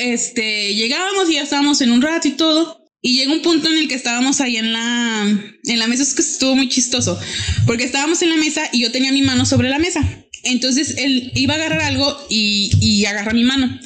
este, 0.00 0.74
llegábamos 0.74 1.30
y 1.30 1.34
ya 1.34 1.42
estábamos 1.42 1.80
en 1.80 1.92
un 1.92 2.02
rato 2.02 2.28
y 2.28 2.32
todo. 2.32 2.82
Y 3.02 3.18
llegó 3.18 3.34
un 3.34 3.42
punto 3.42 3.68
en 3.68 3.78
el 3.78 3.88
que 3.88 3.94
estábamos 3.94 4.40
ahí 4.40 4.56
en 4.56 4.72
la, 4.72 5.22
en 5.64 5.78
la 5.78 5.86
mesa, 5.86 6.02
es 6.02 6.14
que 6.14 6.22
estuvo 6.22 6.56
muy 6.56 6.68
chistoso, 6.68 7.16
porque 7.64 7.84
estábamos 7.84 8.20
en 8.22 8.30
la 8.30 8.36
mesa 8.36 8.68
y 8.72 8.80
yo 8.80 8.90
tenía 8.90 9.12
mi 9.12 9.22
mano 9.22 9.46
sobre 9.46 9.68
la 9.68 9.78
mesa. 9.78 10.02
Entonces 10.42 10.94
él 10.98 11.30
iba 11.36 11.54
a 11.54 11.56
agarrar 11.56 11.82
algo 11.82 12.26
y, 12.28 12.72
y 12.80 13.04
agarra 13.04 13.32
mi 13.32 13.44
mano. 13.44 13.78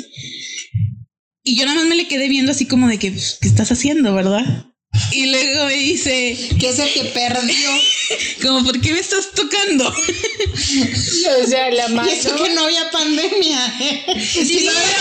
Y 1.51 1.57
yo 1.57 1.67
nada 1.67 1.79
más 1.79 1.89
me 1.89 1.97
le 1.97 2.07
quedé 2.07 2.29
viendo 2.29 2.53
así 2.53 2.65
como 2.65 2.87
de 2.87 2.97
que, 3.01 3.11
pues, 3.11 3.39
¿qué 3.41 3.49
estás 3.49 3.73
haciendo, 3.73 4.15
verdad? 4.15 4.67
Y 5.11 5.27
luego 5.27 5.65
me 5.65 5.75
dice, 5.75 6.39
Que 6.61 6.69
es 6.69 6.79
el 6.79 6.93
que 6.93 7.07
perdió. 7.07 7.71
como, 8.43 8.65
¿por 8.65 8.81
qué 8.81 8.93
me 8.93 9.01
estás 9.01 9.33
tocando? 9.33 9.89
o 11.43 11.47
sea, 11.49 11.73
la 11.73 11.89
mano. 11.89 12.09
Y 12.09 12.13
eso 12.13 12.37
que 12.37 12.51
no 12.51 12.67
había 12.67 12.89
pandemia. 12.93 13.75
Sí, 14.31 14.65
no 14.65 14.71
había 14.71 14.95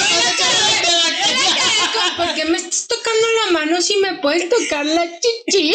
¿Por 2.17 2.33
qué 2.33 2.45
me 2.45 2.57
estás 2.57 2.87
tocando 2.87 3.27
la 3.45 3.51
mano 3.59 3.79
si 3.79 3.97
me 3.97 4.15
puedes 4.15 4.49
tocar 4.49 4.87
la 4.87 5.05
chichi? 5.19 5.73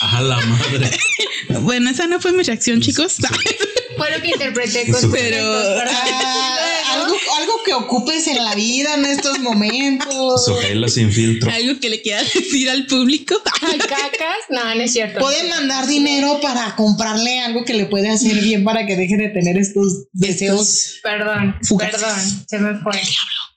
A 0.00 0.20
la 0.22 0.40
madre. 0.40 0.90
Bueno, 1.62 1.90
esa 1.90 2.06
no 2.06 2.20
fue 2.20 2.32
mi 2.32 2.42
reacción, 2.42 2.80
chicos. 2.80 3.16
Fue 3.96 4.10
lo 4.12 4.22
que 4.22 4.28
interpreté 4.28 4.90
con 4.90 5.10
Pero- 5.10 5.44
Ah, 5.90 6.58
algo, 6.94 7.16
algo 7.38 7.52
que 7.66 7.74
ocupes 7.74 8.26
en 8.28 8.42
la 8.42 8.54
vida 8.54 8.94
en 8.94 9.04
estos 9.04 9.38
momentos. 9.40 10.44
Sujela 10.46 10.88
sin 10.88 11.12
filtro. 11.12 11.50
Algo 11.50 11.78
que 11.80 11.90
le 11.90 12.00
quiera 12.00 12.22
decir 12.22 12.70
al 12.70 12.86
público. 12.86 13.34
Cacas. 13.42 14.36
No, 14.48 14.74
no 14.74 14.80
es 14.82 14.92
cierto. 14.92 15.18
Puede 15.20 15.48
mandar 15.50 15.86
dinero 15.86 16.40
para 16.40 16.76
comprarle 16.76 17.40
algo 17.40 17.64
que 17.64 17.74
le 17.74 17.86
puede 17.86 18.08
hacer 18.08 18.40
bien 18.40 18.64
para 18.64 18.86
que 18.86 18.96
deje 18.96 19.16
de 19.16 19.28
tener 19.28 19.58
estos 19.58 20.06
deseos. 20.12 21.00
Perdón, 21.02 21.56
Fugaces. 21.66 22.00
perdón, 22.00 22.44
se 22.48 22.58
me 22.58 22.78
fue. 22.80 23.00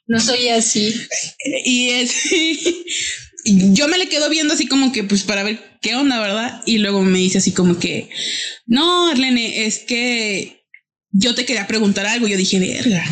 No 0.07 0.19
soy 0.19 0.49
así. 0.49 0.93
Y 1.63 1.89
es. 1.91 2.11
Yo 3.45 3.87
me 3.87 3.97
le 3.97 4.09
quedo 4.09 4.29
viendo 4.29 4.53
así 4.53 4.67
como 4.67 4.91
que, 4.91 5.03
pues, 5.03 5.23
para 5.23 5.43
ver 5.43 5.72
qué 5.83 5.95
onda, 5.95 6.19
¿verdad? 6.19 6.63
Y 6.65 6.79
luego 6.79 7.01
me 7.03 7.19
dice 7.19 7.37
así 7.37 7.51
como 7.51 7.77
que, 7.77 8.09
no, 8.65 9.09
Arlene, 9.09 9.65
es 9.67 9.79
que 9.79 10.65
yo 11.11 11.35
te 11.35 11.45
quería 11.45 11.67
preguntar 11.67 12.07
algo. 12.07 12.27
Yo 12.27 12.37
dije, 12.37 12.57
verga. 12.59 13.05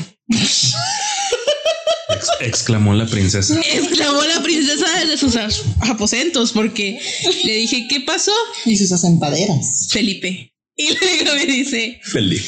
Ex- 2.10 2.28
exclamó 2.42 2.94
la 2.94 3.06
princesa. 3.06 3.60
Exclamó 3.74 4.24
la 4.24 4.42
princesa 4.44 4.86
desde 5.00 5.18
sus 5.18 5.36
aposentos 5.82 6.52
porque 6.52 7.00
le 7.44 7.56
dije, 7.56 7.88
¿qué 7.90 8.02
pasó? 8.02 8.34
Y 8.66 8.76
sus 8.78 8.92
asentaderas. 8.92 9.88
Felipe. 9.92 10.48
Y 10.76 10.88
luego 10.98 11.36
me 11.36 11.46
dice, 11.46 12.00
Felipe. 12.04 12.44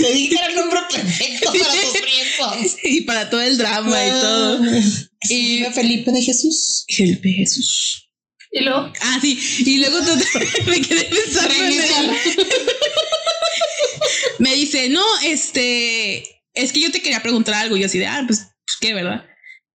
Le 0.00 0.12
dije 0.12 0.28
que 0.30 0.34
era 0.36 0.46
el 0.48 0.54
nombre 0.56 0.80
perfecto 0.92 1.52
para 1.52 1.64
tus 1.82 1.92
tiempos. 1.92 2.76
y 2.84 3.00
para 3.02 3.30
todo 3.30 3.40
el 3.40 3.58
drama 3.58 4.06
y 4.06 4.10
todo. 4.10 4.60
Y 5.28 5.64
Felipe 5.74 6.12
de 6.12 6.22
Jesús. 6.22 6.84
Felipe 6.88 7.30
Jesús. 7.32 8.09
Y 8.52 8.60
luego, 8.62 8.92
Ah, 9.00 9.18
sí. 9.20 9.38
Y 9.64 9.78
luego 9.78 9.98
me 10.66 10.80
quedé 10.80 11.04
pensando. 11.04 12.12
Me 14.38 14.54
dice, 14.54 14.88
no, 14.88 15.04
este, 15.24 16.42
es 16.54 16.72
que 16.72 16.80
yo 16.80 16.90
te 16.90 17.02
quería 17.02 17.22
preguntar 17.22 17.54
algo. 17.54 17.76
Y 17.76 17.80
yo 17.80 17.86
así 17.86 17.98
de, 17.98 18.06
ah, 18.06 18.24
pues, 18.26 18.46
¿qué, 18.80 18.94
verdad? 18.94 19.26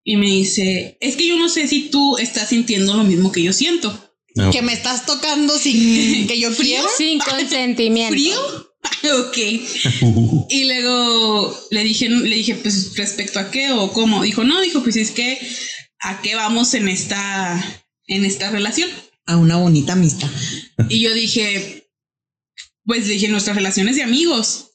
Y 0.04 0.18
me 0.18 0.28
dice, 0.28 0.98
es 1.00 1.16
que 1.16 1.28
yo 1.28 1.38
no 1.38 1.50
sé 1.50 1.68
si 1.68 1.90
tú 1.90 2.18
estás 2.18 2.50
sintiendo 2.50 2.96
lo 2.96 3.04
mismo 3.04 3.32
que 3.32 3.44
yo 3.44 3.54
siento. 3.54 4.16
No. 4.36 4.52
Que 4.52 4.62
me 4.62 4.74
estás 4.74 5.06
tocando 5.06 5.58
sin 5.58 6.28
que 6.28 6.40
yo 6.40 6.54
quiera. 6.56 6.84
sin 6.98 7.20
consentimiento. 7.20 8.14
¿Frío? 8.14 8.40
ok. 9.20 9.38
Y 10.50 10.66
luego 10.66 11.58
le 11.72 11.84
dije, 11.84 12.10
le 12.10 12.36
dije, 12.36 12.56
pues, 12.56 12.96
respecto 12.98 13.40
a 13.40 13.52
qué 13.52 13.72
o 13.72 13.94
cómo. 13.94 14.24
Dijo, 14.24 14.44
no, 14.44 14.62
dijo, 14.62 14.84
pues 14.84 14.96
es 14.96 15.12
que 15.12 15.40
a 16.00 16.22
qué 16.22 16.36
vamos 16.36 16.74
en 16.74 16.88
esta, 16.88 17.85
en 18.08 18.26
esta 18.26 18.52
relación. 18.52 18.90
A 19.28 19.38
una 19.38 19.58
bonita 19.58 19.94
amistad. 19.94 20.30
Y 20.90 21.00
yo 21.00 21.14
dije, 21.14 21.90
pues 22.86 23.08
dije, 23.08 23.28
nuestra 23.28 23.54
relación 23.54 23.88
es 23.88 23.96
de 23.96 24.04
amigos. 24.04 24.72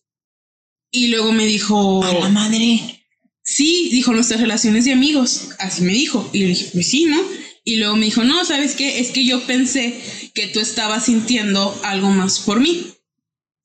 Y 0.91 1.09
luego 1.09 1.31
me 1.33 1.47
dijo, 1.47 2.03
A 2.03 2.13
la 2.15 2.29
madre. 2.31 3.05
sí, 3.43 3.91
dijo 3.93 4.13
nuestras 4.13 4.41
relaciones 4.41 4.85
de 4.85 4.93
amigos. 4.93 5.51
Así 5.61 5.83
me 5.83 5.93
dijo. 5.93 6.29
Y 6.33 6.41
le 6.41 6.47
dije, 6.49 6.71
pues 6.73 6.89
sí, 6.91 7.05
¿no? 7.05 7.21
Y 7.63 7.77
luego 7.77 7.95
me 7.95 8.07
dijo, 8.07 8.25
no, 8.25 8.45
¿sabes 8.45 8.75
qué? 8.75 8.99
Es 9.01 9.11
que 9.11 9.25
yo 9.25 9.47
pensé 9.47 10.01
que 10.35 10.49
tú 10.49 10.59
estabas 10.59 11.05
sintiendo 11.05 11.79
algo 11.85 12.09
más 12.11 12.41
por 12.41 12.59
mí. 12.59 12.87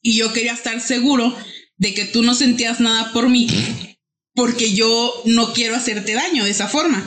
Y 0.03 0.17
yo 0.17 0.33
quería 0.33 0.53
estar 0.53 0.79
seguro 0.81 1.35
de 1.77 1.95
que 1.95 2.05
tú 2.05 2.21
no 2.21 2.35
sentías 2.35 2.79
nada 2.79 3.11
por 3.11 3.29
mí 3.29 3.47
porque 4.35 4.73
yo 4.73 5.21
no 5.25 5.53
quiero 5.53 5.75
hacerte 5.75 6.13
daño 6.13 6.43
de 6.43 6.51
esa 6.51 6.67
forma. 6.67 7.03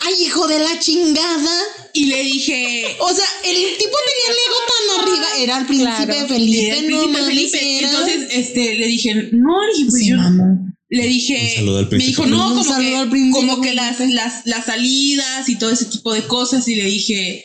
Ay, 0.00 0.14
hijo 0.24 0.46
de 0.48 0.58
la 0.58 0.78
chingada. 0.78 1.56
Y 1.92 2.06
le 2.06 2.22
dije, 2.22 2.86
O 3.00 3.12
sea, 3.14 3.26
el 3.44 3.56
tipo 3.76 3.96
tenía 4.06 4.28
el 4.30 4.36
ego 4.46 4.56
tan 4.68 5.00
arriba. 5.08 5.28
Era 5.38 5.58
el 5.58 5.66
príncipe 5.66 6.04
Claro. 6.06 6.28
Felipe, 6.28 6.66
"Era 6.68 6.76
el 6.78 6.90
no 6.90 6.98
príncipe 7.02 7.20
mames, 7.22 7.34
Felipe. 7.50 7.78
era. 7.78 7.88
Entonces, 7.90 8.28
este, 8.30 8.74
le 8.76 8.86
dije, 8.86 9.14
no, 9.32 9.66
le 9.66 9.72
dije, 9.74 9.90
pues 9.90 10.06
yo, 10.06 10.16
mamó. 10.16 10.72
le 10.88 11.06
dije, 11.06 11.50
Un 11.52 11.56
saludo 11.56 11.78
al 11.78 11.88
me 11.90 11.98
dijo, 11.98 12.26
no, 12.26 12.54
como 12.54 12.76
que, 12.78 12.96
al 12.96 13.10
príncipe 13.10 13.32
como 13.46 13.60
que 13.60 13.74
las, 13.74 14.00
las, 14.00 14.46
las 14.46 14.64
salidas 14.66 15.48
y 15.48 15.56
todo 15.56 15.70
ese 15.70 15.84
tipo 15.86 16.12
de 16.14 16.22
cosas. 16.22 16.66
Y 16.68 16.74
le 16.76 16.84
dije, 16.84 17.44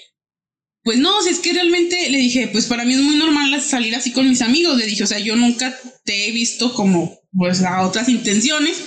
pues 0.84 0.98
no, 1.00 1.22
si 1.24 1.30
es 1.30 1.40
que 1.40 1.52
realmente 1.54 2.10
le 2.10 2.20
dije, 2.20 2.48
pues 2.48 2.66
para 2.68 2.86
mí 2.86 2.94
es 2.94 3.00
muy 3.02 3.16
normal 3.16 3.60
salir 3.62 3.96
así 3.96 4.12
con 4.12 4.30
mis 4.30 4.42
amigos. 4.42 4.78
Le 4.78 4.86
dije, 4.86 5.04
o 5.04 5.08
sea, 5.08 5.20
yo 5.20 5.36
nunca 5.36 5.78
te 6.06 6.28
he 6.28 6.32
visto 6.32 6.74
como, 6.74 7.20
pues, 7.36 7.64
a 7.64 7.82
otras 7.86 8.08
intenciones. 8.08 8.78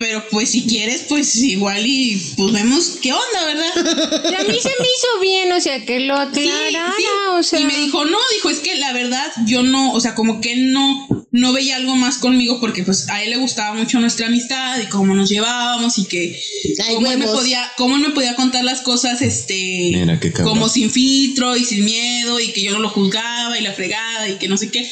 Pero 0.00 0.24
pues 0.30 0.48
si 0.48 0.66
quieres, 0.66 1.04
pues 1.10 1.36
igual 1.36 1.86
y 1.86 2.16
pues 2.34 2.54
vemos 2.54 2.96
qué 3.02 3.12
onda, 3.12 3.44
¿verdad? 3.44 4.30
Y 4.30 4.34
a 4.34 4.44
mí 4.50 4.58
se 4.58 4.70
me 4.70 4.86
hizo 4.86 5.20
bien, 5.20 5.52
o 5.52 5.60
sea, 5.60 5.84
que 5.84 6.00
lo 6.00 6.16
aclarara, 6.16 6.94
sí. 6.96 7.04
o 7.32 7.42
sea. 7.42 7.60
Y 7.60 7.64
me 7.64 7.76
dijo, 7.76 8.06
no, 8.06 8.16
dijo, 8.32 8.48
es 8.48 8.60
que 8.60 8.76
la 8.76 8.94
verdad 8.94 9.30
yo 9.44 9.62
no, 9.62 9.92
o 9.92 10.00
sea, 10.00 10.14
como 10.14 10.40
que 10.40 10.52
él 10.52 10.72
no, 10.72 11.06
no 11.32 11.52
veía 11.52 11.76
algo 11.76 11.96
más 11.96 12.16
conmigo 12.16 12.60
porque 12.60 12.82
pues 12.82 13.10
a 13.10 13.22
él 13.22 13.28
le 13.28 13.36
gustaba 13.36 13.74
mucho 13.74 14.00
nuestra 14.00 14.28
amistad 14.28 14.80
y 14.80 14.86
cómo 14.86 15.14
nos 15.14 15.28
llevábamos 15.28 15.98
y 15.98 16.06
que 16.06 16.40
Ay, 16.82 16.94
cómo 16.94 17.12
él, 17.12 17.18
me 17.18 17.26
podía, 17.26 17.70
cómo 17.76 17.96
él 17.96 18.00
me 18.00 18.10
podía 18.10 18.34
contar 18.36 18.64
las 18.64 18.80
cosas, 18.80 19.20
este, 19.20 19.90
Mira 19.92 20.18
como 20.42 20.70
sin 20.70 20.90
filtro 20.90 21.58
y 21.58 21.64
sin 21.66 21.84
miedo 21.84 22.40
y 22.40 22.52
que 22.52 22.62
yo 22.62 22.72
no 22.72 22.78
lo 22.78 22.88
juzgaba 22.88 23.58
y 23.58 23.62
la 23.62 23.74
fregada 23.74 24.30
y 24.30 24.38
que 24.38 24.48
no 24.48 24.56
sé 24.56 24.70
qué. 24.70 24.90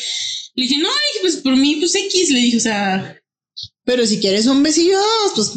Le 0.54 0.64
dije, 0.64 0.76
no, 0.76 0.88
le 0.88 0.94
dije, 0.94 1.20
pues 1.22 1.36
por 1.36 1.56
mí, 1.56 1.76
pues 1.76 1.94
X, 1.94 2.28
le 2.28 2.40
dije, 2.40 2.58
o 2.58 2.60
sea, 2.60 3.17
Pero 3.88 4.06
si 4.06 4.20
quieres 4.20 4.44
un 4.44 4.62
besillo, 4.62 4.98
pues 5.34 5.50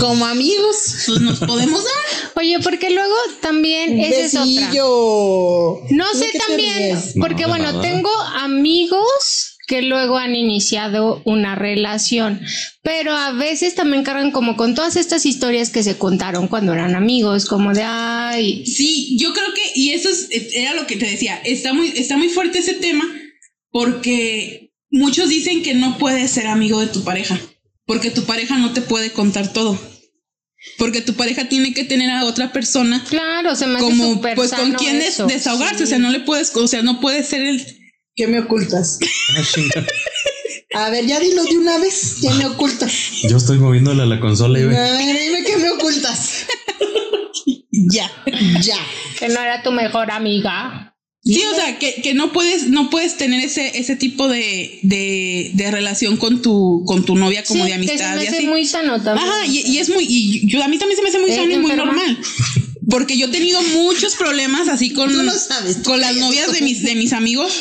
como 0.00 0.26
amigos. 0.26 1.04
pues 1.06 1.20
nos 1.20 1.38
podemos 1.38 1.84
dar. 1.84 2.32
Oye, 2.34 2.58
porque 2.58 2.90
luego 2.90 3.14
también 3.40 4.00
esa 4.00 4.20
es 4.20 4.34
otra. 4.34 4.44
besillo. 4.46 5.80
No 5.90 6.10
¿Tú 6.10 6.18
sé 6.18 6.30
también, 6.44 6.98
porque 7.20 7.42
No, 7.44 7.50
bueno, 7.50 7.66
nada. 7.70 7.80
tengo 7.80 8.10
amigos 8.34 9.58
que 9.68 9.80
luego 9.82 10.18
han 10.18 10.34
iniciado 10.34 11.22
una 11.24 11.54
relación, 11.54 12.40
pero 12.82 13.12
a 13.12 13.30
veces 13.30 13.76
también 13.76 14.02
cargan 14.02 14.32
como 14.32 14.56
con 14.56 14.74
todas 14.74 14.96
estas 14.96 15.24
historias 15.24 15.70
que 15.70 15.84
se 15.84 15.96
contaron 15.96 16.48
cuando 16.48 16.72
eran 16.72 16.96
amigos, 16.96 17.44
como 17.46 17.72
de 17.72 17.84
ay, 17.84 18.66
Sí, 18.66 19.16
yo 19.20 19.32
creo 19.32 19.54
que, 19.54 19.62
y 19.80 19.90
eso 19.92 20.08
es, 20.08 20.28
era 20.56 20.74
lo 20.74 20.88
que 20.88 20.96
te 20.96 21.06
decía, 21.06 21.36
está 21.44 21.72
muy, 21.72 21.92
está 21.94 22.16
muy 22.16 22.28
fuerte 22.28 22.58
ese 22.58 22.74
tema 22.74 23.04
porque 23.70 24.72
muchos 24.90 25.28
dicen 25.28 25.62
que 25.62 25.74
no 25.74 25.96
puedes 25.96 26.32
ser 26.32 26.48
amigo 26.48 26.80
de 26.80 26.88
tu 26.88 27.04
pareja, 27.04 27.40
porque 27.92 28.10
tu 28.10 28.24
pareja 28.24 28.56
no 28.56 28.72
te 28.72 28.80
puede 28.80 29.12
contar 29.12 29.52
todo, 29.52 29.78
porque 30.78 31.02
tu 31.02 31.12
pareja 31.12 31.50
tiene 31.50 31.74
que 31.74 31.84
tener 31.84 32.08
a 32.08 32.24
otra 32.24 32.50
persona 32.50 33.04
claro, 33.06 33.54
se 33.54 33.66
me 33.66 33.74
hace 33.74 33.84
como, 33.84 34.18
pues 34.18 34.50
con 34.50 34.72
quien 34.72 35.02
eso. 35.02 35.26
desahogarse, 35.26 35.84
o 35.84 35.86
sea, 35.86 35.98
no 35.98 36.10
le 36.10 36.20
puedes, 36.20 36.56
o 36.56 36.66
sea, 36.66 36.80
no 36.80 37.02
puede 37.02 37.22
ser 37.22 37.42
el... 37.42 37.62
¿Qué 38.14 38.26
me 38.28 38.40
ocultas? 38.40 38.98
Ah. 39.36 39.84
A 40.86 40.88
ver, 40.88 41.04
ya 41.04 41.20
dilo 41.20 41.44
de 41.44 41.58
una 41.58 41.76
vez. 41.76 42.20
¿Qué 42.22 42.30
me 42.30 42.46
ocultas? 42.46 42.90
Yo 43.28 43.36
estoy 43.36 43.58
moviéndole 43.58 44.04
a 44.04 44.06
la 44.06 44.20
consola 44.20 44.58
y 44.58 44.64
ve. 44.64 44.74
A 44.74 44.92
ver, 44.92 45.18
dime 45.18 45.44
qué 45.44 45.58
me 45.58 45.68
ocultas. 45.68 46.46
ya, 47.70 48.10
ya. 48.62 48.78
que 49.18 49.28
no 49.28 49.38
era 49.38 49.62
tu 49.62 49.70
mejor 49.70 50.10
amiga. 50.10 50.91
Sí, 51.24 51.40
o 51.52 51.54
sea, 51.54 51.78
que, 51.78 52.02
que 52.02 52.14
no 52.14 52.32
puedes, 52.32 52.66
no 52.68 52.90
puedes 52.90 53.16
tener 53.16 53.44
ese, 53.44 53.78
ese 53.78 53.94
tipo 53.94 54.26
de, 54.26 54.80
de, 54.82 55.52
de 55.54 55.70
relación 55.70 56.16
con 56.16 56.42
tu, 56.42 56.82
con 56.84 57.04
tu 57.04 57.14
novia 57.14 57.44
como 57.44 57.64
Sí, 57.64 57.70
de 57.70 57.78
que 57.78 57.86
se 57.86 57.92
amistad 58.04 58.16
me 58.16 58.24
y 58.24 58.26
hace 58.26 58.36
así. 58.38 58.46
muy 58.46 58.64
sano 58.66 59.00
también. 59.00 59.28
Ajá, 59.28 59.46
y, 59.46 59.60
y 59.70 59.78
es 59.78 59.88
muy, 59.88 60.04
y 60.08 60.44
yo 60.48 60.60
a 60.64 60.66
mí 60.66 60.78
también 60.78 60.96
se 60.96 61.02
me 61.02 61.08
hace 61.10 61.20
muy 61.20 61.30
¿Eh, 61.30 61.36
sano 61.36 61.52
y 61.52 61.58
muy 61.58 61.72
normal. 61.74 62.18
Porque 62.90 63.16
yo 63.16 63.26
he 63.26 63.30
tenido 63.30 63.62
muchos 63.62 64.16
problemas 64.16 64.68
así 64.68 64.92
con, 64.92 65.24
no 65.24 65.32
sabes, 65.32 65.78
con 65.84 66.00
las 66.00 66.16
novias 66.16 66.52
de 66.52 66.62
mis, 66.62 66.82
de 66.82 66.94
mis 66.94 67.12
amigos, 67.12 67.52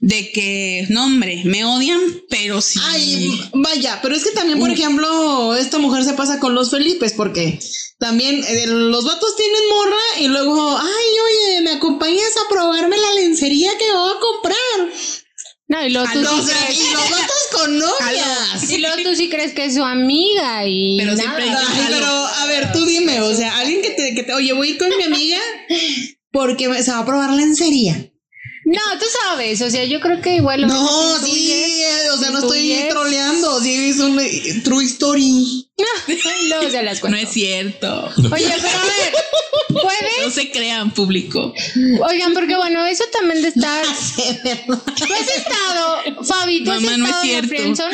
de 0.00 0.32
que, 0.32 0.86
no 0.88 1.04
hombre, 1.04 1.42
me 1.44 1.64
odian, 1.64 2.00
pero 2.28 2.60
sí. 2.60 2.80
Ay, 2.84 3.50
vaya, 3.52 4.00
pero 4.02 4.14
es 4.14 4.24
que 4.24 4.30
también, 4.30 4.58
por 4.58 4.70
ejemplo, 4.70 5.54
esta 5.54 5.78
mujer 5.78 6.04
se 6.04 6.14
pasa 6.14 6.40
con 6.40 6.54
los 6.54 6.70
Felipes 6.70 7.12
porque 7.12 7.58
también 7.98 8.42
eh, 8.42 8.66
los 8.66 9.04
vatos 9.04 9.36
tienen 9.36 9.60
morra 9.68 10.20
y 10.20 10.28
luego, 10.28 10.78
ay, 10.78 10.86
oye, 10.86 11.60
¿me 11.60 11.72
acompañas 11.72 12.32
a 12.38 12.48
probarme 12.48 12.96
la 12.96 13.12
lencería 13.14 13.70
que 13.78 13.92
voy 13.92 14.10
a 14.10 14.20
comprar? 14.20 14.90
No, 15.70 15.86
y 15.86 15.90
luego 15.90 16.08
tú 16.12 16.18
Aló, 16.18 16.42
sí 16.42 16.50
crees- 16.50 16.80
y 16.80 16.92
los 16.92 17.02
con 17.52 17.78
novias. 17.78 18.70
y 18.70 18.78
luego 18.78 18.96
tú 19.04 19.14
sí 19.14 19.28
crees 19.30 19.52
que 19.52 19.66
es 19.66 19.74
su 19.76 19.84
amiga 19.84 20.66
y 20.66 20.96
Pero 20.98 21.14
nada. 21.14 21.20
siempre- 21.22 21.44
Ay, 21.48 21.86
pero 21.90 22.06
a 22.08 22.46
ver, 22.46 22.72
tú 22.72 22.84
dime, 22.84 23.20
o 23.20 23.32
sea, 23.34 23.56
alguien 23.58 23.80
que 23.80 23.90
te, 23.90 24.14
que 24.16 24.24
te, 24.24 24.34
oye, 24.34 24.52
voy 24.52 24.66
a 24.66 24.70
ir 24.72 24.78
con 24.78 24.88
mi 24.96 25.04
amiga 25.04 25.38
porque 26.32 26.82
se 26.82 26.90
va 26.90 26.98
a 26.98 27.06
probar 27.06 27.30
lencería. 27.32 28.06
No, 28.64 28.80
tú 28.98 29.06
sabes, 29.22 29.62
o 29.62 29.70
sea, 29.70 29.84
yo 29.84 30.00
creo 30.00 30.20
que 30.20 30.36
igual 30.36 30.62
lo 30.62 30.66
No, 30.68 31.18
sí, 31.24 31.30
o 32.12 32.16
sea, 32.18 32.30
no 32.30 32.38
estoy 32.40 32.72
intuyes- 32.72 32.88
troleando, 32.88 33.60
sí, 33.60 33.90
es 33.90 33.98
una 33.98 34.24
eh, 34.24 34.60
true 34.64 34.84
story. 34.84 35.70
Luego 36.48 36.70
se 36.70 36.82
las 36.82 37.02
No 37.02 37.16
es 37.16 37.28
cierto. 37.30 38.10
Oye, 38.32 38.52
pero 38.60 38.78
a 38.78 38.84
ver, 38.84 39.14
¿puedes? 39.68 40.12
No 40.22 40.30
se 40.30 40.50
crean 40.50 40.92
público. 40.92 41.54
Oigan, 42.08 42.34
porque 42.34 42.56
bueno, 42.56 42.84
eso 42.86 43.04
también 43.12 43.42
de 43.42 43.48
estar. 43.48 43.84
Sí, 44.16 44.22
¿verdad? 44.44 44.82
¿Tú 44.84 45.04
has 45.14 45.36
estado, 45.36 46.24
Fabi, 46.24 46.64
tú 46.64 46.70
has 46.72 46.82
Mamá, 46.82 46.96
no 46.98 47.04
es 47.06 47.10
estado 47.10 47.24
en 47.24 47.42
la 47.42 47.48
cierto. 47.48 47.84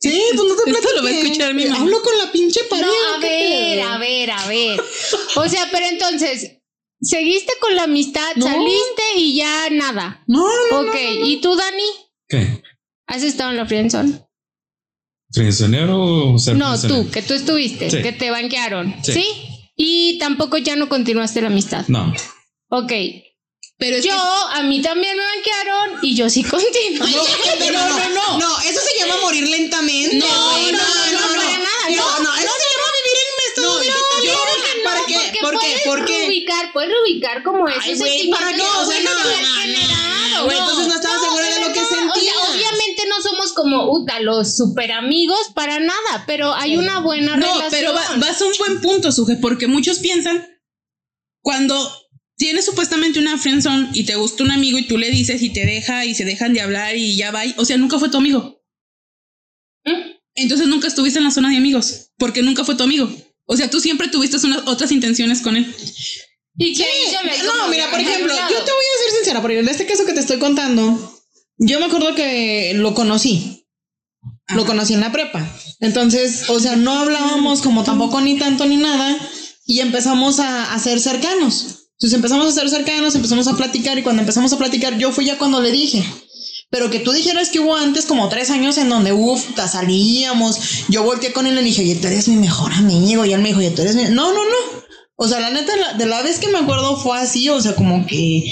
Sí, 0.00 0.22
pues 0.34 0.48
no 0.48 0.56
te 0.64 0.70
Esto 0.70 0.88
lo 0.96 1.02
va 1.02 1.08
a 1.08 1.12
escuchar 1.12 1.54
mi 1.54 1.64
mamá. 1.66 1.80
Hablo 1.80 2.02
con 2.02 2.18
la 2.18 2.30
pinche 2.32 2.60
pared. 2.64 2.84
No, 2.84 3.16
a 3.16 3.20
¿qué 3.20 3.26
ver, 3.76 3.80
a 3.82 3.98
ver, 3.98 4.30
a 4.30 4.46
ver. 4.46 4.80
O 5.36 5.48
sea, 5.48 5.68
pero 5.72 5.86
entonces, 5.86 6.58
seguiste 7.00 7.52
con 7.60 7.74
la 7.74 7.84
amistad, 7.84 8.34
No. 8.36 8.46
saliste 8.46 9.02
y 9.16 9.36
ya 9.36 9.70
nada. 9.70 10.22
No, 10.26 10.46
no, 10.70 10.80
Ok, 10.80 10.96
¿y 11.24 11.40
tú, 11.40 11.54
Dani? 11.56 11.84
¿Qué? 12.28 12.62
¿Has 13.06 13.22
estado 13.22 13.50
en 13.50 13.56
la 13.58 13.66
friendzone? 13.66 14.20
¿Frienzonero 15.32 16.32
o 16.34 16.38
ser 16.38 16.56
No, 16.56 16.80
tú, 16.80 17.10
que 17.10 17.22
tú 17.22 17.34
estuviste, 17.34 17.90
Sí. 17.90 18.02
que 18.02 18.12
te 18.12 18.30
banquearon. 18.30 18.94
¿Sí? 19.02 19.12
Sí. 19.12 19.26
Y 19.76 20.18
tampoco 20.18 20.56
ya 20.58 20.76
no 20.76 20.88
continuaste 20.88 21.40
la 21.40 21.48
amistad. 21.48 21.84
No. 21.88 22.12
Ok. 22.70 22.92
Pero 23.76 23.98
Yo, 23.98 24.14
a 24.14 24.62
mí 24.62 24.80
también 24.80 25.16
me 25.18 25.24
banquearon 25.24 25.98
y 26.02 26.14
yo 26.14 26.30
sí 26.30 26.44
continuo. 26.44 27.04
Ay, 27.06 27.14
no, 27.72 27.88
no, 27.88 27.98
no, 27.98 28.08
no, 28.14 28.38
no, 28.38 28.60
eso 28.60 28.80
se 28.80 28.98
llama 29.00 29.20
morir 29.20 29.48
lentamente. 29.48 30.16
No, 30.16 30.26
no, 30.26 30.70
no, 30.70 30.70
no, 30.70 31.20
para 31.34 31.58
nada, 31.58 31.90
No, 31.90 32.18
no. 32.18 32.24
no, 32.24 32.34
eso 32.36 32.52
se 32.54 32.68
llama 32.70 32.88
vivir 33.02 33.18
en 33.18 33.48
estado 33.48 33.78
de 33.80 33.86
yo- 33.86 33.92
yo, 34.24 34.32
No, 34.32 34.84
¿Para 34.84 35.00
qué? 35.06 35.38
¿Por 35.40 35.50
qué? 35.52 35.58
puedes 35.58 35.82
¿Por 35.82 36.04
qué? 36.04 36.18
Reubicar, 36.20 36.72
puedes 36.72 36.90
reubicar 36.90 37.42
como 37.42 37.66
esos 37.68 37.82
Ay, 37.84 37.94
güey, 37.96 38.30
¿para 38.30 38.52
qué? 38.54 38.62
O 38.62 38.86
sea, 38.86 39.00
no, 39.02 39.10
no, 39.12 39.24
no. 39.24 40.44
Güey, 40.44 40.58
entonces 40.58 40.86
no 40.86 40.94
estaba 40.94 41.18
segura 41.20 41.44
de 41.48 41.60
lo 41.60 41.72
que 41.72 41.80
no, 41.80 41.86
no 43.16 43.22
somos 43.22 43.52
como 43.52 43.90
uta, 43.92 44.20
los 44.20 44.56
super 44.56 44.92
amigos 44.92 45.38
para 45.54 45.78
nada, 45.80 46.24
pero 46.26 46.52
hay 46.54 46.76
una 46.76 47.00
buena 47.00 47.36
No, 47.36 47.46
relación. 47.46 47.70
pero 47.70 47.94
va- 47.94 48.16
vas 48.16 48.40
a 48.40 48.44
un 48.46 48.52
buen 48.58 48.80
punto, 48.80 49.12
Suje, 49.12 49.36
porque 49.36 49.66
muchos 49.66 49.98
piensan 49.98 50.46
cuando 51.42 51.76
tienes 52.36 52.64
supuestamente 52.64 53.18
una 53.20 53.38
friendzone 53.38 53.90
y 53.92 54.04
te 54.04 54.16
gusta 54.16 54.42
un 54.42 54.50
amigo 54.50 54.78
y 54.78 54.86
tú 54.88 54.98
le 54.98 55.10
dices 55.10 55.42
y 55.42 55.50
te 55.50 55.64
deja 55.66 56.04
y 56.04 56.14
se 56.14 56.24
dejan 56.24 56.52
de 56.52 56.60
hablar 56.62 56.96
y 56.96 57.16
ya 57.16 57.30
va, 57.30 57.42
o 57.58 57.64
sea, 57.64 57.76
nunca 57.76 57.98
fue 57.98 58.08
tu 58.08 58.16
amigo. 58.18 58.60
¿Mm? 59.84 60.12
Entonces 60.36 60.66
nunca 60.66 60.88
estuviste 60.88 61.18
en 61.18 61.24
la 61.26 61.30
zona 61.30 61.50
de 61.50 61.56
amigos, 61.58 62.10
porque 62.18 62.42
nunca 62.42 62.64
fue 62.64 62.74
tu 62.74 62.82
amigo. 62.82 63.08
O 63.46 63.56
sea, 63.56 63.70
tú 63.70 63.78
siempre 63.80 64.08
tuviste 64.08 64.36
unas 64.46 64.66
otras 64.66 64.90
intenciones 64.90 65.42
con 65.42 65.54
él. 65.56 65.72
¿Y 66.56 66.74
qué 66.74 66.86
No, 67.44 67.68
mira, 67.68 67.90
por 67.90 68.00
ejemplo, 68.00 68.32
yo 68.32 68.58
te 68.64 68.72
voy 68.72 68.84
a 68.84 69.02
ser 69.04 69.16
sincera, 69.16 69.42
porque 69.42 69.58
en 69.58 69.68
este 69.68 69.86
caso 69.86 70.04
que 70.06 70.12
te 70.12 70.20
estoy 70.20 70.38
contando, 70.38 71.13
yo 71.58 71.78
me 71.78 71.86
acuerdo 71.86 72.14
que 72.14 72.72
lo 72.74 72.94
conocí. 72.94 73.66
Lo 74.54 74.66
conocí 74.66 74.94
en 74.94 75.00
la 75.00 75.12
prepa. 75.12 75.46
Entonces, 75.80 76.48
o 76.50 76.60
sea, 76.60 76.76
no 76.76 76.92
hablábamos 76.92 77.62
como 77.62 77.82
tampoco 77.82 78.20
ni 78.20 78.38
tanto 78.38 78.66
ni 78.66 78.76
nada 78.76 79.16
y 79.66 79.80
empezamos 79.80 80.40
a, 80.40 80.72
a 80.72 80.78
ser 80.78 81.00
cercanos. 81.00 81.88
Entonces 81.92 82.16
empezamos 82.16 82.46
a 82.46 82.52
ser 82.52 82.68
cercanos, 82.68 83.14
empezamos 83.14 83.46
a 83.48 83.56
platicar 83.56 83.98
y 83.98 84.02
cuando 84.02 84.20
empezamos 84.20 84.52
a 84.52 84.58
platicar, 84.58 84.98
yo 84.98 85.12
fui 85.12 85.24
ya 85.24 85.38
cuando 85.38 85.60
le 85.60 85.70
dije. 85.70 86.04
Pero 86.70 86.90
que 86.90 86.98
tú 86.98 87.12
dijeras 87.12 87.50
que 87.50 87.60
hubo 87.60 87.76
antes 87.76 88.04
como 88.04 88.28
tres 88.28 88.50
años 88.50 88.78
en 88.78 88.88
donde, 88.88 89.12
uff, 89.12 89.44
salíamos. 89.70 90.58
Yo 90.88 91.04
volteé 91.04 91.32
con 91.32 91.46
él 91.46 91.52
y 91.52 91.56
le 91.56 91.62
dije, 91.62 91.82
oye, 91.82 91.94
tú 91.94 92.08
eres 92.08 92.26
mi 92.28 92.36
mejor 92.36 92.72
amigo. 92.72 93.24
Y 93.24 93.32
él 93.32 93.40
me 93.40 93.48
dijo, 93.48 93.60
oye, 93.60 93.70
tú 93.70 93.82
eres 93.82 93.94
mi... 93.94 94.02
No, 94.04 94.32
no, 94.32 94.44
no. 94.44 94.83
O 95.16 95.28
sea, 95.28 95.38
la 95.40 95.50
neta, 95.50 95.76
la- 95.76 95.92
de 95.94 96.06
la 96.06 96.22
vez 96.22 96.38
que 96.38 96.48
me 96.48 96.58
acuerdo 96.58 96.96
fue 96.96 97.18
así, 97.18 97.48
o 97.48 97.60
sea, 97.60 97.74
como 97.76 98.06
que 98.06 98.42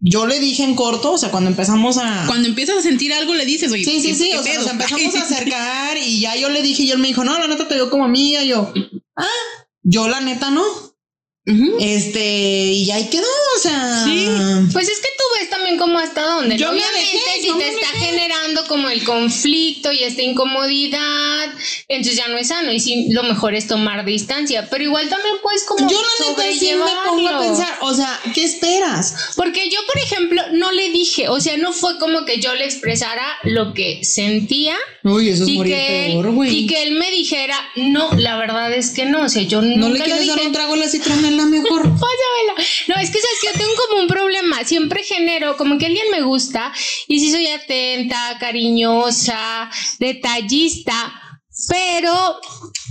yo 0.00 0.26
le 0.26 0.38
dije 0.38 0.64
en 0.64 0.74
corto, 0.74 1.12
o 1.12 1.18
sea, 1.18 1.30
cuando 1.30 1.48
empezamos 1.50 1.96
a. 1.98 2.24
Cuando 2.26 2.46
empiezas 2.48 2.78
a 2.78 2.82
sentir 2.82 3.12
algo, 3.12 3.34
le 3.34 3.46
dices, 3.46 3.72
oye, 3.72 3.84
Sí, 3.84 4.00
sí, 4.00 4.08
¿qué- 4.08 4.14
sí, 4.14 4.32
o 4.34 4.42
sea, 4.42 4.54
nos 4.58 4.66
empezamos 4.68 5.14
a 5.14 5.22
acercar 5.22 5.96
y 5.96 6.20
ya 6.20 6.36
yo 6.36 6.48
le 6.50 6.62
dije 6.62 6.82
y 6.82 6.90
él 6.90 6.98
me 6.98 7.08
dijo, 7.08 7.24
no, 7.24 7.38
la 7.38 7.46
neta 7.46 7.66
te 7.68 7.74
veo 7.74 7.88
como 7.90 8.04
amiga. 8.04 8.42
Y 8.44 8.48
yo, 8.48 8.72
ah, 9.16 9.26
yo 9.82 10.08
la 10.08 10.20
neta 10.20 10.50
no. 10.50 10.62
Este, 11.80 12.72
y 12.72 12.90
ahí 12.90 13.08
quedó, 13.08 13.26
o 13.56 13.58
sea. 13.60 14.04
Sí. 14.04 14.26
Pues 14.72 14.88
es 14.88 14.98
que 15.00 15.08
ves 15.38 15.50
también 15.50 15.76
como 15.78 15.98
hasta 15.98 16.22
dónde. 16.22 16.56
Yo 16.56 16.66
¿no? 16.68 16.72
me 16.74 16.84
alejé, 16.84 17.18
si 17.40 17.48
yo 17.48 17.56
te 17.56 17.64
me 17.64 17.68
está 17.70 17.88
alejé. 17.90 18.06
generando 18.06 18.66
como 18.66 18.88
el 18.88 19.04
conflicto 19.04 19.92
y 19.92 20.02
esta 20.04 20.22
incomodidad, 20.22 21.48
entonces 21.88 22.16
ya 22.16 22.28
no 22.28 22.38
es 22.38 22.48
sano. 22.48 22.72
Y 22.72 22.80
sí, 22.80 23.06
lo 23.10 23.22
mejor 23.22 23.54
es 23.54 23.66
tomar 23.66 24.04
distancia. 24.04 24.68
Pero 24.70 24.84
igual 24.84 25.08
también 25.08 25.36
puedes 25.42 25.64
como 25.64 25.88
Yo 25.88 26.00
neta 26.28 26.42
sí 26.52 26.72
me 26.74 26.90
pongo 27.06 27.28
a 27.28 27.40
pensar, 27.40 27.78
o 27.80 27.94
sea, 27.94 28.18
¿qué 28.34 28.44
esperas? 28.44 29.32
Porque 29.36 29.68
yo, 29.70 29.78
por 29.86 29.98
ejemplo, 29.98 30.42
no 30.52 30.72
le 30.72 30.90
dije, 30.90 31.28
o 31.28 31.40
sea, 31.40 31.56
no 31.56 31.72
fue 31.72 31.98
como 31.98 32.24
que 32.24 32.40
yo 32.40 32.54
le 32.54 32.64
expresara 32.64 33.24
lo 33.44 33.74
que 33.74 34.04
sentía 34.04 34.76
Uy, 35.02 35.28
eso 35.30 35.44
es 35.44 35.48
y 35.48 35.56
morir 35.56 35.74
que, 35.74 36.06
peor, 36.12 36.30
güey. 36.32 36.58
y 36.58 36.66
que 36.66 36.82
él 36.82 36.92
me 36.92 37.10
dijera, 37.10 37.56
no, 37.76 38.10
la 38.16 38.36
verdad 38.36 38.72
es 38.72 38.90
que 38.90 39.04
no, 39.06 39.22
o 39.24 39.28
sea, 39.28 39.42
yo 39.42 39.62
No 39.62 39.88
nunca 39.88 39.98
le 39.98 40.04
quieres 40.04 40.26
dar 40.26 40.40
un 40.40 40.52
trago 40.52 40.74
a 40.74 40.76
la 40.76 40.88
citronela 40.88 41.46
mejor. 41.46 41.82
Pásamela. 41.82 42.54
No, 42.88 42.96
es 42.96 43.10
que 43.10 43.18
sabes 43.20 43.36
que 43.40 43.46
yo 43.48 43.52
tengo 43.54 43.72
como 43.88 44.02
un 44.02 44.08
problema. 44.08 44.64
Siempre 44.64 45.02
genero 45.02 45.19
como 45.56 45.78
que 45.78 45.86
alguien 45.86 46.06
me 46.10 46.22
gusta 46.22 46.72
y 47.08 47.20
sí 47.20 47.30
soy 47.30 47.46
atenta, 47.46 48.36
cariñosa, 48.38 49.70
detallista. 49.98 51.12
Pero 51.68 52.40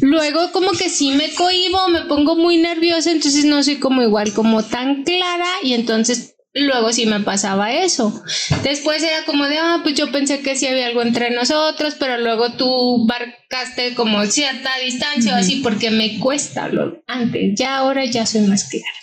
luego 0.01 0.51
como 0.51 0.71
que 0.71 0.89
sí 0.89 1.11
me 1.11 1.33
cohibo, 1.33 1.87
me 1.87 2.01
pongo 2.01 2.35
muy 2.35 2.57
nerviosa, 2.57 3.11
entonces 3.11 3.45
no 3.45 3.63
soy 3.63 3.77
como 3.77 4.03
igual 4.03 4.33
como 4.33 4.63
tan 4.63 5.03
clara 5.03 5.47
y 5.63 5.73
entonces 5.73 6.35
luego 6.53 6.91
sí 6.93 7.05
me 7.05 7.19
pasaba 7.21 7.73
eso. 7.73 8.23
Después 8.63 9.01
era 9.01 9.25
como 9.25 9.45
de, 9.45 9.57
ah, 9.57 9.79
pues 9.81 9.95
yo 9.95 10.11
pensé 10.11 10.41
que 10.41 10.55
sí 10.55 10.67
había 10.67 10.87
algo 10.87 11.01
entre 11.01 11.31
nosotros, 11.31 11.95
pero 11.99 12.17
luego 12.19 12.53
tú 12.53 13.05
marcaste 13.07 13.95
como 13.95 14.25
cierta 14.25 14.69
distancia 14.83 15.33
o 15.33 15.37
así 15.37 15.57
porque 15.57 15.89
me 15.89 16.19
cuesta 16.19 16.67
lo 16.67 17.01
antes. 17.07 17.53
Ya 17.55 17.77
ahora 17.77 18.05
ya 18.05 18.25
soy 18.25 18.41
más 18.41 18.65
clara. 18.65 18.98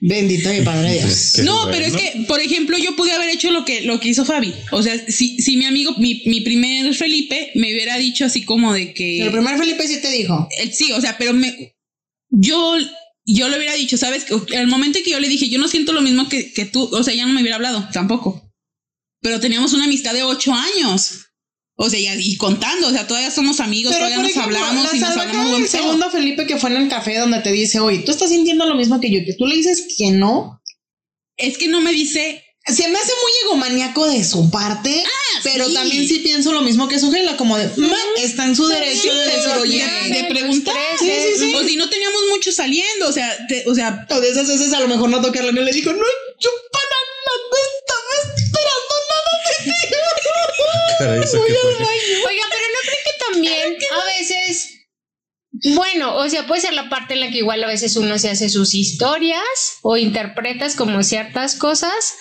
Bendito 0.00 0.50
mi 0.50 0.60
padre 0.60 0.94
Dios. 0.94 1.38
No, 1.42 1.68
pero 1.70 1.86
es 1.86 1.96
que, 1.96 2.24
por 2.28 2.40
ejemplo, 2.40 2.78
yo 2.78 2.94
pude 2.94 3.12
haber 3.12 3.30
hecho 3.30 3.50
lo 3.50 3.64
que, 3.64 3.82
lo 3.82 3.98
que 3.98 4.08
hizo 4.08 4.24
Fabi. 4.24 4.54
O 4.70 4.82
sea, 4.82 4.96
si, 5.08 5.40
si 5.40 5.56
mi 5.56 5.64
amigo, 5.64 5.94
mi, 5.98 6.22
mi 6.26 6.40
primer 6.40 6.94
Felipe, 6.94 7.50
me 7.54 7.72
hubiera 7.72 7.96
dicho 7.98 8.24
así 8.24 8.44
como 8.44 8.72
de 8.72 8.94
que. 8.94 9.22
El 9.22 9.32
primer 9.32 9.58
Felipe 9.58 9.86
sí 9.88 10.00
te 10.00 10.10
dijo. 10.10 10.48
Eh, 10.58 10.70
Sí, 10.72 10.92
o 10.92 11.00
sea, 11.00 11.18
pero 11.18 11.32
me, 11.32 11.74
yo, 12.30 12.76
yo 13.24 13.48
le 13.48 13.56
hubiera 13.56 13.74
dicho, 13.74 13.96
¿sabes? 13.96 14.26
Al 14.56 14.68
momento 14.68 14.98
en 14.98 15.04
que 15.04 15.10
yo 15.10 15.20
le 15.20 15.28
dije, 15.28 15.48
yo 15.48 15.58
no 15.58 15.68
siento 15.68 15.92
lo 15.92 16.02
mismo 16.02 16.28
que, 16.28 16.52
que 16.52 16.64
tú, 16.64 16.88
o 16.92 17.02
sea, 17.02 17.14
ya 17.14 17.26
no 17.26 17.32
me 17.32 17.40
hubiera 17.40 17.56
hablado, 17.56 17.88
tampoco. 17.92 18.52
Pero 19.20 19.40
teníamos 19.40 19.72
una 19.72 19.84
amistad 19.84 20.14
de 20.14 20.22
ocho 20.22 20.52
años. 20.54 21.27
O 21.80 21.88
sea, 21.88 21.98
y, 22.00 22.08
y 22.32 22.36
contando, 22.36 22.88
o 22.88 22.90
sea, 22.90 23.06
todavía 23.06 23.30
somos 23.30 23.60
amigos, 23.60 23.92
Pero 23.92 24.06
todavía 24.06 24.22
nos 24.22 24.32
ejemplo, 24.32 24.58
hablamos 24.58 24.94
y 24.94 24.98
nos 24.98 25.16
hablamos 25.16 25.52
del 25.60 25.68
segundo 25.68 26.10
Felipe 26.10 26.44
que 26.46 26.56
fue 26.56 26.70
en 26.70 26.76
el 26.76 26.88
café 26.88 27.16
donde 27.18 27.38
te 27.38 27.52
dice, 27.52 27.78
oye, 27.78 28.00
tú 28.00 28.10
estás 28.10 28.30
sintiendo 28.30 28.66
lo 28.66 28.74
mismo 28.74 29.00
que 29.00 29.10
yo, 29.12 29.24
que 29.24 29.34
tú 29.34 29.46
le 29.46 29.54
dices 29.54 29.84
que 29.96 30.10
no. 30.10 30.60
Es 31.36 31.56
que 31.56 31.68
no 31.68 31.80
me 31.80 31.92
dice, 31.92 32.44
Se 32.66 32.86
me 32.88 32.98
hace 32.98 33.12
muy 33.22 33.32
egomaníaco 33.44 34.06
de 34.08 34.22
su 34.24 34.50
parte, 34.50 35.02
pero 35.44 35.64
Ah, 35.64 35.68
sí. 35.68 35.74
también 35.74 36.06
sí 36.08 36.18
pienso 36.18 36.52
lo 36.52 36.60
mismo 36.62 36.86
que 36.88 36.98
su 36.98 37.10
Gela, 37.12 37.36
como 37.36 37.56
de, 37.56 37.66
"Ma, 37.76 37.96
está 38.18 38.44
en 38.44 38.56
su 38.56 38.66
derecho 38.66 39.14
de 39.14 39.20
decir, 39.24 39.40
pero 39.46 39.60
oye, 39.62 39.84
de, 39.86 40.08
de 40.10 40.24
preguntar. 40.24 40.74
Sí, 40.98 41.06
sí, 41.08 41.38
sí. 41.38 41.54
O 41.54 41.62
si 41.64 41.76
no 41.76 41.88
teníamos 41.88 42.20
mucho 42.30 42.50
saliendo, 42.52 43.08
o 43.08 43.12
sea, 43.12 43.34
te- 43.46 43.64
o 43.70 43.74
sea, 43.74 44.04
o 44.10 44.20
de 44.20 44.28
esas 44.30 44.48
veces 44.48 44.72
a 44.74 44.80
lo 44.80 44.88
mejor 44.88 45.08
no 45.08 45.20
tocarla, 45.22 45.52
no 45.52 45.62
le 45.62 45.72
dijo, 45.72 45.92
no, 45.92 46.04
yo 46.40 46.50
para 46.72 46.98
nada 47.24 47.56
estaba 47.78 48.36
esperando 48.36 48.94
nada 49.08 49.32
de 49.46 49.64
ti. 49.64 49.88
Oiga, 51.00 52.44
pero 52.50 52.66
no 52.66 52.80
creo 52.82 52.98
que 53.04 53.32
también 53.32 53.76
a 53.92 54.18
veces. 54.18 54.74
Bueno, 55.74 56.16
o 56.16 56.28
sea, 56.28 56.46
puede 56.46 56.60
ser 56.60 56.74
la 56.74 56.88
parte 56.88 57.14
en 57.14 57.20
la 57.20 57.30
que 57.30 57.38
igual 57.38 57.62
a 57.64 57.66
veces 57.66 57.96
uno 57.96 58.18
se 58.18 58.30
hace 58.30 58.48
sus 58.48 58.74
historias 58.74 59.42
o 59.82 59.96
interpretas 59.96 60.74
como 60.76 61.02
ciertas 61.02 61.56
cosas. 61.56 62.14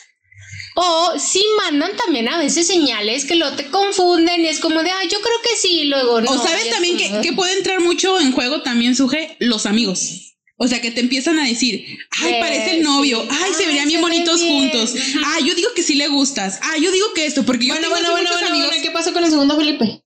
O 0.80 1.14
sí 1.18 1.44
mandan 1.58 1.96
también 1.98 2.30
a 2.30 2.38
veces 2.38 2.68
señales 2.68 3.26
que 3.26 3.36
lo 3.36 3.56
te 3.56 3.66
confunden 3.72 4.42
y 4.42 4.48
es 4.48 4.60
como 4.60 4.84
de, 4.84 4.92
ah, 4.92 5.04
yo 5.04 5.20
creo 5.20 5.42
que 5.42 5.58
sí, 5.60 5.86
luego 5.86 6.22
no. 6.22 6.30
o 6.30 6.38
sabes 6.38 6.66
es 6.66 6.70
también 6.70 7.00
como, 7.00 7.22
que, 7.22 7.30
que 7.30 7.36
puede 7.36 7.58
entrar 7.58 7.80
mucho 7.80 8.20
en 8.20 8.32
juego 8.32 8.62
también, 8.62 8.96
Suje, 8.96 9.36
los 9.40 9.66
amigos. 9.66 10.27
O 10.60 10.68
sea, 10.68 10.82
que 10.82 10.90
te 10.92 11.02
empiezan 11.02 11.38
a 11.40 11.46
decir, 11.48 11.86
ay, 12.20 12.34
Eh, 12.34 12.38
parece 12.40 12.78
el 12.78 12.84
novio, 12.84 13.22
sí. 13.22 13.28
ay, 13.32 13.54
se 13.54 13.62
Ay, 13.64 13.68
verían 13.68 13.88
bien 13.88 14.02
bonitos 14.02 14.42
bien. 14.42 14.54
juntos, 14.72 14.96
ah, 15.24 15.38
yo 15.46 15.54
digo 15.54 15.70
que 15.76 15.84
sí 15.84 15.94
le 15.96 16.08
gustas, 16.08 16.60
ah, 16.64 16.78
yo 16.82 16.92
digo 16.92 17.14
que 17.14 17.26
esto, 17.28 17.46
porque 17.46 17.68
yo 17.68 17.76
tengo 17.76 17.90
bueno, 17.90 18.10
bueno, 18.12 18.30
amigos. 18.48 18.68
bueno, 18.70 18.84
¿qué 18.84 18.90
pasó 18.92 19.14
con 19.14 19.24
el 19.24 19.30
segundo 19.30 19.56
Felipe? 19.56 20.02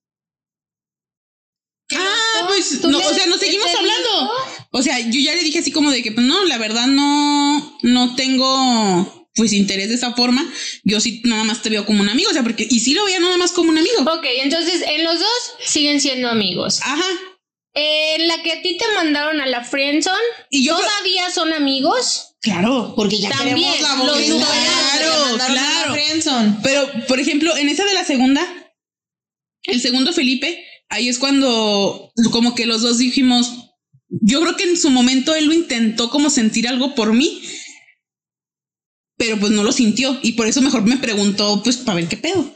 Ah, 1.94 2.46
pues, 2.48 2.80
¿Tú 2.82 2.90
no, 2.90 3.00
le- 3.00 3.06
o 3.06 3.14
sea, 3.14 3.26
nos 3.28 3.40
seguimos 3.40 3.68
hablando. 3.78 4.32
O 4.72 4.82
sea, 4.82 5.00
yo 5.00 5.20
ya 5.20 5.36
le 5.36 5.44
dije 5.44 5.60
así 5.60 5.72
como 5.72 5.92
de 5.92 6.02
que, 6.02 6.12
pues 6.14 6.26
no, 6.26 6.46
la 6.46 6.58
verdad 6.58 6.88
no, 6.88 7.78
no 7.82 8.16
tengo, 8.16 9.28
pues, 9.36 9.52
interés 9.52 9.90
de 9.90 9.96
esa 9.96 10.14
forma. 10.14 10.50
Yo 10.86 11.02
sí 11.02 11.22
nada 11.26 11.44
más 11.44 11.62
te 11.62 11.70
veo 11.70 11.86
como 11.86 12.02
un 12.02 12.10
amigo, 12.10 12.30
o 12.30 12.34
sea, 12.34 12.44
porque, 12.44 12.66
y 12.70 12.80
sí 12.80 12.94
lo 12.94 13.04
veía 13.04 13.20
nada 13.20 13.36
más 13.38 13.52
como 13.52 13.70
un 13.70 13.78
amigo. 13.78 14.02
Ok, 14.04 14.26
entonces 14.42 14.82
en 14.88 15.04
los 15.04 15.20
dos 15.20 15.30
siguen 15.66 16.00
siendo 16.00 16.30
amigos. 16.30 16.80
Ajá. 16.82 17.06
En 17.74 18.28
la 18.28 18.42
que 18.44 18.52
a 18.52 18.62
ti 18.62 18.78
te 18.78 18.86
mandaron 18.96 19.40
a 19.40 19.46
la 19.46 19.64
Friendzone, 19.64 20.18
Y 20.50 20.66
yo 20.66 20.76
creo- 20.76 20.88
¿todavía 20.90 21.30
son 21.32 21.54
amigos? 21.54 22.36
Claro, 22.42 22.94
porque 22.96 23.20
ya 23.20 23.30
También, 23.30 23.56
queremos 23.56 23.82
la 23.82 23.96
la 25.38 25.46
claro. 25.48 25.94
friendzone. 25.94 26.58
Pero, 26.64 26.90
por 27.08 27.20
ejemplo, 27.20 27.56
en 27.56 27.70
esa 27.70 27.86
de 27.86 27.94
la 27.94 28.04
segunda, 28.04 28.46
el 29.64 29.80
segundo 29.82 30.12
Felipe, 30.12 30.66
ahí 30.90 31.08
es 31.08 31.20
cuando 31.20 32.12
como 32.32 32.56
que 32.56 32.66
los 32.66 32.82
dos 32.82 32.98
dijimos, 32.98 33.52
yo 34.10 34.42
creo 34.42 34.58
que 34.58 34.64
en 34.64 34.78
su 34.78 34.90
momento 34.90 35.36
él 35.36 35.46
lo 35.46 35.54
intentó 35.54 36.10
como 36.10 36.30
sentir 36.30 36.68
algo 36.68 36.96
por 36.96 37.14
mí, 37.14 37.42
pero 39.18 39.40
pues 39.40 39.52
no 39.52 39.64
lo 39.64 39.72
sintió 39.72 40.20
y 40.24 40.34
por 40.34 40.48
eso 40.48 40.62
mejor 40.62 40.84
me 40.84 40.98
preguntó, 40.98 41.62
pues, 41.64 41.78
para 41.78 41.96
ver 41.98 42.08
qué 42.10 42.18
pedo. 42.18 42.54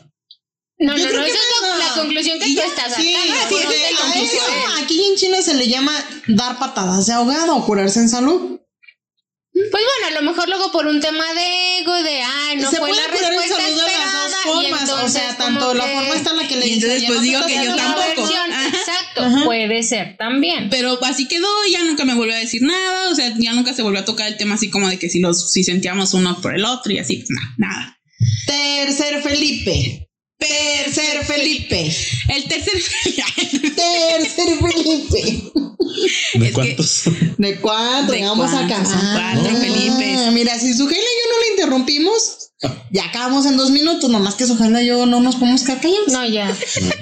No, 0.79 0.97
Yo 0.97 1.03
no, 1.05 1.09
creo 1.09 1.19
no, 1.21 1.25
que 1.25 1.31
esa 1.31 1.39
es 1.39 1.61
lo- 1.61 1.74
conclusión 1.95 2.39
que 2.39 2.47
Y 2.47 2.55
tú 2.55 2.61
ya, 2.61 2.67
estás 2.67 2.95
sí, 2.95 3.15
eso 3.15 4.37
aquí 4.83 5.03
en 5.11 5.15
China 5.15 5.41
se 5.41 5.53
le 5.53 5.67
llama 5.67 5.93
dar 6.27 6.57
patadas 6.59 7.05
de 7.07 7.13
ahogado 7.13 7.55
o 7.55 7.65
curarse 7.65 7.99
en 7.99 8.09
salud. 8.09 8.59
Pues 9.53 9.69
bueno, 9.71 10.07
a 10.17 10.21
lo 10.21 10.29
mejor 10.29 10.49
luego 10.49 10.69
por 10.71 10.85
un 10.85 10.99
tema 10.99 11.23
de 11.33 11.79
ego, 11.79 11.93
de 12.03 12.21
ay, 12.21 12.57
no 12.57 12.69
se 12.69 12.77
fue 12.77 12.89
puede 12.89 13.01
la 13.01 13.07
curar 13.07 13.31
en 13.33 13.39
respuesta 13.39 13.63
salud 13.63 13.77
de 13.77 13.83
las 13.83 13.91
esperada. 13.91 14.29
dos 14.29 14.35
formas. 14.43 14.89
O 15.05 15.07
sea, 15.09 15.37
tanto 15.37 15.73
la 15.73 15.85
que 15.85 15.91
forma 15.93 16.15
está 16.15 16.31
en 16.31 16.37
la 16.37 16.47
que 16.49 16.55
le 16.57 16.67
Y 16.67 16.73
dice, 16.75 16.85
entonces, 16.87 16.99
"Oye, 16.99 17.07
pues, 17.07 17.21
digo 17.21 17.45
que 17.47 17.65
yo 17.65 17.75
tampoco. 17.77 18.21
versión, 18.21 18.51
exacto, 18.51 19.21
Ajá. 19.23 19.43
puede 19.45 19.83
ser 19.83 20.17
también. 20.17 20.69
Pero 20.69 20.99
así 21.05 21.27
quedó 21.29 21.47
y 21.67 21.71
ya 21.71 21.83
nunca 21.85 22.03
me 22.03 22.15
volvió 22.15 22.35
a 22.35 22.39
decir 22.39 22.63
nada, 22.63 23.09
o 23.09 23.15
sea, 23.15 23.33
ya 23.37 23.53
nunca 23.53 23.73
se 23.73 23.81
volvió 23.81 24.01
a 24.01 24.05
tocar 24.05 24.27
el 24.27 24.35
tema 24.35 24.55
así 24.55 24.69
como 24.69 24.89
de 24.89 24.99
que 24.99 25.09
si 25.09 25.19
los 25.21 25.53
si 25.53 25.63
sentíamos 25.63 26.13
uno 26.13 26.41
por 26.41 26.53
el 26.53 26.65
otro 26.65 26.91
y 26.91 26.99
así, 26.99 27.17
pues 27.17 27.29
nada, 27.29 27.53
nada. 27.57 27.99
Tercer 28.45 29.21
Felipe. 29.23 30.04
Tercer 30.37 31.23
Felipe. 31.25 31.91
El 32.29 32.43
tercer 32.43 32.73
Tercer 33.75 34.57
Felipe. 34.59 35.51
¿De 36.33 36.45
Es 36.47 36.47
que- 36.47 36.51
cuántos? 36.53 37.03
¿De 37.37 37.55
cuánto? 37.57 38.11
¿De 38.13 38.21
Vamos 38.23 38.51
cuántos? 38.51 38.77
acá. 38.77 38.85
Son 38.85 38.99
cuatro 39.13 39.55
Felipes. 39.57 40.31
Mira, 40.33 40.59
si 40.59 40.73
Sujela 40.73 40.99
y 40.99 41.03
yo 41.03 41.33
no 41.33 41.39
le 41.45 41.51
interrumpimos, 41.51 42.49
ya 42.91 43.05
acabamos 43.05 43.45
en 43.45 43.55
dos 43.57 43.71
minutos. 43.71 44.09
Nomás 44.09 44.35
que 44.35 44.45
Sujela 44.45 44.81
y 44.81 44.87
yo 44.87 45.05
no 45.05 45.21
nos 45.21 45.35
podemos 45.37 45.63
quedar 45.63 45.79
callados. 45.81 46.07
No, 46.11 46.25
ya, 46.27 46.53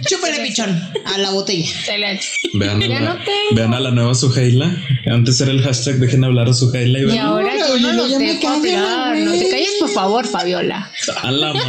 Chúpale 0.07 0.39
pichón 0.41 0.79
a 1.05 1.17
la 1.17 1.31
botella. 1.31 1.65
excelente. 1.65 2.25
Vean 2.53 2.83
a, 2.83 2.87
Ya 2.87 2.99
la, 2.99 3.13
no 3.15 3.23
tengo. 3.23 3.55
vean 3.55 3.73
a 3.73 3.79
la 3.79 3.91
nueva 3.91 4.13
Suheila. 4.13 4.75
Antes 5.11 5.41
era 5.41 5.51
el 5.51 5.61
hashtag 5.63 5.95
dejen 5.95 6.23
hablar 6.23 6.47
a 6.49 6.53
Suheila 6.53 6.99
y 6.99 7.01
Y 7.01 7.05
vean 7.05 7.19
ahora 7.25 7.57
yo 7.57 7.79
no 7.79 7.93
no, 7.93 8.07
los 8.07 8.19
dejo 8.19 8.41
callan, 8.41 8.77
hablar. 8.85 9.17
No 9.17 9.31
te 9.31 9.49
calles, 9.49 9.71
por 9.79 9.89
favor, 9.89 10.27
Fabiola. 10.27 10.91
a 11.21 11.31
la 11.31 11.53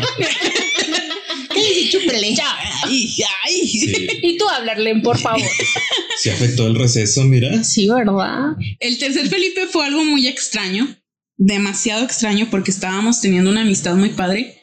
chúpele. 1.91 2.35
Ya. 2.35 2.57
Ay, 2.85 3.15
ay. 3.45 3.69
Sí, 3.69 3.93
Y 4.23 4.37
tú 4.37 4.49
hablarle, 4.49 4.97
por 5.01 5.19
favor. 5.19 5.41
sí 6.19 6.31
afectó 6.31 6.67
el 6.67 6.75
receso, 6.77 7.23
mira. 7.25 7.63
Sí, 7.65 7.89
¿verdad? 7.89 8.57
El 8.81 8.99
tercer 8.99 9.29
Felipe 9.29 9.67
fue 9.67 9.87
algo 9.87 10.05
muy 10.05 10.27
extraño, 10.27 10.97
demasiado 11.37 12.05
extraño 12.05 12.49
porque 12.51 12.71
estábamos 12.71 13.21
teniendo 13.21 13.51
una 13.51 13.63
amistad 13.63 13.95
muy 13.97 14.11
padre. 14.11 14.61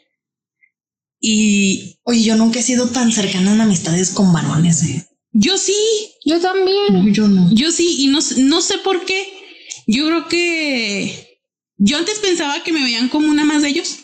Y 1.20 1.98
Oye, 2.04 2.24
yo 2.24 2.36
nunca 2.36 2.60
he 2.60 2.64
sido 2.64 2.88
tan 2.90 3.12
cercana 3.12 3.54
en 3.54 3.62
amistades 3.62 4.10
con 4.12 4.34
varones. 4.34 4.84
eh. 4.84 5.06
yo 5.34 5.58
sí, 5.58 5.76
Yo 6.26 6.40
también. 6.40 6.94
No, 6.94 7.08
yo 7.12 7.28
no. 7.28 7.50
yo 7.54 7.72
sí, 7.72 7.96
y 8.00 8.08
no, 8.08 8.20
no 8.38 8.62
sé 8.62 8.78
por 8.80 9.06
qué. 9.06 9.28
Yo 9.88 10.08
creo 10.08 10.28
que 10.28 11.40
yo 11.78 11.98
antes 11.98 12.20
pensaba 12.20 12.64
que 12.64 12.74
me 12.74 12.84
veían 12.84 13.10
como 13.10 13.28
una 13.30 13.46
más 13.46 13.62
de 13.62 13.70
ellos, 13.70 13.98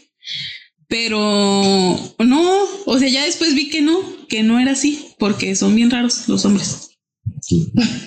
pero 0.87 1.97
no, 2.19 2.63
o 2.85 2.99
sea, 2.99 3.09
ya 3.09 3.25
después 3.25 3.53
vi 3.55 3.69
que 3.69 3.81
no, 3.81 3.99
que 4.27 4.43
no 4.43 4.59
era 4.59 4.71
así, 4.71 5.07
porque 5.19 5.55
son 5.55 5.75
bien 5.75 5.91
raros 5.91 6.27
los 6.27 6.45
hombres. 6.45 6.91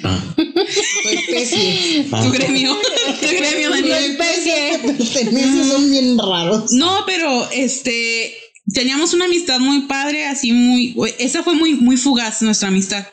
Ah, 0.02 0.34
Tu 0.36 1.08
especie. 1.08 2.06
ah. 2.12 2.22
Tu 2.22 2.30
gremio, 2.32 2.76
tu 3.20 3.26
gremio, 3.26 3.70
Daniel. 3.70 4.04
especie 4.10 4.78
perteneces 4.84 5.66
son 5.68 5.90
bien 5.90 6.18
raros. 6.18 6.72
No, 6.72 7.04
pero 7.06 7.48
este 7.50 8.34
teníamos 8.72 9.14
una 9.14 9.26
amistad 9.26 9.58
muy 9.60 9.82
padre, 9.82 10.26
así 10.26 10.52
muy, 10.52 10.94
esa 11.18 11.42
fue 11.42 11.54
muy, 11.54 11.74
muy 11.74 11.96
fugaz 11.96 12.40
nuestra 12.42 12.68
amistad. 12.68 13.06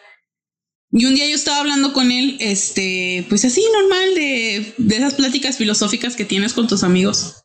Y 0.91 1.05
un 1.05 1.15
día 1.15 1.27
yo 1.27 1.35
estaba 1.35 1.59
hablando 1.59 1.91
con 1.93 2.11
él, 2.11 2.37
este, 2.39 3.25
pues 3.27 3.43
así 3.43 3.61
normal 3.73 4.15
de, 4.15 4.73
de 4.77 4.95
esas 4.95 5.15
pláticas 5.15 5.57
filosóficas 5.57 6.15
que 6.15 6.25
tienes 6.25 6.53
con 6.53 6.67
tus 6.67 6.83
amigos. 6.83 7.43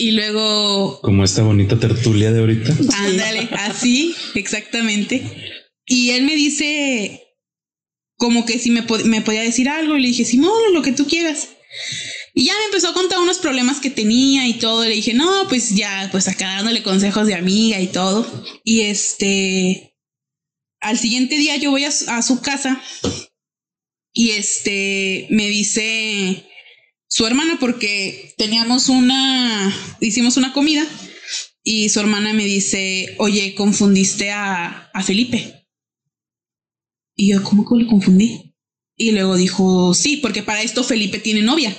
Y 0.00 0.12
luego, 0.12 0.98
Como 1.02 1.24
esta 1.24 1.42
bonita 1.42 1.78
tertulia 1.78 2.32
de 2.32 2.40
ahorita. 2.40 2.74
ándale, 2.96 3.48
así, 3.52 4.14
exactamente. 4.34 5.22
Y 5.86 6.10
él 6.10 6.22
me 6.24 6.34
dice 6.36 7.22
como 8.16 8.46
que 8.46 8.58
si 8.58 8.70
me, 8.70 8.86
pod- 8.86 9.04
me 9.04 9.20
podía 9.20 9.42
decir 9.42 9.68
algo. 9.68 9.96
Y 9.96 10.00
le 10.00 10.08
dije, 10.08 10.24
Simón, 10.24 10.52
lo 10.72 10.80
que 10.80 10.92
tú 10.92 11.06
quieras. 11.06 11.48
Y 12.34 12.44
ya 12.46 12.54
me 12.58 12.64
empezó 12.66 12.88
a 12.88 12.94
contar 12.94 13.18
unos 13.18 13.38
problemas 13.38 13.80
que 13.80 13.90
tenía 13.90 14.46
y 14.48 14.54
todo. 14.54 14.84
Le 14.84 14.94
dije, 14.94 15.12
no, 15.12 15.46
pues 15.50 15.74
ya, 15.74 16.08
pues 16.10 16.28
acá 16.28 16.46
dándole 16.46 16.82
consejos 16.82 17.26
de 17.26 17.34
amiga 17.34 17.78
y 17.80 17.88
todo. 17.88 18.26
Y 18.64 18.80
este, 18.82 19.96
al 20.80 20.96
siguiente 20.98 21.36
día 21.36 21.56
yo 21.56 21.70
voy 21.72 21.84
a, 21.84 21.90
su- 21.92 22.08
a 22.10 22.22
su 22.22 22.40
casa 22.40 22.82
y 24.14 24.30
este, 24.30 25.26
me 25.30 25.46
dice 25.48 26.46
su 27.10 27.26
hermana 27.26 27.56
porque 27.58 28.34
teníamos 28.38 28.88
una, 28.88 29.74
hicimos 30.00 30.36
una 30.36 30.52
comida 30.52 30.86
y 31.64 31.88
su 31.88 31.98
hermana 32.00 32.32
me 32.32 32.44
dice, 32.44 33.16
oye, 33.18 33.54
confundiste 33.56 34.30
a, 34.30 34.90
a 34.94 35.02
Felipe. 35.02 35.66
Y 37.16 37.32
yo, 37.32 37.42
¿cómo 37.42 37.68
que 37.68 37.82
lo 37.84 37.90
confundí? 37.90 38.54
Y 38.96 39.10
luego 39.12 39.36
dijo, 39.36 39.92
sí, 39.92 40.18
porque 40.18 40.42
para 40.42 40.62
esto 40.62 40.84
Felipe 40.84 41.18
tiene 41.18 41.42
novia. 41.42 41.76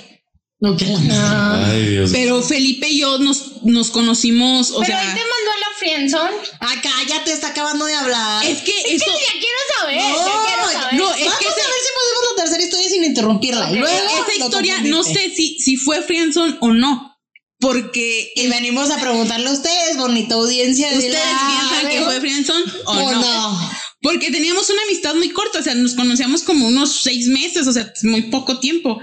No, 0.60 0.76
que 0.76 0.84
la- 0.86 1.70
Ay, 1.70 1.88
Dios. 1.88 2.10
Pero 2.12 2.42
Felipe 2.42 2.88
y 2.88 3.00
yo 3.00 3.18
nos, 3.18 3.62
nos 3.64 3.90
conocimos, 3.90 4.70
o 4.70 4.80
Pero 4.80 4.86
sea, 4.86 5.00
ahí 5.00 5.06
te 5.06 5.20
mandó 5.20 5.50
friendzone. 5.82 6.30
Ah, 6.60 6.74
cállate, 6.82 7.32
está 7.32 7.48
acabando 7.48 7.84
de 7.86 7.94
hablar. 7.94 8.44
es 8.46 8.60
que 8.62 8.72
eso, 8.94 9.04
Ya 9.26 9.32
quiero 9.40 9.58
saber, 9.78 9.96
No, 9.96 10.26
ya 10.26 10.46
quiero 10.46 10.80
saber. 10.80 10.94
no, 10.94 11.14
es 11.14 11.24
Vamos 11.24 11.38
que 11.38 11.46
a 11.46 11.50
ese- 11.50 11.60
ver 11.60 11.80
si 11.82 11.90
podemos 11.98 12.22
la 12.36 12.42
tercera 12.42 12.62
historia 12.64 12.88
sin 12.88 13.04
interrumpirla. 13.04 13.70
Luego 13.70 13.86
esa 14.26 14.44
historia 14.44 14.80
no 14.82 15.02
sé 15.02 15.32
si, 15.34 15.58
si 15.58 15.76
fue 15.76 16.02
Friendzone 16.02 16.56
o 16.60 16.72
no, 16.72 17.18
porque 17.60 18.32
Y 18.34 18.48
venimos 18.48 18.90
a 18.90 18.96
preguntarle 18.98 19.48
a 19.48 19.52
ustedes, 19.52 19.96
bonita 19.96 20.34
audiencia. 20.36 20.90
de 20.90 20.96
ustedes 20.98 21.14
la- 21.14 21.46
piensan 21.70 21.90
que 21.90 22.00
fue 22.04 22.20
Friendzone 22.20 22.64
o, 22.86 22.90
o 22.92 23.12
no. 23.12 23.20
no. 23.20 23.70
Porque 24.00 24.30
teníamos 24.32 24.68
una 24.68 24.82
amistad 24.82 25.14
muy 25.14 25.30
corta, 25.30 25.60
o 25.60 25.62
sea, 25.62 25.74
nos 25.76 25.94
conocíamos 25.94 26.42
como 26.42 26.66
unos 26.66 27.02
seis 27.02 27.28
meses, 27.28 27.66
o 27.68 27.72
sea, 27.72 27.92
muy 28.02 28.22
poco 28.22 28.58
tiempo. 28.58 29.00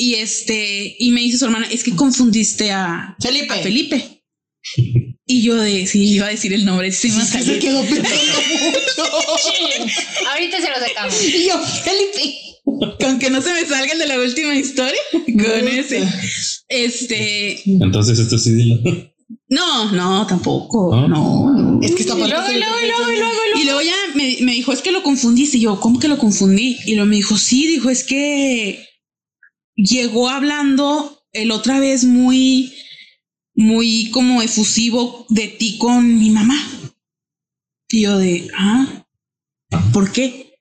Y 0.00 0.14
este, 0.14 0.96
y 0.98 1.10
me 1.10 1.20
dice 1.20 1.38
su 1.38 1.44
hermana, 1.44 1.66
es 1.70 1.82
que 1.84 1.94
confundiste 1.94 2.70
a 2.70 3.14
Felipe. 3.20 3.52
a 3.52 3.56
Felipe. 3.58 4.22
Y 5.30 5.42
yo 5.42 5.56
de, 5.56 5.86
sí, 5.86 6.14
iba 6.14 6.26
a 6.26 6.30
decir 6.30 6.54
el 6.54 6.64
nombre, 6.64 6.90
sí, 6.90 7.10
me 7.10 7.22
se 7.22 7.58
quedó 7.58 7.82
pensando 7.82 8.08
mucho. 8.08 9.10
Ahorita 10.32 10.60
se 10.60 10.70
lo 10.70 10.86
sacamos. 10.86 11.22
Y 11.22 11.46
yo, 11.46 11.58
Felipe. 11.58 12.34
Con 12.98 13.18
que 13.18 13.30
no 13.30 13.40
se 13.42 13.52
me 13.52 13.64
salga 13.66 13.92
el 13.92 13.98
de 13.98 14.06
la 14.06 14.18
última 14.18 14.54
historia, 14.54 14.98
con 15.12 15.68
ese. 15.68 16.02
Este, 16.68 17.60
Entonces 17.66 18.18
esto 18.18 18.38
sí 18.38 18.52
dilo. 18.52 18.78
no, 19.48 19.92
no, 19.92 20.26
tampoco, 20.26 20.94
¿Ah? 20.94 21.06
no. 21.08 21.78
Es 21.82 21.92
que 21.94 22.02
está 22.02 22.14
luego. 22.14 22.32
Y 23.54 23.64
luego 23.64 23.82
ya 23.82 23.94
me, 24.14 24.38
me 24.40 24.52
dijo, 24.52 24.72
es 24.72 24.80
que 24.80 24.92
lo 24.92 25.02
confundiste. 25.02 25.58
Y 25.58 25.60
yo, 25.60 25.78
¿cómo 25.78 26.00
que 26.00 26.08
lo 26.08 26.18
confundí? 26.18 26.78
Y 26.86 26.94
luego 26.94 27.08
me 27.08 27.16
dijo, 27.16 27.36
sí, 27.36 27.66
dijo, 27.66 27.90
es 27.90 28.02
que 28.02 28.84
llegó 29.76 30.28
hablando 30.30 31.22
el 31.32 31.50
otra 31.50 31.80
vez 31.80 32.04
muy, 32.04 32.72
muy 33.58 34.08
como 34.12 34.40
efusivo 34.40 35.26
de 35.28 35.48
ti 35.48 35.78
con 35.78 36.16
mi 36.16 36.30
mamá. 36.30 36.56
Y 37.90 38.02
yo 38.02 38.16
de, 38.16 38.48
ah, 38.56 39.04
¿por 39.92 40.12
qué? 40.12 40.54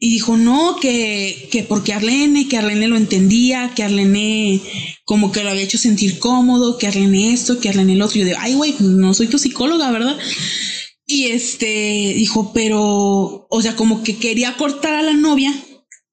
Y 0.00 0.10
dijo, 0.10 0.36
no, 0.36 0.76
que, 0.80 1.48
que 1.52 1.62
porque 1.62 1.92
Arlene, 1.92 2.48
que 2.48 2.58
Arlene 2.58 2.88
lo 2.88 2.96
entendía, 2.96 3.72
que 3.76 3.84
Arlene 3.84 4.60
como 5.04 5.30
que 5.30 5.44
lo 5.44 5.50
había 5.50 5.62
hecho 5.62 5.78
sentir 5.78 6.18
cómodo, 6.18 6.78
que 6.78 6.88
Arlene 6.88 7.32
esto, 7.32 7.60
que 7.60 7.68
Arlene 7.68 7.92
el 7.92 8.02
otro. 8.02 8.16
Y 8.16 8.20
yo 8.22 8.26
de, 8.26 8.36
ay, 8.36 8.54
güey, 8.54 8.72
pues 8.72 8.90
no 8.90 9.14
soy 9.14 9.28
tu 9.28 9.38
psicóloga, 9.38 9.92
¿verdad? 9.92 10.18
Y 11.06 11.26
este 11.26 12.14
dijo, 12.16 12.52
pero, 12.52 13.46
o 13.48 13.62
sea, 13.62 13.76
como 13.76 14.02
que 14.02 14.16
quería 14.16 14.56
cortar 14.56 14.94
a 14.94 15.02
la 15.02 15.12
novia 15.12 15.54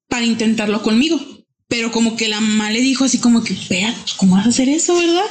para 0.08 0.24
intentarlo 0.24 0.80
conmigo. 0.80 1.18
Pero 1.66 1.90
como 1.90 2.16
que 2.16 2.28
la 2.28 2.40
mamá 2.40 2.70
le 2.70 2.82
dijo 2.82 3.04
así 3.04 3.18
como 3.18 3.42
que, 3.42 3.56
vea, 3.68 3.92
¿cómo 4.16 4.36
vas 4.36 4.46
a 4.46 4.50
hacer 4.50 4.68
eso, 4.68 4.94
verdad? 4.94 5.26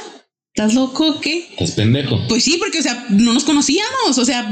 ¿Estás 0.58 0.74
loco 0.74 1.06
o 1.06 1.20
qué? 1.20 1.46
Estás 1.52 1.70
pendejo. 1.70 2.18
Pues 2.26 2.42
sí, 2.42 2.56
porque, 2.58 2.80
o 2.80 2.82
sea, 2.82 3.06
no 3.10 3.32
nos 3.32 3.44
conocíamos, 3.44 4.18
o 4.18 4.24
sea, 4.24 4.50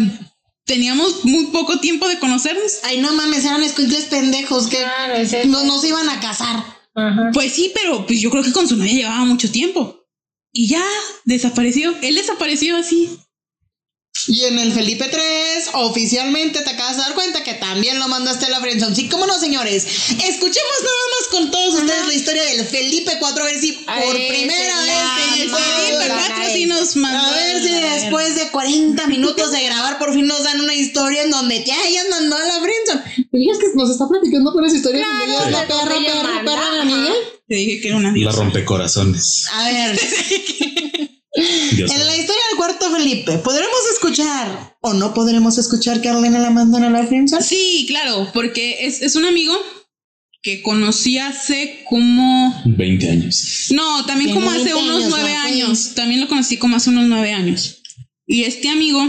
teníamos 0.65 1.25
muy 1.25 1.47
poco 1.47 1.81
tiempo 1.81 2.07
de 2.07 2.21
conocernos. 2.21 2.79
Ay, 2.85 3.01
no 3.01 3.13
mames, 3.13 3.45
eran 3.45 3.65
escuincles 3.65 4.05
pendejos 4.05 4.69
que 4.69 4.77
Claro, 4.77 5.15
es 5.15 5.35
no, 5.47 5.65
no 5.65 5.81
se 5.81 5.89
iban 5.89 6.09
a 6.09 6.21
casar. 6.21 6.63
Ajá. 6.95 7.31
Pues 7.35 7.55
sí, 7.55 7.73
pero 7.75 8.07
pues 8.07 8.21
yo 8.21 8.31
creo 8.31 8.45
que 8.45 8.53
con 8.53 8.69
su 8.69 8.77
novia 8.77 8.93
llevaba 8.93 9.25
mucho 9.25 9.51
tiempo. 9.51 10.07
Y 10.53 10.69
ya 10.69 10.85
desapareció. 11.25 11.93
Él 12.03 12.15
desapareció 12.15 12.77
así. 12.77 13.11
Y 14.29 14.45
en 14.45 14.59
el 14.59 14.73
Felipe 14.73 15.07
3, 15.09 15.69
oficialmente 15.75 16.61
te 16.63 16.71
acabas 16.71 16.97
de 16.97 17.03
dar 17.03 17.15
cuenta 17.15 17.45
que 17.45 17.55
también 17.55 17.99
lo 17.99 18.09
mandaste 18.09 18.47
a 18.47 18.51
la 18.51 18.61
friendzone. 18.61 18.95
Sí, 18.97 19.09
cómo 19.09 19.27
no, 19.27 19.39
señores. 19.39 19.85
Escuchemos 19.85 20.77
nada 20.83 21.05
más 21.19 21.29
con 21.31 21.51
todos 21.51 21.75
ustedes 21.75 22.07
la 22.07 22.15
historia 22.15 22.43
del 22.45 22.65
Felipe 22.67 23.13
4, 23.19 23.43
a 23.43 23.47
ver 23.47 23.61
si 23.61 23.73
por 23.73 23.85
Ay, 23.95 24.29
primera 24.29 24.81
vez 24.81 24.87
ya, 24.89 25.19
en 25.27 25.33
el 25.43 25.51
Felipe 25.51 26.09
la 26.09 26.15
4 26.17 26.17
Cuatro 26.17 26.53
sí 26.53 26.67
nos 26.67 26.97
mandó. 26.97 27.25
A 27.25 27.31
ver 27.33 27.63
si 27.63 27.73
después 27.73 28.35
de 28.37 28.49
40 28.49 29.07
minutos 29.09 29.53
de 29.53 29.65
grabar 29.65 29.99
por 29.99 30.13
fin 30.13 30.27
nos 30.27 30.43
dan 30.43 30.61
una 30.61 30.75
historia 30.75 31.23
en 31.23 31.31
donde 31.31 31.61
te 31.61 31.73
hayan 31.73 32.09
mandado 32.11 32.43
a 32.43 32.47
la 32.47 32.61
friendzone. 32.61 33.29
¿Te 33.31 33.39
que 33.39 33.67
nos 33.75 33.91
está 33.91 34.09
platicando 34.09 34.53
por 34.53 34.67
esa 34.67 34.77
historia? 34.77 35.05
Claro, 35.05 35.19
donde 35.19 35.35
ella 35.35 35.45
es 35.45 35.53
la 35.53 35.67
perra, 35.67 35.97
ella 35.97 36.13
perra, 36.13 36.45
perra, 36.45 36.83
amiga. 36.83 37.13
Te 37.49 37.55
dije 37.55 37.81
que 37.81 37.89
era 37.89 37.97
una 37.97 38.09
La 38.09 38.15
diosa. 38.15 38.39
rompecorazones. 38.39 39.45
A 39.53 39.65
ver, 39.71 40.01
Dios 41.73 41.91
en 41.91 42.07
la 42.07 42.17
historia 42.17 42.36
del 42.57 42.79
cuarto 42.79 42.91
Felipe, 42.91 43.39
¿podremos 43.39 43.81
escuchar 43.93 44.77
o 44.81 44.95
no 44.95 45.13
podremos 45.13 45.59
escuchar 45.59 46.01
que 46.01 46.09
Arlena 46.09 46.39
la 46.39 46.51
mandan 46.51 46.85
a 46.85 46.91
la 46.91 47.07
friendzone? 47.07 47.43
Sí, 47.43 47.85
claro, 47.87 48.29
porque 48.33 48.87
es, 48.87 49.03
es 49.03 49.15
un 49.15 49.27
amigo 49.27 49.55
que 50.43 50.63
conocí 50.63 51.19
hace 51.19 51.85
como. 51.89 52.63
20 52.65 53.11
años. 53.11 53.67
No, 53.71 54.07
también 54.07 54.33
como 54.33 54.51
hace 54.51 54.73
20 54.73 54.75
unos 54.75 54.97
años, 54.97 55.11
nueve 55.11 55.33
¿no? 55.33 55.41
años. 55.41 55.93
También 55.95 56.21
lo 56.21 56.29
conocí 56.29 56.57
como 56.57 56.77
hace 56.77 56.91
unos 56.91 57.07
nueve 57.07 57.33
años. 57.33 57.83
Y 58.27 58.45
este 58.45 58.69
amigo, 58.69 59.05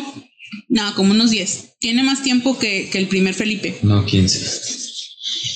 no, 0.67 0.95
como 0.95 1.11
unos 1.11 1.31
diez. 1.31 1.75
Tiene 1.79 2.03
más 2.03 2.23
tiempo 2.23 2.57
que, 2.57 2.89
que 2.91 2.97
el 2.97 3.07
primer 3.07 3.33
Felipe. 3.33 3.77
No, 3.81 4.05
15. 4.05 4.87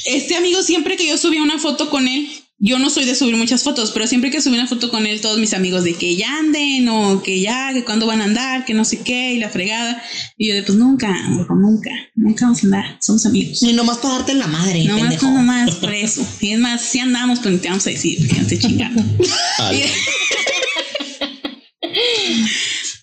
Este 0.05 0.35
amigo, 0.35 0.61
siempre 0.63 0.97
que 0.97 1.07
yo 1.07 1.17
subía 1.17 1.41
una 1.41 1.59
foto 1.59 1.89
con 1.89 2.07
él, 2.07 2.29
yo 2.63 2.77
no 2.77 2.91
soy 2.91 3.05
de 3.05 3.15
subir 3.15 3.35
muchas 3.37 3.63
fotos, 3.63 3.89
pero 3.89 4.05
siempre 4.05 4.29
que 4.29 4.39
subí 4.39 4.53
una 4.55 4.67
foto 4.67 4.91
con 4.91 5.07
él, 5.07 5.19
todos 5.19 5.39
mis 5.39 5.53
amigos 5.55 5.83
de 5.83 5.95
que 5.95 6.15
ya 6.15 6.37
anden 6.37 6.87
o 6.89 7.23
que 7.23 7.41
ya, 7.41 7.73
que 7.73 7.83
cuándo 7.83 8.05
van 8.05 8.21
a 8.21 8.25
andar, 8.25 8.65
que 8.65 8.75
no 8.75 8.85
sé 8.85 8.99
qué, 8.99 9.33
y 9.33 9.39
la 9.39 9.49
fregada. 9.49 9.99
Y 10.37 10.49
yo 10.49 10.53
de 10.53 10.61
pues 10.61 10.77
nunca, 10.77 11.11
nunca, 11.27 11.89
nunca 12.15 12.45
vamos 12.45 12.61
a 12.61 12.65
andar, 12.67 12.97
somos 13.01 13.25
amigos. 13.25 13.63
Y 13.63 13.73
nomás 13.73 13.97
para 13.97 14.13
darte 14.19 14.33
en 14.33 14.39
la 14.39 14.47
madre, 14.47 14.83
No 14.85 14.93
más, 14.93 15.01
pendejo. 15.01 15.31
no 15.31 15.41
más 15.41 15.75
por 15.75 15.91
eso. 15.91 16.23
Y 16.39 16.51
es 16.51 16.59
más, 16.59 16.81
si 16.81 16.99
andamos, 16.99 17.39
pues 17.39 17.59
te 17.59 17.67
vamos 17.67 17.87
a 17.87 17.89
decir, 17.89 18.27
que 18.27 18.39
no 18.39 18.47
te 18.47 18.59
chingando. 18.59 19.03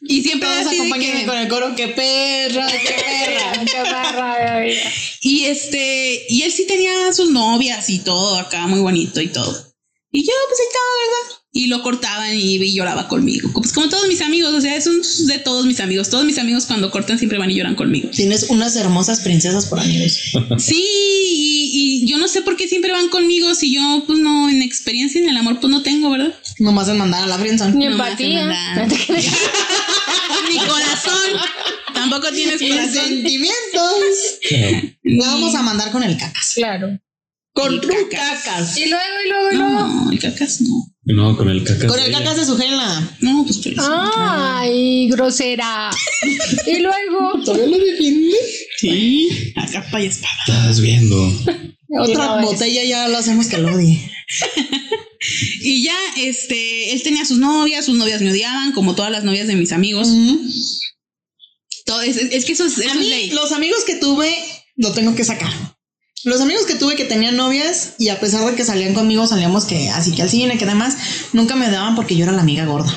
Y 0.09 0.23
siempre 0.23 0.49
acompáñenme 0.49 1.21
que- 1.21 1.27
con 1.27 1.37
el 1.39 1.49
coro, 1.49 1.75
qué 1.77 1.89
perra, 1.89 2.67
qué 2.67 2.79
perra. 2.95 3.65
Qué 3.65 4.61
vida. 4.67 4.93
Y 5.23 5.45
este, 5.45 6.27
y 6.29 6.43
él 6.43 6.51
sí 6.53 6.67
tenía 6.67 7.13
sus 7.13 7.31
novias 7.31 7.89
y 7.91 7.99
todo 8.01 8.37
acá, 8.39 8.67
muy 8.67 8.81
bonito 8.81 9.21
y 9.21 9.29
todo. 9.29 9.53
Y 10.11 10.25
yo, 10.25 10.33
pues 10.49 10.61
ahí 10.61 10.67
estaba, 10.67 10.85
¿verdad? 11.05 11.38
Y 11.51 11.69
lo 11.69 11.83
cortaban 11.83 12.35
y, 12.35 12.57
y 12.57 12.75
lloraba 12.75 13.09
conmigo. 13.09 13.51
Pues 13.55 13.73
como 13.73 13.89
todos 13.89 14.07
mis 14.07 14.21
amigos, 14.21 14.53
o 14.53 14.61
sea, 14.61 14.77
es 14.77 14.87
un 14.87 15.01
de 15.27 15.39
todos 15.39 15.65
mis 15.67 15.81
amigos. 15.81 16.11
Todos 16.11 16.25
mis 16.27 16.37
amigos 16.39 16.67
cuando 16.67 16.91
cortan 16.91 17.17
siempre 17.19 17.39
van 17.39 17.51
y 17.51 17.55
lloran 17.55 17.75
conmigo. 17.75 18.11
Tienes 18.11 18.45
unas 18.51 18.77
hermosas 18.77 19.21
princesas 19.21 19.65
por 19.67 19.81
amigos. 19.81 20.19
Sí, 20.59 20.75
y, 20.77 22.03
y 22.05 22.07
yo 22.07 22.19
no 22.19 22.29
sé 22.29 22.43
por 22.43 22.57
qué 22.57 22.69
siempre 22.69 22.93
van 22.93 23.09
conmigo 23.09 23.55
si 23.55 23.73
yo, 23.75 24.05
pues 24.07 24.19
no, 24.19 24.51
en 24.51 24.61
experiencia 24.63 25.21
en 25.23 25.29
el 25.31 25.37
amor, 25.39 25.59
pues 25.59 25.71
no 25.71 25.83
tengo, 25.83 26.11
¿verdad? 26.11 26.35
Nomás 26.59 26.89
en 26.89 26.99
mandar 26.99 27.23
a 27.23 27.27
la 27.27 27.39
friendzone. 27.39 27.75
Ni 27.77 27.87
No 27.87 27.93
empatía. 27.93 28.87
Ni 30.49 30.59
corazón. 30.59 31.41
Tampoco 31.95 32.31
tienes 32.33 32.61
Y 32.63 32.69
corazón. 32.71 32.93
sentimientos. 32.93 33.93
La 35.03 35.27
vamos 35.29 35.55
a 35.55 35.63
mandar 35.63 35.91
con 35.93 36.03
el 36.03 36.17
cacas. 36.17 36.53
Claro. 36.55 36.99
Con 37.53 37.75
El 37.75 37.81
cacas. 37.81 38.43
cacas. 38.45 38.77
Y 38.79 38.87
luego, 38.87 39.05
y 39.25 39.29
luego, 39.31 39.53
y 39.53 39.57
luego. 39.57 39.73
No, 39.89 40.11
el 40.13 40.19
cacas 40.21 40.61
no. 40.61 40.69
No, 41.15 41.37
con 41.37 41.49
el 41.49 41.65
caca. 41.65 41.87
Con 41.87 41.99
el 41.99 42.13
cacas 42.13 42.37
de 42.37 42.45
su 42.45 42.57
gela. 42.57 43.17
No, 43.21 43.45
pues 43.45 43.59
pero 43.65 43.83
Ay, 43.87 45.09
grosera. 45.09 45.91
y 46.67 46.79
luego. 46.79 47.41
¿Todavía 47.45 47.67
lo 47.67 47.85
defiende? 47.85 48.37
Sí, 48.79 49.53
a 49.57 49.67
capa 49.71 50.03
y 50.03 50.07
espada. 50.07 50.35
Estás 50.47 50.81
viendo. 50.81 51.17
Otra 52.01 52.27
no 52.27 52.41
es. 52.41 52.47
botella 52.47 52.85
ya 52.85 53.09
lo 53.09 53.17
hacemos 53.19 53.47
que 53.47 53.59
lo 53.59 53.75
odie. 53.75 54.11
Y 55.61 55.83
ya, 55.83 55.97
este, 56.17 56.93
él 56.93 57.03
tenía 57.03 57.25
sus 57.25 57.39
novias, 57.39 57.85
sus 57.85 57.97
novias 57.99 58.23
me 58.23 58.31
odiaban, 58.31 58.71
como 58.73 58.95
todas 58.95 59.11
las 59.11 59.25
novias 59.25 59.49
de 59.49 59.57
mis 59.57 59.73
amigos. 59.73 60.09
Todo, 61.85 62.01
es, 62.03 62.17
es 62.17 62.45
que 62.45 62.53
eso 62.53 62.65
es, 62.65 62.79
eso 62.79 62.89
A 62.89 62.93
es 62.93 62.99
mí, 62.99 63.09
ley. 63.09 63.31
los 63.31 63.51
amigos 63.51 63.83
que 63.85 63.97
tuve, 63.97 64.33
lo 64.77 64.93
tengo 64.93 65.17
que 65.17 65.25
sacar. 65.25 65.53
Los 66.25 66.41
amigos 66.41 66.67
que 66.67 66.75
tuve 66.75 66.97
que 66.97 67.05
tenían 67.05 67.37
novias 67.37 67.95
y 67.99 68.09
a 68.09 68.19
pesar 68.19 68.45
de 68.45 68.55
que 68.57 68.65
salían 68.65 68.95
conmigo, 68.95 69.27
salíamos 69.27 69.65
que 69.65 69.91
así 69.91 70.15
que 70.15 70.23
al 70.23 70.31
cine, 70.31 70.59
que 70.59 70.67
demás, 70.67 70.97
nunca 71.33 71.55
me 71.55 71.69
odiaban 71.69 71.95
porque 71.95 72.17
yo 72.17 72.25
era 72.25 72.33
la 72.33 72.43
amiga 72.43 72.65
gorda. 72.65 72.93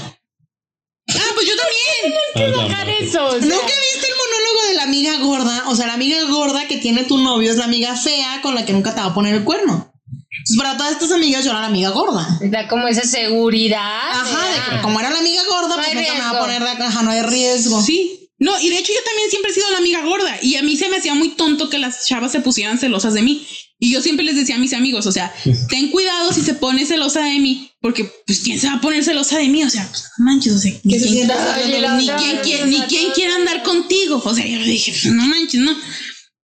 Ah, 1.10 1.32
pues 1.36 1.48
yo 1.48 1.54
también. 1.56 2.56
Bajar 2.58 2.90
eso. 2.90 3.26
o 3.26 3.32
sea, 3.32 3.40
¿Nunca 3.40 3.56
viste 3.56 4.08
el 4.08 4.16
monólogo 4.16 4.68
de 4.70 4.74
la 4.76 4.84
amiga 4.84 5.18
gorda? 5.20 5.64
O 5.70 5.76
sea, 5.76 5.88
la 5.88 5.94
amiga 5.94 6.18
gorda 6.30 6.68
que 6.68 6.78
tiene 6.78 7.04
tu 7.04 7.18
novio 7.18 7.52
es 7.52 7.58
la 7.58 7.66
amiga 7.66 7.96
fea 7.96 8.42
con 8.42 8.56
la 8.56 8.66
que 8.66 8.74
nunca 8.74 8.96
te 8.96 9.02
va 9.02 9.08
a 9.08 9.14
poner 9.14 9.36
el 9.36 9.44
cuerno. 9.44 9.92
Entonces, 10.32 10.58
para 10.58 10.78
todas 10.78 10.94
estas 10.94 11.12
amigas, 11.12 11.44
yo 11.44 11.52
era 11.52 11.62
la 11.62 11.68
amiga 11.68 11.90
gorda. 11.90 12.26
Da 12.42 12.68
como 12.68 12.88
esa 12.88 13.04
seguridad. 13.04 13.80
Ajá, 14.12 14.48
de 14.48 14.76
que 14.78 14.82
como 14.82 15.00
era 15.00 15.12
la 15.12 15.20
amiga 15.20 15.44
gorda, 15.48 15.76
No 15.76 15.84
pues 15.84 15.94
nunca 15.94 16.14
me 16.14 16.20
va 16.20 16.30
a 16.30 16.40
poner 16.40 16.64
de 16.64 16.78
caja, 16.78 17.04
no 17.04 17.12
hay 17.12 17.22
riesgo. 17.22 17.82
Sí. 17.82 18.21
No, 18.42 18.60
y 18.60 18.70
de 18.70 18.78
hecho 18.80 18.92
yo 18.92 19.00
también 19.06 19.30
siempre 19.30 19.52
he 19.52 19.54
sido 19.54 19.70
la 19.70 19.78
amiga 19.78 20.04
gorda 20.04 20.38
y 20.42 20.56
a 20.56 20.64
mí 20.64 20.76
se 20.76 20.90
me 20.90 20.98
hacía 20.98 21.14
muy 21.14 21.30
tonto 21.30 21.70
que 21.70 21.78
las 21.78 22.08
chavas 22.08 22.32
se 22.32 22.40
pusieran 22.42 22.80
celosas 22.80 23.14
de 23.14 23.22
mí. 23.22 23.46
Y 23.80 23.92
yo 23.92 24.02
siempre 24.02 24.26
les 24.26 24.36
decía 24.36 24.56
a 24.56 24.60
mis 24.60 24.74
amigos, 24.74 25.06
o 25.06 25.12
sea, 25.12 25.34
ten 25.70 25.90
cuidado 25.92 26.34
si 26.34 26.42
se 26.42 26.56
pone 26.56 26.86
celosa 26.88 27.24
de 27.24 27.40
mí, 27.40 27.70
porque 27.82 28.12
pues 28.26 28.40
quién 28.40 28.60
se 28.60 28.68
va 28.68 28.74
a 28.74 28.82
poner 28.82 29.04
celosa 29.04 29.38
de 29.38 29.48
mí, 29.48 29.64
o 29.64 29.70
sea, 29.70 29.88
pues 29.90 30.04
no 30.18 30.26
manches, 30.26 30.54
o 30.54 30.60
sea, 30.60 30.72
Que 30.72 31.00
se 31.00 31.06
¿quién- 31.06 31.14
sienta 31.14 31.62
Oye, 31.64 31.80
la 31.82 31.96
ni 31.98 32.08
quién 32.08 32.38
quiere, 32.44 32.66
ni 32.66 32.80
quién 32.82 33.12
quiere 33.12 33.34
andar 33.34 33.62
contigo. 33.64 34.22
O 34.26 34.34
sea, 34.36 34.46
yo 34.46 34.58
le 34.60 34.66
dije, 34.66 34.92
pues, 34.92 35.14
no 35.14 35.24
manches, 35.28 35.62
no. 35.62 35.76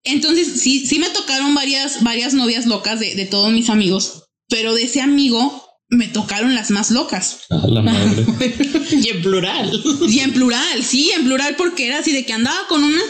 Entonces, 0.03 0.61
sí, 0.61 0.85
sí 0.85 0.99
me 0.99 1.09
tocaron 1.09 1.55
varias, 1.55 2.03
varias 2.03 2.33
novias 2.33 2.65
locas 2.65 2.99
de, 2.99 3.15
de 3.15 3.25
todos 3.25 3.51
mis 3.51 3.69
amigos, 3.69 4.23
pero 4.49 4.73
de 4.75 4.83
ese 4.83 5.01
amigo 5.01 5.64
me 5.89 6.07
tocaron 6.07 6.55
las 6.55 6.71
más 6.71 6.91
locas. 6.91 7.41
A 7.49 7.67
la 7.67 7.81
madre. 7.81 8.25
y 8.91 9.09
en 9.09 9.21
plural. 9.21 9.83
Y 10.07 10.19
en 10.19 10.33
plural, 10.33 10.83
sí, 10.83 11.11
en 11.11 11.25
plural, 11.25 11.55
porque 11.55 11.87
era 11.87 11.99
así 11.99 12.11
de 12.11 12.25
que 12.25 12.33
andaba 12.33 12.67
con 12.67 12.83
una, 12.83 13.01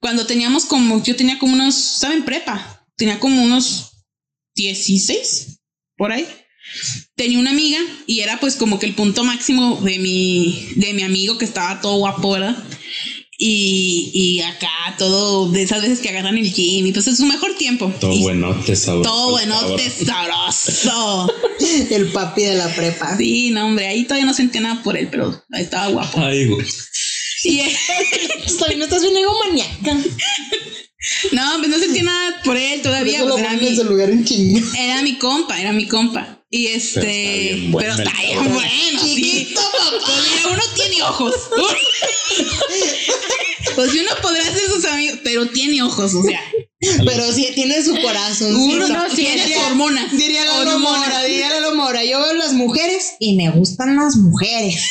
cuando 0.00 0.26
teníamos 0.26 0.64
como, 0.64 1.02
yo 1.02 1.16
tenía 1.16 1.38
como 1.38 1.54
unos, 1.54 1.74
¿saben? 1.74 2.24
Prepa, 2.24 2.86
tenía 2.96 3.18
como 3.20 3.42
unos 3.42 4.04
16, 4.56 5.60
por 5.96 6.12
ahí. 6.12 6.26
Tenía 7.16 7.38
una 7.38 7.50
amiga 7.50 7.78
y 8.06 8.20
era 8.20 8.40
pues 8.40 8.56
como 8.56 8.78
que 8.78 8.86
el 8.86 8.94
punto 8.94 9.24
máximo 9.24 9.80
de 9.82 9.98
mi, 9.98 10.68
de 10.76 10.94
mi 10.94 11.02
amigo 11.02 11.36
que 11.36 11.44
estaba 11.44 11.80
todo 11.80 11.98
guapo, 11.98 12.32
¿verdad? 12.32 12.56
Y, 13.44 14.12
y 14.14 14.40
acá 14.40 14.70
todo 14.96 15.48
de 15.48 15.62
esas 15.62 15.82
veces 15.82 15.98
que 15.98 16.10
agarran 16.10 16.38
el 16.38 16.52
gym 16.52 16.86
y 16.86 16.92
pues 16.92 17.08
es 17.08 17.16
su 17.16 17.26
mejor 17.26 17.56
tiempo. 17.56 17.92
Todo 17.98 18.12
Y 18.12 18.20
buenote, 18.20 18.76
sabroso. 18.76 19.10
Todo 19.10 19.30
buenote, 19.32 19.90
sabroso. 19.90 21.34
El 21.90 22.12
papi 22.12 22.42
de 22.42 22.54
la 22.54 22.72
prepa. 22.72 23.16
Sí, 23.16 23.50
no, 23.50 23.66
hombre, 23.66 23.88
ahí 23.88 24.04
todavía 24.04 24.26
no 24.26 24.32
sentía 24.32 24.60
nada 24.60 24.80
por 24.84 24.96
él, 24.96 25.08
pero 25.10 25.42
ahí 25.50 25.64
estaba 25.64 25.88
guapo. 25.88 26.20
Ay, 26.20 26.46
güey. 26.46 26.64
Y, 27.42 27.58
eh, 27.62 27.76
Estoy, 28.46 28.76
no 28.76 28.84
estás 28.84 29.02
bien 29.02 29.16
egomaniaca. 29.16 29.94
no, 31.32 31.58
pues 31.58 31.68
no 31.68 31.78
sentía 31.80 32.04
nada 32.04 32.42
por 32.44 32.56
él 32.56 32.80
todavía. 32.80 33.01
Lugar 33.84 34.10
en 34.10 34.24
chinga. 34.24 34.60
era 34.78 35.02
mi 35.02 35.18
compa, 35.18 35.60
era 35.60 35.72
mi 35.72 35.86
compa. 35.88 36.38
Y 36.50 36.66
este, 36.66 37.00
bien 37.54 37.72
bueno 37.72 37.94
pero 37.96 38.08
está 38.08 38.20
bien 38.20 38.34
cabrón. 38.36 38.54
bueno, 38.54 39.00
sí. 39.02 39.14
Chiquito, 39.14 39.60
papá. 39.60 40.04
Pues 40.04 40.16
mira, 40.34 40.48
uno 40.52 40.62
tiene 40.74 41.02
ojos. 41.02 41.34
Pues 43.74 43.92
si 43.92 44.00
uno 44.00 44.10
podrá 44.20 44.44
ser 44.44 44.68
sus 44.68 44.84
amigos, 44.84 45.20
pero 45.24 45.46
tiene 45.48 45.82
ojos, 45.82 46.12
o 46.14 46.22
sea, 46.22 46.40
Pero 46.80 47.32
sí, 47.32 47.48
tiene 47.54 47.82
su 47.82 47.94
corazón. 48.02 48.54
uno 48.54 48.86
no 48.86 49.08
no 49.08 49.14
tiene 49.14 49.44
diría- 49.46 49.66
hormonas. 49.68 50.12
Diría 50.12 50.44
la 50.44 50.52
Hormonas. 50.60 50.80
Mora, 50.98 51.22
diría 51.24 51.60
la 51.60 51.70
Mora. 51.72 52.04
Yo 52.04 52.20
veo 52.20 52.34
las 52.34 52.52
mujeres 52.52 53.12
y 53.18 53.34
me 53.36 53.48
gustan 53.50 53.96
las 53.96 54.16
mujeres. 54.16 54.82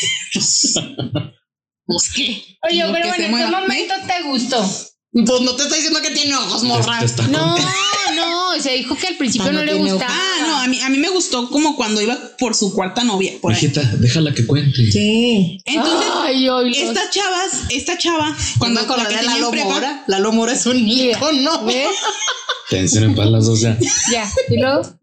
Pues 1.85 2.09
qué. 2.15 2.43
Oye, 2.67 2.85
Lo 2.85 2.93
pero 2.93 3.07
bueno, 3.09 3.13
¿en 3.15 3.21
qué 3.21 3.27
mueva. 3.29 3.61
momento 3.61 3.93
te 4.07 4.23
gustó? 4.27 4.63
Pues 5.11 5.41
no 5.41 5.55
te 5.55 5.63
está 5.63 5.75
diciendo 5.75 6.01
que 6.01 6.11
tiene 6.11 6.35
ojos, 6.35 6.63
morra. 6.63 6.99
Te 6.99 7.05
está 7.05 7.27
No. 7.27 7.55
no, 8.55 8.61
se 8.61 8.71
dijo 8.73 8.95
que 8.95 9.07
al 9.07 9.15
principio 9.15 9.51
no 9.51 9.59
no 9.59 9.65
le 9.65 9.73
tiene 9.73 9.91
gustaba. 9.91 10.13
Ah, 10.13 10.37
no, 10.41 10.57
a 10.57 10.67
mí, 10.67 10.79
a 10.81 10.89
mí 10.89 10.97
me 10.97 11.09
gustó 11.09 11.49
como 11.49 11.75
cuando 11.75 12.01
iba 12.01 12.17
por 12.37 12.55
su 12.55 12.73
cuarta 12.73 13.03
novia. 13.03 13.33
Por 13.41 13.53
ahí. 13.53 13.57
Hijita, 13.57 13.81
déjala 13.97 14.33
que 14.33 14.45
cuente. 14.45 14.91
Sí. 14.91 15.59
Entonces, 15.65 16.09
Ay, 16.23 16.47
estas 16.75 17.09
chavas, 17.11 17.51
esta 17.69 17.97
chava, 17.97 18.35
Cuando 18.57 18.81
la 18.81 18.85
acordé 18.85 19.03
que 19.07 19.13
de 19.13 19.19
tenía 19.19 19.35
en 19.35 19.41
Lalo 19.41 19.51
prepa, 19.51 19.69
Mora. 19.69 20.03
Lalo 20.07 20.31
Mora 20.31 20.53
es 20.53 20.65
un 20.65 20.83
Mira, 20.83 21.17
ícono. 21.17 21.65
¿ves? 21.65 21.87
Tensen 22.69 23.03
en 23.03 23.15
paz 23.15 23.29
las 23.29 23.45
dos 23.45 23.61
ya. 23.61 23.77
Ya, 24.11 24.31
y 24.49 24.57
luego. 24.57 24.97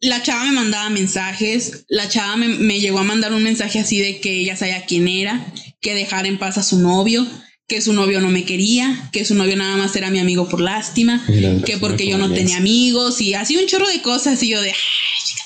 la 0.00 0.22
chava 0.22 0.44
me 0.44 0.52
mandaba 0.52 0.90
mensajes, 0.90 1.84
la 1.88 2.08
chava 2.08 2.36
me, 2.36 2.48
me 2.48 2.80
llegó 2.80 2.98
a 2.98 3.04
mandar 3.04 3.32
un 3.32 3.42
mensaje 3.42 3.78
así 3.78 4.00
de 4.00 4.20
que 4.20 4.40
ella 4.40 4.56
sabía 4.56 4.84
quién 4.84 5.06
era, 5.06 5.46
que 5.80 5.94
dejara 5.94 6.26
en 6.26 6.38
paz 6.38 6.58
a 6.58 6.62
su 6.62 6.78
novio, 6.78 7.26
que 7.72 7.80
su 7.80 7.94
novio 7.94 8.20
no 8.20 8.28
me 8.28 8.44
quería, 8.44 9.08
que 9.12 9.24
su 9.24 9.34
novio 9.34 9.56
nada 9.56 9.78
más 9.78 9.96
era 9.96 10.10
mi 10.10 10.18
amigo 10.18 10.46
por 10.46 10.60
lástima, 10.60 11.24
Mira, 11.26 11.56
que 11.64 11.78
porque 11.78 12.06
yo 12.06 12.18
no 12.18 12.30
tenía 12.30 12.58
amigos 12.58 13.22
y 13.22 13.32
así 13.32 13.56
un 13.56 13.66
chorro 13.66 13.88
de 13.88 14.02
cosas 14.02 14.42
y 14.42 14.48
yo 14.48 14.60
de 14.60 14.68
"Ay, 14.68 14.76
chica 15.24 15.42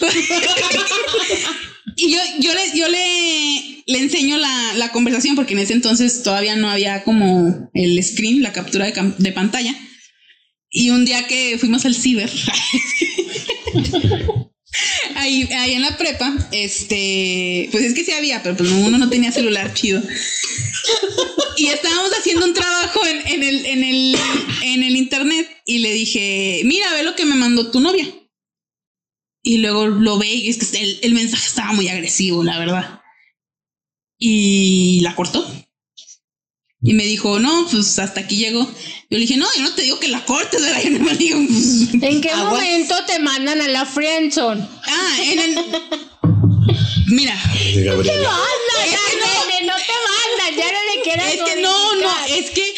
tu 0.00 0.06
madre". 0.06 0.18
y 1.96 2.10
yo, 2.10 2.18
yo 2.40 2.52
le, 2.52 2.76
yo 2.76 2.88
le, 2.88 3.84
le 3.86 3.98
enseño 4.00 4.38
la, 4.38 4.74
la 4.74 4.90
conversación 4.90 5.36
porque 5.36 5.52
en 5.52 5.60
ese 5.60 5.74
entonces 5.74 6.24
todavía 6.24 6.56
no 6.56 6.68
había 6.68 7.04
como 7.04 7.70
el 7.74 8.02
screen, 8.02 8.42
la 8.42 8.52
captura 8.52 8.86
de, 8.86 9.14
de 9.16 9.30
pantalla. 9.30 9.72
Y 10.68 10.90
un 10.90 11.04
día 11.04 11.28
que 11.28 11.56
fuimos 11.60 11.84
al 11.84 11.94
ciber, 11.94 12.28
ahí, 15.24 15.48
ahí 15.52 15.72
en 15.72 15.82
la 15.82 15.96
prepa, 15.96 16.34
este, 16.52 17.68
pues 17.72 17.84
es 17.84 17.94
que 17.94 18.04
sí 18.04 18.12
había, 18.12 18.42
pero 18.42 18.56
pues 18.56 18.70
uno 18.70 18.98
no 18.98 19.08
tenía 19.10 19.32
celular 19.32 19.74
chido. 19.74 20.02
Y 21.56 21.66
estábamos 21.68 22.10
haciendo 22.18 22.44
un 22.46 22.54
trabajo 22.54 23.00
en, 23.06 23.26
en 23.26 23.42
el, 23.42 23.66
en, 23.66 23.84
el, 23.84 24.16
en 24.62 24.82
el 24.82 24.96
internet 24.96 25.48
y 25.66 25.78
le 25.78 25.92
dije, 25.92 26.62
mira, 26.64 26.92
ve 26.94 27.04
lo 27.04 27.14
que 27.14 27.24
me 27.24 27.36
mandó 27.36 27.70
tu 27.70 27.80
novia. 27.80 28.06
Y 29.42 29.58
luego 29.58 29.86
lo 29.86 30.18
ve 30.18 30.32
y 30.34 30.48
es 30.48 30.58
que 30.58 30.78
el, 30.80 30.98
el 31.02 31.14
mensaje 31.14 31.46
estaba 31.46 31.72
muy 31.72 31.88
agresivo, 31.88 32.42
la 32.42 32.58
verdad. 32.58 33.00
Y 34.18 35.00
la 35.02 35.14
cortó. 35.14 35.46
Y 36.86 36.92
me 36.92 37.04
dijo, 37.04 37.38
no, 37.40 37.66
pues 37.70 37.98
hasta 37.98 38.20
aquí 38.20 38.36
llegó. 38.36 38.60
Yo 38.60 39.18
le 39.18 39.20
dije, 39.20 39.36
no, 39.38 39.46
yo 39.56 39.62
no 39.62 39.72
te 39.74 39.82
digo 39.82 39.98
que 39.98 40.08
la 40.08 40.22
cortes, 40.24 40.60
¿verdad? 40.60 40.80
Yo 40.84 40.90
no 40.90 40.98
me 41.04 41.14
digo, 41.16 41.38
pues, 41.48 41.94
¿En 42.02 42.20
qué 42.20 42.30
Aguas. 42.30 42.52
momento 42.52 42.94
te 43.06 43.18
mandan 43.20 43.60
a 43.62 43.68
la 43.68 43.86
friendzone? 43.86 44.60
ah, 44.86 45.16
en 45.22 45.38
el... 45.40 45.58
Mira, 47.06 47.34
Gabriela. 47.76 48.28
Anda, 48.30 48.84
Es 48.84 48.90
ya, 48.90 48.98
que 49.10 49.16
no. 49.16 49.26
nene, 49.26 49.66
no 49.66 49.74
te 49.76 49.94
mandan, 50.06 50.56
ya 50.58 50.72
no 50.72 50.94
le 50.94 51.02
quieras 51.02 51.34
es 51.34 51.42
que 51.42 51.62
no, 51.62 51.94
no, 51.96 52.12
es 52.28 52.50
que, 52.50 52.74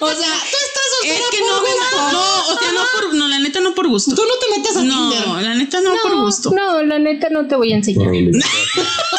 o 0.00 0.08
sea, 0.08 0.16
Tú 0.50 0.56
estás 0.66 1.04
es 1.04 1.20
que 1.30 1.38
por 1.38 1.48
no 1.50 1.60
gusto. 1.60 2.12
no, 2.12 2.46
o 2.48 2.58
sea, 2.58 2.72
no 2.72 2.80
por, 2.92 3.14
no, 3.14 3.28
la 3.28 3.38
neta 3.40 3.60
no 3.60 3.74
por 3.74 3.88
gusto. 3.88 4.14
Tú 4.14 4.22
no 4.22 4.34
te 4.38 4.56
metes 4.58 4.76
a 4.76 4.82
No, 4.82 5.10
Tinder. 5.10 5.28
la 5.42 5.54
neta 5.54 5.80
no, 5.80 5.92
por 6.02 6.16
gusto. 6.16 6.50
No, 6.50 6.82
la 6.82 6.98
neta 6.98 7.28
no 7.30 7.46
te 7.46 7.54
voy 7.56 7.72
a 7.72 7.76
enseñar. 7.76 8.10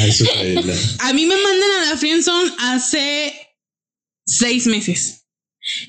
Ay, 0.00 0.12
su. 0.12 0.24
A 1.00 1.12
mí 1.12 1.26
me 1.26 1.36
mandan 1.36 1.70
a 1.82 1.90
la 1.90 1.96
friendzone 1.96 2.52
hace 2.58 3.34
seis 4.26 4.66
meses. 4.66 5.24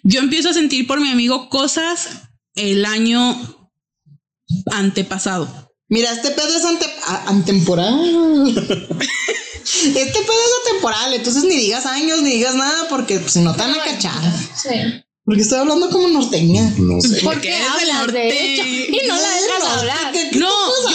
Yo 0.03 0.20
empiezo 0.20 0.49
a 0.49 0.53
sentir 0.53 0.86
por 0.88 0.99
mi 0.99 1.09
amigo 1.12 1.49
cosas 1.49 2.09
el 2.55 2.86
año 2.86 3.70
antepasado. 4.72 5.72
Mira, 5.88 6.12
este 6.12 6.32
pedo 6.32 6.55
es 6.55 6.66
ante, 6.66 6.86
a- 7.05 7.26
antemporal. 7.30 7.99
este 8.57 10.20
pedo 10.20 10.41
es 10.45 10.70
atemporal, 10.70 11.14
entonces 11.14 11.43
ni 11.43 11.55
digas 11.55 11.86
años, 11.86 12.22
ni 12.22 12.32
digas 12.32 12.55
nada, 12.55 12.88
porque 12.89 13.20
pues, 13.20 13.34
si 13.34 13.39
no 13.39 13.53
te 13.53 13.59
van 13.59 13.74
a 13.74 13.84
cachar. 13.84 14.22
Sí. 14.55 15.03
Porque 15.24 15.42
estoy 15.42 15.60
hablando 15.60 15.90
como 15.92 16.08
norteña. 16.08 16.64
No 16.78 17.00
sé. 17.00 17.22
¿Por 17.22 17.34
Porque 17.36 17.50
qué 17.50 17.56
eres 17.58 17.76
del 17.80 17.92
hablas 17.92 18.14
de 18.14 18.24
norte. 18.24 18.54
hecho? 18.54 18.64
Y 18.66 19.08
no 19.08 19.16
la 19.16 19.30
dejas 19.30 19.64
hablar. 19.78 20.12
¿Qué- 20.12 20.30
qué 20.32 20.40
No, 20.40 20.50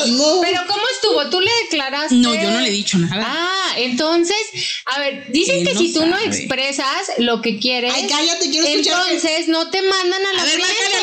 yo-? 0.07 0.41
Pero 0.43 0.63
¿cómo 0.67 0.83
estuvo? 0.93 1.31
¿Tú 1.31 1.41
le 1.41 1.51
declaraste? 1.65 2.15
No, 2.17 2.35
yo 2.35 2.51
no 2.51 2.61
le 2.61 2.69
he 2.69 2.73
dicho 2.73 2.99
nada. 2.99 3.25
Ah, 3.25 3.73
entonces, 3.77 4.37
a 4.87 4.99
ver, 4.99 5.31
dicen 5.31 5.61
Él 5.61 5.69
que 5.69 5.75
no 5.75 5.81
si 5.81 5.93
tú 5.93 6.05
no 6.07 6.19
expresas 6.19 6.91
lo 7.19 7.41
que 7.41 7.59
quieres, 7.61 7.93
Ay, 7.95 8.07
cállate, 8.09 8.51
quiero 8.51 8.67
escuchar. 8.67 9.05
entonces 9.13 9.49
no 9.49 9.71
te 9.71 9.81
mandan 9.83 10.21
a 10.27 10.33
la 10.33 10.43
A 10.43 10.47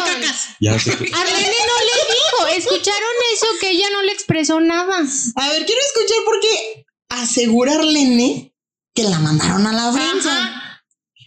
cacas. 0.06 0.48
Ya 0.60 0.78
sé. 0.78 0.92
Arlene 0.92 1.08
no 1.14 1.78
le 1.80 2.14
dijo, 2.14 2.48
¿escucharon 2.58 3.10
eso? 3.34 3.46
Que 3.62 3.70
ella 3.72 3.88
no 3.94 4.02
le 4.02 4.12
expresó 4.12 4.60
nada. 4.60 4.98
A 5.36 5.50
ver, 5.50 5.66
quiero 5.66 5.82
escuchar 5.82 6.18
porque 6.26 6.86
asegurar 7.10 7.84
Lene 7.86 8.54
que 8.94 9.04
la 9.04 9.20
mandaron 9.20 9.66
a 9.66 9.72
la 9.74 9.92
friendzone. 9.94 10.50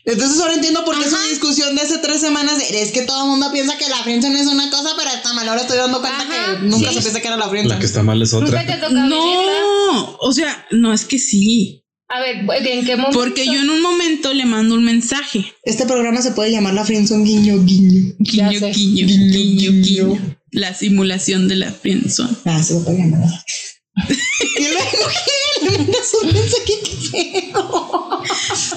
Entonces 0.06 0.40
ahora 0.40 0.54
entiendo 0.54 0.84
por 0.84 0.96
qué 0.98 1.04
Ajá. 1.04 1.16
su 1.22 1.28
discusión 1.28 1.74
de 1.74 1.82
hace 1.82 1.98
tres 1.98 2.20
semanas 2.20 2.58
de, 2.58 2.80
es 2.80 2.92
que 2.92 3.02
todo 3.02 3.24
el 3.24 3.28
mundo 3.30 3.50
piensa 3.52 3.76
que 3.76 3.88
la 3.88 3.96
friendzone 4.04 4.40
es 4.40 4.46
una 4.46 4.70
cosa, 4.70 4.90
pero 4.96 5.10
está 5.10 5.32
mal. 5.34 5.48
Ahora 5.48 5.62
estoy 5.62 5.76
dando 5.78 6.00
cuenta 6.00 6.22
Ajá, 6.22 6.58
que 6.60 6.66
nunca 6.66 6.90
sí. 6.90 6.94
supiste 6.98 7.20
que 7.20 7.26
era 7.26 7.36
la 7.36 7.44
La 7.44 7.50
friendzone. 7.50 7.80
que 7.80 7.86
está 7.86 8.02
mal 8.04 8.22
es 8.22 8.32
otra. 8.32 8.62
No, 8.90 10.16
o 10.20 10.32
sea, 10.32 10.64
no 10.70 10.92
es 10.92 11.04
que 11.04 11.18
sí. 11.18 11.82
A 12.08 12.20
ver, 12.20 12.36
¿en 12.68 12.84
qué 12.86 12.94
momento? 12.94 13.18
Porque 13.18 13.46
yo 13.46 13.54
en 13.60 13.68
un 13.68 13.82
momento 13.82 14.32
le 14.32 14.44
mando 14.46 14.76
un 14.76 14.84
mensaje. 14.84 15.52
Este 15.64 15.86
programa 15.86 16.22
se 16.22 16.30
puede 16.30 16.52
llamar 16.52 16.74
la 16.74 16.84
Friendzone 16.84 17.24
guiño 17.24 17.56
guiño. 17.64 18.14
Guiño, 18.20 18.48
guiño, 18.50 18.70
Guiño, 18.72 19.06
guiño, 19.08 19.72
guiño. 19.72 19.72
guiño. 20.12 20.36
La 20.52 20.72
simulación 20.72 21.48
de 21.48 21.56
la 21.56 21.72
friendzone. 21.72 22.30
Ah, 22.44 22.62
se 22.62 22.74
lo 22.74 22.84
puede 22.84 22.98
llamar. 22.98 23.28
y 24.58 24.62
luego 24.68 25.08
le 25.62 25.78
mandas 25.78 26.12
un 26.22 26.32
mensaje 26.32 26.80
que 26.84 27.50
feo. 27.50 28.05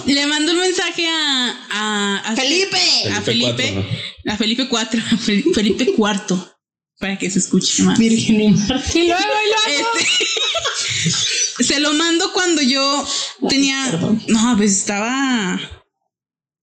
Le 0.06 0.26
mando 0.28 0.52
un 0.54 0.60
mensaje 0.60 1.08
a, 1.08 1.68
a, 1.72 2.18
a 2.32 2.36
Felipe. 2.36 2.78
a 3.14 3.22
Felipe 3.22 3.86
a 4.28 4.38
Felipe 4.38 4.68
4, 4.68 5.02
a 5.02 5.18
Fel- 5.18 5.54
Felipe 5.54 5.94
cuarto, 5.94 6.56
para 7.00 7.18
que 7.18 7.30
se 7.30 7.40
escuche 7.40 7.84
más. 7.84 7.98
Virgen 7.98 8.42
y 8.42 8.48
luego, 8.50 8.84
y 8.96 9.08
luego. 9.08 9.90
Este, 9.98 11.64
se 11.64 11.80
lo 11.80 11.94
mando 11.94 12.32
cuando 12.34 12.62
yo 12.62 13.08
tenía, 13.50 14.00
no, 14.28 14.56
pues 14.58 14.72
estaba 14.72 15.60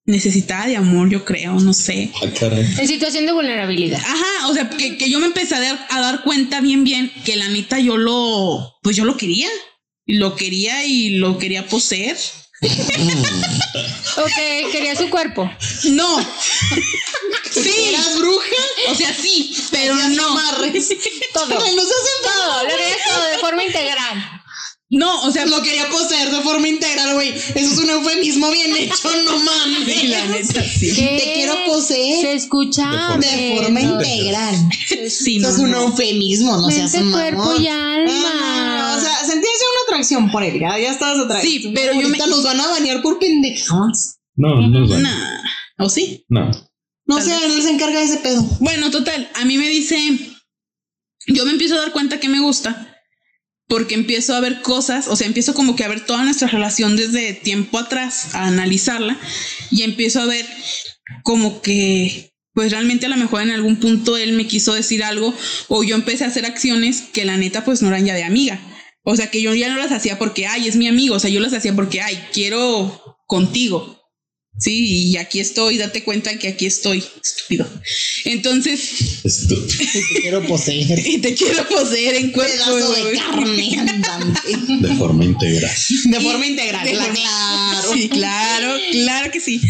necesitada 0.05 0.67
de 0.67 0.77
amor, 0.77 1.11
yo 1.11 1.25
creo, 1.25 1.55
no 1.59 1.73
sé. 1.73 2.13
Ah. 2.23 2.27
En 2.79 2.87
situación 2.87 3.27
de 3.27 3.33
vulnerabilidad. 3.33 3.99
Ajá, 4.01 4.47
o 4.49 4.55
sea, 4.55 4.69
que, 4.71 4.97
que 4.97 5.11
yo 5.11 5.19
me 5.19 5.27
empecé 5.27 5.57
a 5.57 5.61
dar, 5.61 5.87
a 5.91 6.01
dar 6.01 6.23
cuenta 6.23 6.61
bien, 6.61 6.85
bien, 6.85 7.11
que 7.25 7.35
la 7.37 7.49
neta 7.49 7.81
yo 7.81 7.97
lo, 7.97 8.77
pues 8.83 8.95
yo 8.97 9.05
lo 9.05 9.17
quería. 9.17 9.49
Y 10.09 10.19
Lo 10.19 10.37
quería 10.37 10.85
y 10.85 11.11
lo 11.19 11.37
quería 11.39 11.67
poseer. 11.67 12.17
Ok, 14.19 14.73
quería 14.73 14.97
su 14.97 15.11
cuerpo. 15.11 15.51
No. 15.91 16.19
sí. 17.51 17.89
¿Eras 17.91 18.19
bruja? 18.19 18.47
O 18.89 18.95
sea, 18.95 19.15
sí, 19.15 19.55
pero 19.71 19.95
no. 19.95 20.27
amarres. 20.29 20.89
Todo. 21.35 21.63
Ay, 21.63 21.77
no 21.77 21.83
seas 21.83 22.01
Todo, 22.23 22.47
lo 22.47 22.63
enfermo. 22.63 22.79
quería 22.79 22.97
todo 23.05 23.25
de 23.27 23.39
forma 23.39 23.65
integral. 23.65 24.36
No, 24.89 25.23
o 25.25 25.33
sea, 25.33 25.45
Lo 25.47 25.61
quería 25.63 25.89
poseer 25.91 26.31
de 26.31 26.41
forma 26.43 26.69
integral, 26.69 27.15
güey. 27.15 27.31
Eso 27.31 27.57
es 27.73 27.79
un 27.79 27.91
eufemismo 27.91 28.51
bien 28.53 28.77
hecho, 28.77 29.11
no 29.25 29.39
mames. 29.41 29.85
sí, 30.01 30.07
la 30.07 30.27
neta, 30.27 30.63
sí. 30.63 30.95
¿Qué? 30.95 31.23
Te 31.25 31.33
quiero 31.35 31.57
poseer 31.67 32.21
Se 32.21 32.33
escucha. 32.35 33.17
de 33.19 33.57
forma 33.61 33.81
integral. 33.81 34.55
Sí, 35.11 35.37
Eso 35.39 35.49
no, 35.49 35.49
es 35.55 35.59
un 35.59 35.71
no. 35.73 35.83
eufemismo, 35.83 36.57
no 36.59 36.71
seas 36.71 36.95
un 36.95 37.11
cuerpo 37.11 37.39
mamón. 37.43 37.63
y 37.63 37.67
alma. 37.69 38.31
Ah, 38.33 38.95
o 38.97 39.01
sea, 39.01 39.19
sentías 39.27 39.55
una 39.73 39.83
atracción 39.89 40.31
por 40.31 40.45
él, 40.45 40.61
ya, 40.61 40.79
ya 40.79 40.91
estabas 40.93 41.19
atraído. 41.25 41.51
Sí, 41.51 41.73
pero 41.75 41.93
yo 41.93 42.03
Ahorita 42.07 42.25
me- 42.27 42.31
nos 42.31 42.45
van 42.45 42.61
a 42.61 42.69
banear 42.69 43.03
por 43.03 43.19
pendejadas. 43.19 44.21
No, 44.37 44.69
no 44.69 44.85
es 44.85 44.89
bueno. 44.89 45.09
Nah. 45.09 45.43
¿O 45.79 45.89
sí? 45.89 46.25
No. 46.29 46.49
No 47.07 47.21
sé, 47.21 47.35
él 47.45 47.61
se 47.63 47.71
encarga 47.71 47.99
de 48.01 48.05
ese 48.07 48.19
pedo. 48.19 48.43
Bueno, 48.61 48.91
total, 48.93 49.29
a 49.35 49.45
mí 49.45 49.59
me 49.59 49.69
dice, 49.69 50.17
yo 51.29 51.45
me 51.45 51.53
empiezo 51.53 51.75
a 51.75 51.79
dar 51.79 51.93
cuenta 51.93 52.21
que 52.21 52.29
me 52.29 52.41
gusta 52.41 52.93
porque 53.69 53.95
empiezo 53.95 54.35
a 54.35 54.41
ver 54.41 54.63
cosas, 54.63 55.09
o 55.09 55.17
sea, 55.17 55.27
empiezo 55.27 55.55
como 55.55 55.75
que 55.75 55.85
a 55.85 55.89
ver 55.89 56.05
toda 56.05 56.23
nuestra 56.25 56.49
relación 56.49 56.97
desde 56.97 57.35
tiempo 57.35 57.79
atrás, 57.79 58.35
a 58.35 58.47
analizarla 58.47 59.19
y 59.71 59.83
empiezo 59.83 60.21
a 60.21 60.27
ver 60.27 60.47
como 61.23 61.61
que 61.63 62.33
pues 62.53 62.71
realmente 62.71 63.05
a 63.05 63.11
lo 63.11 63.17
mejor 63.17 63.43
en 63.43 63.51
algún 63.51 63.77
punto 63.77 64.17
él 64.17 64.33
me 64.33 64.47
quiso 64.47 64.73
decir 64.73 65.05
algo 65.05 65.35
o 65.69 65.85
yo 65.85 65.95
empecé 65.95 66.25
a 66.25 66.29
hacer 66.29 66.47
acciones 66.47 67.03
que 67.13 67.27
la 67.27 67.37
neta 67.37 67.65
pues 67.65 67.83
no 67.83 67.89
eran 67.89 68.07
ya 68.07 68.15
de 68.15 68.25
amiga. 68.25 68.59
O 69.09 69.15
sea, 69.15 69.31
que 69.31 69.41
yo 69.41 69.55
ya 69.55 69.69
no 69.69 69.77
las 69.77 69.93
hacía 69.93 70.19
porque, 70.19 70.47
ay, 70.47 70.67
es 70.67 70.75
mi 70.75 70.89
amigo, 70.89 71.15
o 71.15 71.21
sea, 71.21 71.31
yo 71.31 71.39
las 71.39 71.53
hacía 71.53 71.77
porque, 71.77 72.01
ay, 72.01 72.19
quiero 72.33 73.19
contigo. 73.27 73.96
Sí, 74.59 75.11
y 75.11 75.17
aquí 75.19 75.41
estoy, 75.41 75.77
date 75.77 76.03
cuenta 76.03 76.39
que 76.39 76.49
aquí 76.49 76.65
estoy, 76.67 77.05
estúpido. 77.23 77.69
Entonces, 78.25 78.81
Esto. 79.25 79.55
Te 79.67 80.21
quiero 80.21 80.47
poseer. 80.47 80.99
y 81.07 81.19
te 81.19 81.35
quiero 81.35 81.69
poseer 81.69 82.15
en 82.17 82.31
cuerpo. 82.33 82.53
Pedazo 82.55 82.93
de 83.05 83.13
carne 83.19 83.79
andante. 83.79 84.41
De 84.81 84.95
forma 84.95 85.25
integral. 85.27 85.77
De 86.07 86.21
forma 86.21 86.47
integral, 86.47 86.87
De 86.87 86.95
forma- 86.95 87.13
claro. 87.15 87.93
Sí, 87.93 88.09
claro, 88.09 88.75
claro 88.93 89.31
que 89.31 89.41
sí. 89.41 89.61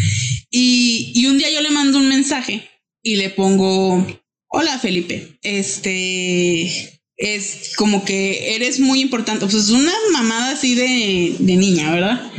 Y, 0.50 1.12
y 1.14 1.26
un 1.26 1.38
día 1.38 1.50
yo 1.50 1.60
le 1.60 1.70
mando 1.70 1.98
un 1.98 2.08
mensaje 2.08 2.68
y 3.02 3.16
le 3.16 3.30
pongo, 3.30 4.06
hola 4.48 4.78
Felipe, 4.78 5.36
este 5.42 6.92
es 7.16 7.72
como 7.76 8.04
que 8.04 8.54
eres 8.54 8.78
muy 8.78 9.00
importante, 9.00 9.46
pues 9.46 9.64
es 9.64 9.70
una 9.70 9.92
mamada 10.12 10.52
así 10.52 10.74
de, 10.74 11.34
de 11.38 11.56
niña, 11.56 11.90
¿verdad? 11.92 12.30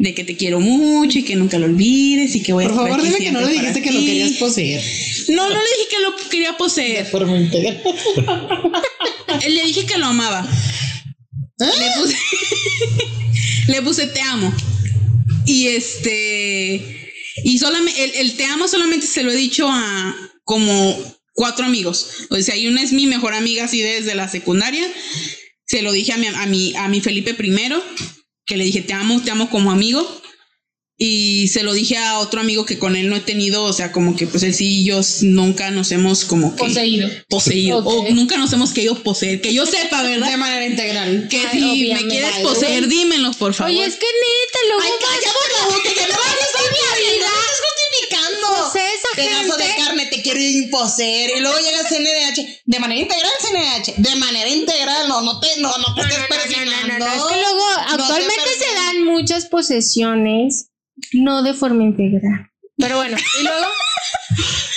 De 0.00 0.14
que 0.14 0.24
te 0.24 0.34
quiero 0.34 0.60
mucho 0.60 1.18
y 1.18 1.24
que 1.24 1.36
nunca 1.36 1.58
lo 1.58 1.66
olvides 1.66 2.34
y 2.34 2.42
que 2.42 2.54
voy 2.54 2.64
a 2.64 2.68
Por 2.68 2.76
estar 2.76 2.88
favor, 2.88 3.00
aquí 3.00 3.08
dime 3.12 3.24
que 3.26 3.32
no 3.32 3.40
le 3.42 3.52
dijiste 3.52 3.82
que 3.82 3.92
lo 3.92 4.00
ti". 4.00 4.06
querías 4.06 4.32
poseer. 4.32 4.82
No, 5.28 5.42
no 5.50 5.54
le 5.54 5.60
dije 5.60 5.88
que 5.90 6.00
lo 6.02 6.16
quería 6.30 6.52
De 6.52 6.56
poseer. 6.56 7.06
forma 7.06 7.36
integral. 7.38 7.82
Le 9.48 9.62
dije 9.64 9.84
que 9.86 9.98
lo 9.98 10.06
amaba. 10.06 10.48
Le 11.58 11.66
puse, 12.00 12.16
le 13.68 13.82
puse 13.82 14.06
te 14.06 14.20
amo. 14.22 14.52
Y 15.46 15.68
este. 15.68 17.12
Y 17.44 17.58
solamente. 17.58 18.02
El, 18.02 18.12
el 18.14 18.32
te 18.36 18.44
amo 18.46 18.68
solamente 18.68 19.06
se 19.06 19.22
lo 19.22 19.30
he 19.30 19.36
dicho 19.36 19.68
a 19.70 20.16
como 20.44 20.98
cuatro 21.34 21.64
amigos. 21.66 22.08
O 22.30 22.36
sea, 22.40 22.56
y 22.56 22.66
una 22.66 22.82
es 22.82 22.92
mi 22.92 23.06
mejor 23.06 23.34
amiga 23.34 23.64
así 23.64 23.80
desde 23.82 24.14
la 24.14 24.28
secundaria. 24.28 24.86
Se 25.66 25.82
lo 25.82 25.92
dije 25.92 26.12
a 26.12 26.16
mi, 26.16 26.26
a 26.26 26.46
mi, 26.46 26.74
a 26.76 26.88
mi 26.88 27.00
Felipe 27.00 27.34
primero. 27.34 27.82
Que 28.46 28.56
le 28.56 28.64
dije 28.64 28.82
te 28.82 28.92
amo, 28.92 29.20
te 29.22 29.30
amo 29.30 29.50
como 29.50 29.70
amigo. 29.70 30.06
Y 31.02 31.48
se 31.48 31.62
lo 31.62 31.72
dije 31.72 31.96
a 31.96 32.18
otro 32.18 32.42
amigo 32.42 32.66
que 32.66 32.78
con 32.78 32.94
él 32.94 33.08
no 33.08 33.16
he 33.16 33.20
tenido, 33.20 33.64
o 33.64 33.72
sea, 33.72 33.90
como 33.90 34.16
que 34.16 34.26
pues 34.26 34.42
él 34.42 34.52
sí 34.52 34.80
y 34.80 34.84
yo 34.84 35.00
nunca 35.22 35.70
nos 35.70 35.92
hemos 35.92 36.26
como 36.26 36.54
que 36.54 36.64
Poseído. 36.64 37.08
poseído. 37.26 37.78
Ok. 37.78 37.86
O 38.10 38.10
nunca 38.12 38.36
nos 38.36 38.52
hemos 38.52 38.72
querido 38.72 39.02
poseer. 39.02 39.40
Que 39.40 39.54
yo 39.54 39.64
sepa, 39.64 40.02
¿verdad? 40.02 40.28
De 40.28 40.36
manera 40.36 40.66
integral. 40.66 41.26
Que 41.30 41.38
Ay, 41.38 41.58
si 41.58 41.92
me 41.94 42.06
quieres 42.06 42.40
poseer, 42.42 42.86
dímelo, 42.86 43.30
por 43.32 43.54
favor. 43.54 43.72
Oye, 43.72 43.82
es 43.86 43.94
que 43.94 44.04
neta, 44.04 44.58
luego. 44.68 44.82
Ay, 44.82 44.92
cállate 45.00 45.26
la 45.58 45.64
boca, 45.68 45.82
que 45.88 46.00
no 46.02 46.20
estás 46.20 46.50
justificando. 46.52 47.59
No 48.58 48.70
sé, 48.72 48.80
esa 48.86 49.08
Pedazo 49.16 49.56
de 49.56 49.74
carne, 49.76 50.06
te 50.06 50.22
quiero 50.22 50.40
imposer. 50.40 51.30
Y 51.36 51.40
luego 51.40 51.58
llega 51.58 51.88
CNDH. 51.88 52.62
De 52.64 52.78
manera 52.80 53.00
integral, 53.00 53.32
CNDH. 53.40 53.94
De 53.96 54.16
manera 54.16 54.48
integral, 54.48 55.08
no, 55.08 55.22
no 55.22 55.40
te, 55.40 55.48
no, 55.58 55.76
no 55.78 55.94
te 55.94 56.00
estés 56.02 56.18
no, 56.18 56.26
no, 56.26 56.28
no, 56.28 56.36
no, 56.36 56.42
persinando. 56.42 56.98
no, 57.06 57.12
Es 57.14 57.22
que 57.34 57.40
luego 57.40 57.64
actualmente 57.88 58.50
se 58.58 58.74
dan 58.74 59.04
muchas 59.04 59.46
posesiones 59.46 60.68
no 61.12 61.42
de 61.42 61.54
forma 61.54 61.82
integral. 61.82 62.50
Pero 62.76 62.96
bueno, 62.96 63.16
y 63.38 63.42
luego. 63.42 63.66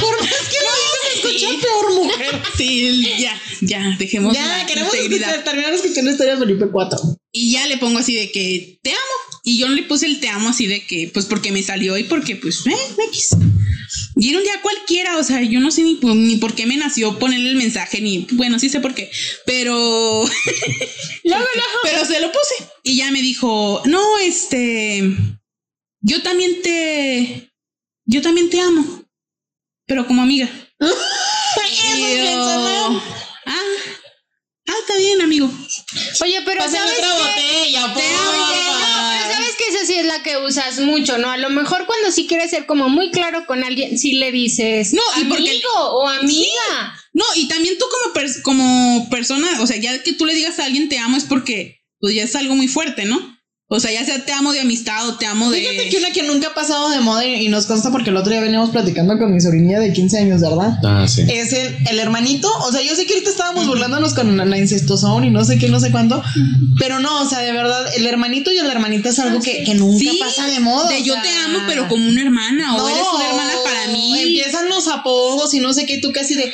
Por 0.00 0.20
más 0.22 0.30
que 0.40 1.14
escucha 1.14 1.48
peor, 1.60 1.94
mujer. 1.94 2.42
Sí, 2.56 3.14
ya, 3.18 3.38
ya, 3.62 3.96
dejemos 3.98 4.34
Ya, 4.34 4.58
la 4.58 4.66
queremos 4.66 4.94
integridad. 4.94 5.28
escuchar, 5.30 5.44
terminar 5.44 5.72
escuchando 5.72 6.04
la 6.04 6.10
historia 6.12 6.34
de 6.34 6.40
Felipe 6.40 6.66
4. 6.70 6.98
Y 7.32 7.52
ya 7.52 7.66
le 7.66 7.78
pongo 7.78 7.98
así 7.98 8.14
de 8.14 8.30
que 8.32 8.78
te 8.82 8.90
amo. 8.90 9.15
Y 9.48 9.58
yo 9.58 9.68
no 9.68 9.76
le 9.76 9.84
puse 9.84 10.06
el 10.06 10.18
te 10.18 10.28
amo 10.28 10.48
así 10.48 10.66
de 10.66 10.84
que, 10.84 11.08
pues 11.14 11.24
porque 11.26 11.52
me 11.52 11.62
salió 11.62 11.96
y 11.96 12.02
porque, 12.02 12.34
pues, 12.34 12.66
eh, 12.66 12.74
X. 13.10 13.36
Y 14.16 14.30
era 14.30 14.38
un 14.38 14.44
día 14.44 14.60
cualquiera, 14.60 15.16
o 15.18 15.22
sea, 15.22 15.40
yo 15.42 15.60
no 15.60 15.70
sé 15.70 15.84
ni, 15.84 15.94
por- 15.94 16.16
ni 16.16 16.36
por 16.36 16.56
qué 16.56 16.66
me 16.66 16.76
nació 16.76 17.16
ponerle 17.20 17.50
el 17.50 17.54
mensaje, 17.56 18.00
ni, 18.00 18.26
bueno, 18.32 18.58
sí 18.58 18.68
sé 18.68 18.80
por 18.80 18.92
qué, 18.92 19.08
pero, 19.44 20.22
Luego, 21.24 21.44
luego. 21.54 21.78
pero 21.84 22.04
se 22.04 22.18
lo 22.20 22.32
puse. 22.32 22.54
Y 22.82 22.96
ya 22.96 23.12
me 23.12 23.22
dijo, 23.22 23.82
no, 23.84 24.18
este, 24.18 25.14
yo 26.00 26.22
también 26.22 26.60
te, 26.62 27.52
yo 28.04 28.22
también 28.22 28.50
te 28.50 28.60
amo, 28.60 29.04
pero 29.86 30.08
como 30.08 30.22
amiga. 30.22 30.50
Yo, 30.80 30.88
ah, 33.46 33.46
ah, 33.46 34.72
está 34.80 34.96
bien, 34.98 35.20
amigo. 35.22 35.48
Oye, 36.20 36.40
pero 36.44 36.58
Pásame 36.60 36.78
¿sabes 36.78 36.98
otra 36.98 37.08
qué? 37.10 37.22
botella, 37.22 37.94
por 37.94 38.02
Oye, 38.02 38.10
no, 38.10 39.10
pero 39.12 39.34
sabes 39.34 39.54
que 39.56 39.68
esa 39.68 39.86
sí 39.86 39.94
es 39.94 40.06
la 40.06 40.22
que 40.22 40.36
usas 40.38 40.78
mucho, 40.80 41.16
¿no? 41.18 41.30
A 41.30 41.36
lo 41.36 41.48
mejor 41.50 41.86
cuando 41.86 42.10
sí 42.10 42.26
quieres 42.26 42.50
ser 42.50 42.66
como 42.66 42.88
muy 42.88 43.10
claro 43.12 43.46
con 43.46 43.62
alguien, 43.62 43.96
sí 43.98 44.12
le 44.14 44.32
dices 44.32 44.92
No, 44.92 45.02
y 45.16 45.20
amigo 45.22 45.36
porque- 45.36 45.60
o 45.74 46.08
amiga. 46.08 47.00
No, 47.12 47.24
y 47.36 47.46
también 47.48 47.78
tú 47.78 47.84
como, 47.90 48.14
pers- 48.14 48.42
como 48.42 49.08
persona, 49.10 49.60
o 49.62 49.66
sea, 49.66 49.76
ya 49.76 50.02
que 50.02 50.12
tú 50.12 50.26
le 50.26 50.34
digas 50.34 50.58
a 50.58 50.64
alguien 50.64 50.88
te 50.88 50.98
amo 50.98 51.16
es 51.16 51.24
porque 51.24 51.80
pues 52.00 52.14
ya 52.14 52.24
es 52.24 52.34
algo 52.36 52.54
muy 52.56 52.68
fuerte, 52.68 53.04
¿no? 53.04 53.35
O 53.68 53.80
sea, 53.80 53.90
ya 53.90 54.04
sea 54.04 54.24
te 54.24 54.32
amo 54.32 54.52
de 54.52 54.60
amistad 54.60 55.08
o 55.08 55.16
te 55.16 55.26
amo 55.26 55.50
de... 55.50 55.58
Fíjate 55.58 55.88
que 55.88 55.96
una 55.96 56.10
que 56.12 56.22
nunca 56.22 56.48
ha 56.48 56.54
pasado 56.54 56.88
de 56.88 57.00
moda 57.00 57.24
y 57.26 57.48
nos 57.48 57.66
consta 57.66 57.90
porque 57.90 58.10
el 58.10 58.16
otro 58.16 58.30
día 58.30 58.40
veníamos 58.40 58.70
platicando 58.70 59.18
con 59.18 59.34
mi 59.34 59.40
sobrinilla 59.40 59.80
de 59.80 59.92
15 59.92 60.18
años, 60.18 60.40
¿verdad? 60.40 60.78
Ah, 60.84 61.08
sí. 61.08 61.22
Es 61.28 61.52
el, 61.52 61.76
el 61.90 61.98
hermanito, 61.98 62.48
o 62.60 62.70
sea, 62.70 62.80
yo 62.82 62.94
sé 62.94 63.06
que 63.06 63.14
ahorita 63.14 63.30
estábamos 63.30 63.66
burlándonos 63.66 64.14
con 64.14 64.36
la, 64.36 64.56
incestosón 64.56 65.24
y 65.24 65.30
no 65.30 65.44
sé 65.44 65.58
qué, 65.58 65.68
no 65.68 65.80
sé 65.80 65.90
cuánto, 65.90 66.22
pero 66.78 67.00
no, 67.00 67.22
o 67.22 67.28
sea, 67.28 67.40
de 67.40 67.52
verdad, 67.52 67.92
el 67.96 68.06
hermanito 68.06 68.52
y 68.52 68.56
la 68.56 68.70
hermanita 68.70 69.08
es 69.08 69.18
algo 69.18 69.40
que, 69.40 69.64
que 69.64 69.74
nunca 69.74 69.98
Sí, 69.98 70.16
pasa 70.20 70.46
de 70.46 70.60
moda. 70.60 70.88
de 70.88 71.00
o 71.00 71.04
yo 71.04 71.14
sea, 71.14 71.22
te 71.22 71.28
amo, 71.30 71.58
pero 71.66 71.88
como 71.88 72.08
una 72.08 72.22
hermana, 72.22 72.76
o 72.76 72.78
no, 72.78 72.88
eres 72.88 73.02
una 73.14 73.28
hermana 73.28 73.52
para 73.64 73.88
mí. 73.88 74.16
Empiezan 74.20 74.68
los 74.68 74.86
apodos 74.86 75.52
y 75.54 75.58
no 75.58 75.72
sé 75.72 75.86
qué, 75.86 75.94
y 75.94 76.00
tú 76.00 76.12
casi 76.12 76.34
de, 76.34 76.44
ay, 76.44 76.52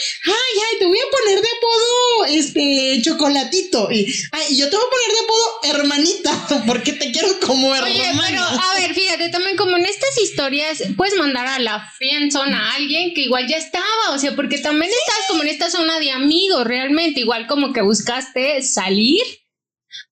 ay, 0.70 0.78
te 0.78 0.86
voy 0.86 0.98
a 0.98 1.10
poner 1.10 1.42
de 1.42 1.48
apodo, 1.58 2.24
este, 2.38 3.02
chocolatito. 3.02 3.92
Y, 3.92 4.06
ay, 4.32 4.46
y 4.50 4.56
yo 4.56 4.70
te 4.70 4.76
voy 4.76 4.84
a 4.86 4.90
poner 4.90 5.12
de 5.12 5.24
apodo 5.24 5.82
hermanita, 5.82 6.64
porque 6.66 7.01
te 7.02 7.12
quiero 7.12 7.40
como 7.40 7.74
hermana. 7.74 7.92
Oye, 7.92 8.12
pero 8.28 8.42
a 8.42 8.74
ver, 8.78 8.94
fíjate, 8.94 9.28
también 9.30 9.56
como 9.56 9.76
en 9.76 9.84
estas 9.84 10.16
historias 10.18 10.82
puedes 10.96 11.16
mandar 11.16 11.46
a 11.46 11.58
la 11.58 11.80
friendzone 11.98 12.54
a 12.54 12.74
alguien 12.74 13.12
que 13.14 13.22
igual 13.22 13.46
ya 13.48 13.56
estaba, 13.56 14.10
o 14.12 14.18
sea, 14.18 14.34
porque 14.36 14.58
también 14.58 14.90
estás 14.90 15.26
como 15.28 15.42
en 15.42 15.48
esta 15.48 15.70
zona 15.70 15.98
de 15.98 16.12
amigos, 16.12 16.64
realmente, 16.64 17.20
igual 17.20 17.46
como 17.46 17.72
que 17.72 17.82
buscaste 17.82 18.62
salir, 18.62 19.22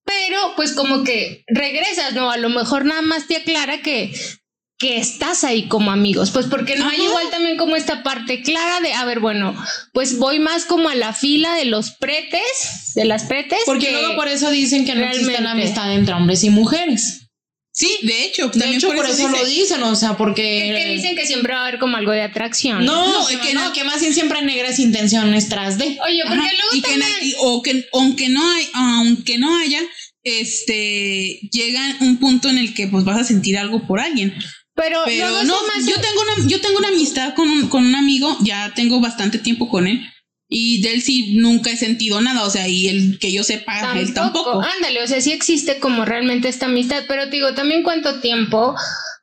pero 0.04 0.54
pues 0.56 0.72
como 0.72 1.04
que 1.04 1.44
regresas, 1.46 2.12
¿no? 2.14 2.30
A 2.30 2.36
lo 2.36 2.48
mejor 2.48 2.84
nada 2.84 3.02
más 3.02 3.26
te 3.26 3.36
aclara 3.36 3.82
que 3.82 4.12
que 4.80 4.96
estás 4.96 5.44
ahí 5.44 5.68
como 5.68 5.90
amigos, 5.92 6.30
pues 6.30 6.46
porque 6.46 6.74
no 6.74 6.88
hay 6.88 7.02
igual 7.02 7.28
también 7.30 7.58
como 7.58 7.76
esta 7.76 8.02
parte 8.02 8.40
clara 8.42 8.80
de, 8.80 8.94
a 8.94 9.04
ver, 9.04 9.20
bueno, 9.20 9.54
pues 9.92 10.16
voy 10.18 10.38
más 10.40 10.64
como 10.64 10.88
a 10.88 10.94
la 10.94 11.12
fila 11.12 11.54
de 11.54 11.66
los 11.66 11.90
pretes, 11.92 12.94
de 12.94 13.04
las 13.04 13.24
pretes. 13.24 13.58
Porque 13.66 13.88
que- 13.88 13.92
luego 13.92 14.16
por 14.16 14.26
eso 14.28 14.50
dicen 14.50 14.86
que 14.86 14.94
no 14.94 15.04
existe 15.04 15.38
la 15.42 15.50
amistad 15.52 15.92
entre 15.94 16.14
hombres 16.14 16.42
y 16.44 16.50
mujeres. 16.50 17.26
Sí, 17.72 17.98
de 18.02 18.24
hecho, 18.24 18.48
De 18.48 18.58
también 18.58 18.76
hecho, 18.78 18.88
por, 18.88 19.04
eso, 19.06 19.16
dice- 19.28 19.28
lo 19.38 19.44
dicen, 19.44 19.82
o 19.82 19.94
sea, 19.94 20.08
que, 20.10 20.14
porque... 20.16 20.74
que 20.82 20.92
dicen 20.94 21.14
que 21.14 21.26
siempre 21.26 21.52
va 21.52 21.60
a 21.60 21.66
haber 21.68 21.78
como 21.78 21.96
algo 21.98 22.12
de 22.12 22.22
atracción. 22.22 22.84
No, 22.84 23.06
No, 23.20 23.26
que, 23.26 23.34
es 23.34 23.40
que 23.40 23.52
no, 23.54 23.66
no. 23.66 23.72
que 23.74 23.84
más 23.84 24.00
bien 24.00 24.12
siempre 24.14 24.38
hay 24.38 24.44
negras 24.46 24.78
intenciones 24.78 25.48
tras 25.50 25.76
de. 25.78 25.84
Oye, 26.06 26.22
porque 26.26 26.40
Ajá, 26.40 26.50
luego 26.58 26.74
y 26.74 26.80
que, 26.80 26.88
también... 26.90 27.10
na- 27.10 27.22
y- 27.24 27.34
o 27.38 27.62
que 27.62 27.86
aunque 27.92 28.28
no 28.30 28.50
hay, 28.50 28.66
aunque 28.72 29.36
no 29.38 29.56
haya, 29.58 29.80
este 30.24 31.40
llega 31.52 31.96
un 32.00 32.16
punto 32.18 32.48
en 32.48 32.58
el 32.58 32.74
que 32.74 32.86
pues 32.88 33.04
vas 33.04 33.18
a 33.18 33.24
sentir 33.24 33.58
algo 33.58 33.86
por 33.86 34.00
alguien. 34.00 34.34
Pero 35.04 35.28
no, 35.44 35.54
hace- 35.78 35.90
yo 35.90 36.00
tengo 36.00 36.20
una, 36.22 36.48
yo 36.48 36.60
tengo 36.60 36.78
una 36.78 36.88
amistad 36.88 37.34
con 37.34 37.48
un, 37.48 37.68
con 37.68 37.84
un 37.86 37.94
amigo, 37.94 38.36
ya 38.42 38.72
tengo 38.74 39.00
bastante 39.00 39.38
tiempo 39.38 39.68
con 39.68 39.86
él. 39.86 40.00
Y 40.52 40.82
de 40.82 40.94
él 40.94 41.02
sí 41.02 41.34
nunca 41.36 41.70
he 41.70 41.76
sentido 41.76 42.20
nada, 42.20 42.44
o 42.44 42.50
sea, 42.50 42.66
y 42.66 42.88
el 42.88 43.18
que 43.20 43.30
yo 43.32 43.44
sepa, 43.44 43.72
él 44.00 44.12
tampoco. 44.14 44.60
Ándale, 44.60 45.02
o 45.04 45.06
sea, 45.06 45.20
sí 45.20 45.30
existe 45.30 45.78
como 45.78 46.04
realmente 46.04 46.48
esta 46.48 46.66
amistad, 46.66 47.04
pero 47.06 47.26
te 47.26 47.36
digo, 47.36 47.54
también 47.54 47.84
cuánto 47.84 48.20
tiempo 48.20 48.74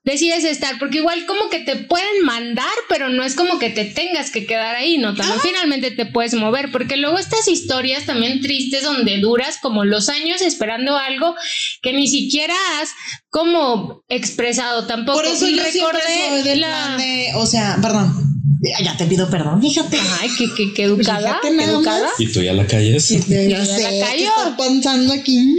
decides 0.07 0.45
estar, 0.45 0.79
porque 0.79 0.99
igual 0.99 1.25
como 1.25 1.49
que 1.49 1.59
te 1.59 1.75
pueden 1.75 2.23
mandar, 2.23 2.71
pero 2.87 3.09
no 3.09 3.25
es 3.25 3.35
como 3.35 3.59
que 3.59 3.69
te 3.69 3.83
tengas 3.83 4.31
que 4.31 4.45
quedar 4.45 4.73
ahí, 4.73 4.97
¿no? 4.97 5.13
También 5.13 5.41
finalmente 5.41 5.91
te 5.91 6.05
puedes 6.05 6.33
mover, 6.33 6.71
porque 6.71 6.95
luego 6.95 7.19
estas 7.19 7.49
historias 7.49 8.05
también 8.05 8.39
tristes 8.39 8.83
donde 8.83 9.19
duras 9.19 9.57
como 9.61 9.83
los 9.83 10.07
años 10.07 10.41
esperando 10.41 10.95
algo 10.95 11.35
que 11.81 11.91
ni 11.91 12.07
siquiera 12.07 12.55
has 12.79 12.91
como 13.29 14.01
expresado 14.07 14.87
tampoco. 14.87 15.17
Por 15.17 15.27
eso 15.27 15.45
Y 15.45 15.57
yo 15.57 15.63
siempre 15.65 15.99
soy 16.29 16.43
del 16.43 16.61
la... 16.61 16.67
plan 16.67 16.97
de... 16.97 17.31
O 17.35 17.45
sea, 17.45 17.77
perdón. 17.81 18.26
Ya- 18.61 18.97
te 18.97 19.05
pido 19.05 19.29
perdón, 19.29 19.61
fíjate. 19.61 19.97
Ay, 20.19 20.29
qué, 20.37 20.47
qué, 20.55 20.73
qué 20.73 20.83
educada, 20.83 21.19
Fíjate 21.19 21.49
qué 21.49 21.53
nada 21.55 21.71
educada. 21.71 22.03
más. 22.05 22.13
Y 22.19 22.31
tú 22.31 22.41
ya 22.41 22.53
la 22.53 22.65
calles. 22.65 23.09
Ya 23.27 23.41
Ya 23.43 23.65
sé, 23.65 23.83
la 23.83 23.89
¿qué 23.89 23.99
cayó. 23.99 24.27
está 24.37 24.57
pensando 24.57 25.13
aquí? 25.13 25.57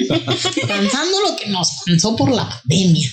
pensando 0.67 1.21
lo 1.23 1.37
que 1.37 1.47
nos 1.47 1.69
pasó 1.87 2.17
por 2.17 2.31
la 2.33 2.49
pandemia. 2.49 3.09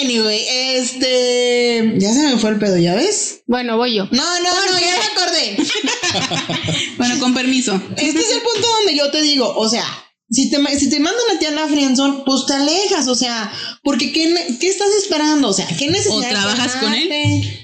Anyway, 0.00 0.44
este... 0.76 1.94
Ya 1.98 2.12
se 2.14 2.20
me 2.22 2.36
fue 2.38 2.50
el 2.50 2.58
pedo, 2.58 2.76
¿ya 2.78 2.94
ves? 2.94 3.42
Bueno, 3.46 3.76
voy 3.76 3.94
yo. 3.94 4.08
No, 4.10 4.40
no, 4.40 4.66
no, 4.66 4.80
ya 4.80 4.96
me 4.96 5.04
acordé. 5.20 5.56
Bueno, 6.96 7.18
con 7.18 7.34
permiso. 7.34 7.74
Este 7.96 8.18
es 8.20 8.30
el 8.32 8.40
punto 8.42 8.66
donde 8.78 8.96
yo 8.96 9.10
te 9.10 9.22
digo, 9.22 9.52
o 9.56 9.68
sea, 9.68 9.84
si 10.30 10.50
te, 10.50 10.56
si 10.78 10.88
te 10.88 11.00
mandan 11.00 11.36
a 11.36 11.38
ti 11.38 11.46
a 11.46 11.50
la 11.50 11.66
friendzone, 11.68 12.22
pues 12.24 12.46
te 12.46 12.54
alejas, 12.54 13.08
o 13.08 13.14
sea, 13.14 13.52
porque 13.82 14.12
¿qué, 14.12 14.56
qué 14.60 14.68
estás 14.68 14.88
esperando? 15.02 15.48
O 15.48 15.52
sea, 15.52 15.66
¿qué 15.78 15.88
necesidad? 15.88 16.16
¿O 16.16 16.20
trabajas 16.22 16.76
con 16.76 16.94
él? 16.94 17.61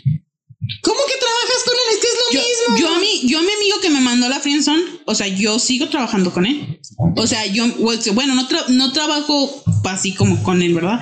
¿Cómo 0.82 0.98
que 1.06 1.14
trabajas 1.18 1.64
con 1.64 1.74
él? 1.74 1.94
Es 1.94 1.98
que 1.98 2.06
es 2.06 2.14
lo 2.18 2.32
Yo, 2.32 2.48
mismo. 2.48 2.78
yo 2.78 2.96
a 2.96 3.00
mí, 3.00 3.20
yo 3.24 3.38
a 3.38 3.42
mi 3.42 3.52
amigo 3.52 3.80
que 3.80 3.90
me 3.90 4.00
mandó 4.00 4.28
la 4.28 4.40
friendzone, 4.40 4.82
o 5.06 5.14
sea, 5.14 5.26
yo 5.28 5.58
sigo 5.58 5.88
trabajando 5.88 6.32
con 6.32 6.46
él. 6.46 6.80
O 7.16 7.26
sea, 7.26 7.46
yo, 7.46 7.64
bueno, 8.12 8.34
no, 8.34 8.48
tra- 8.48 8.68
no 8.68 8.92
trabajo 8.92 9.62
así 9.84 10.14
como 10.14 10.42
con 10.42 10.60
él, 10.62 10.74
¿verdad? 10.74 11.00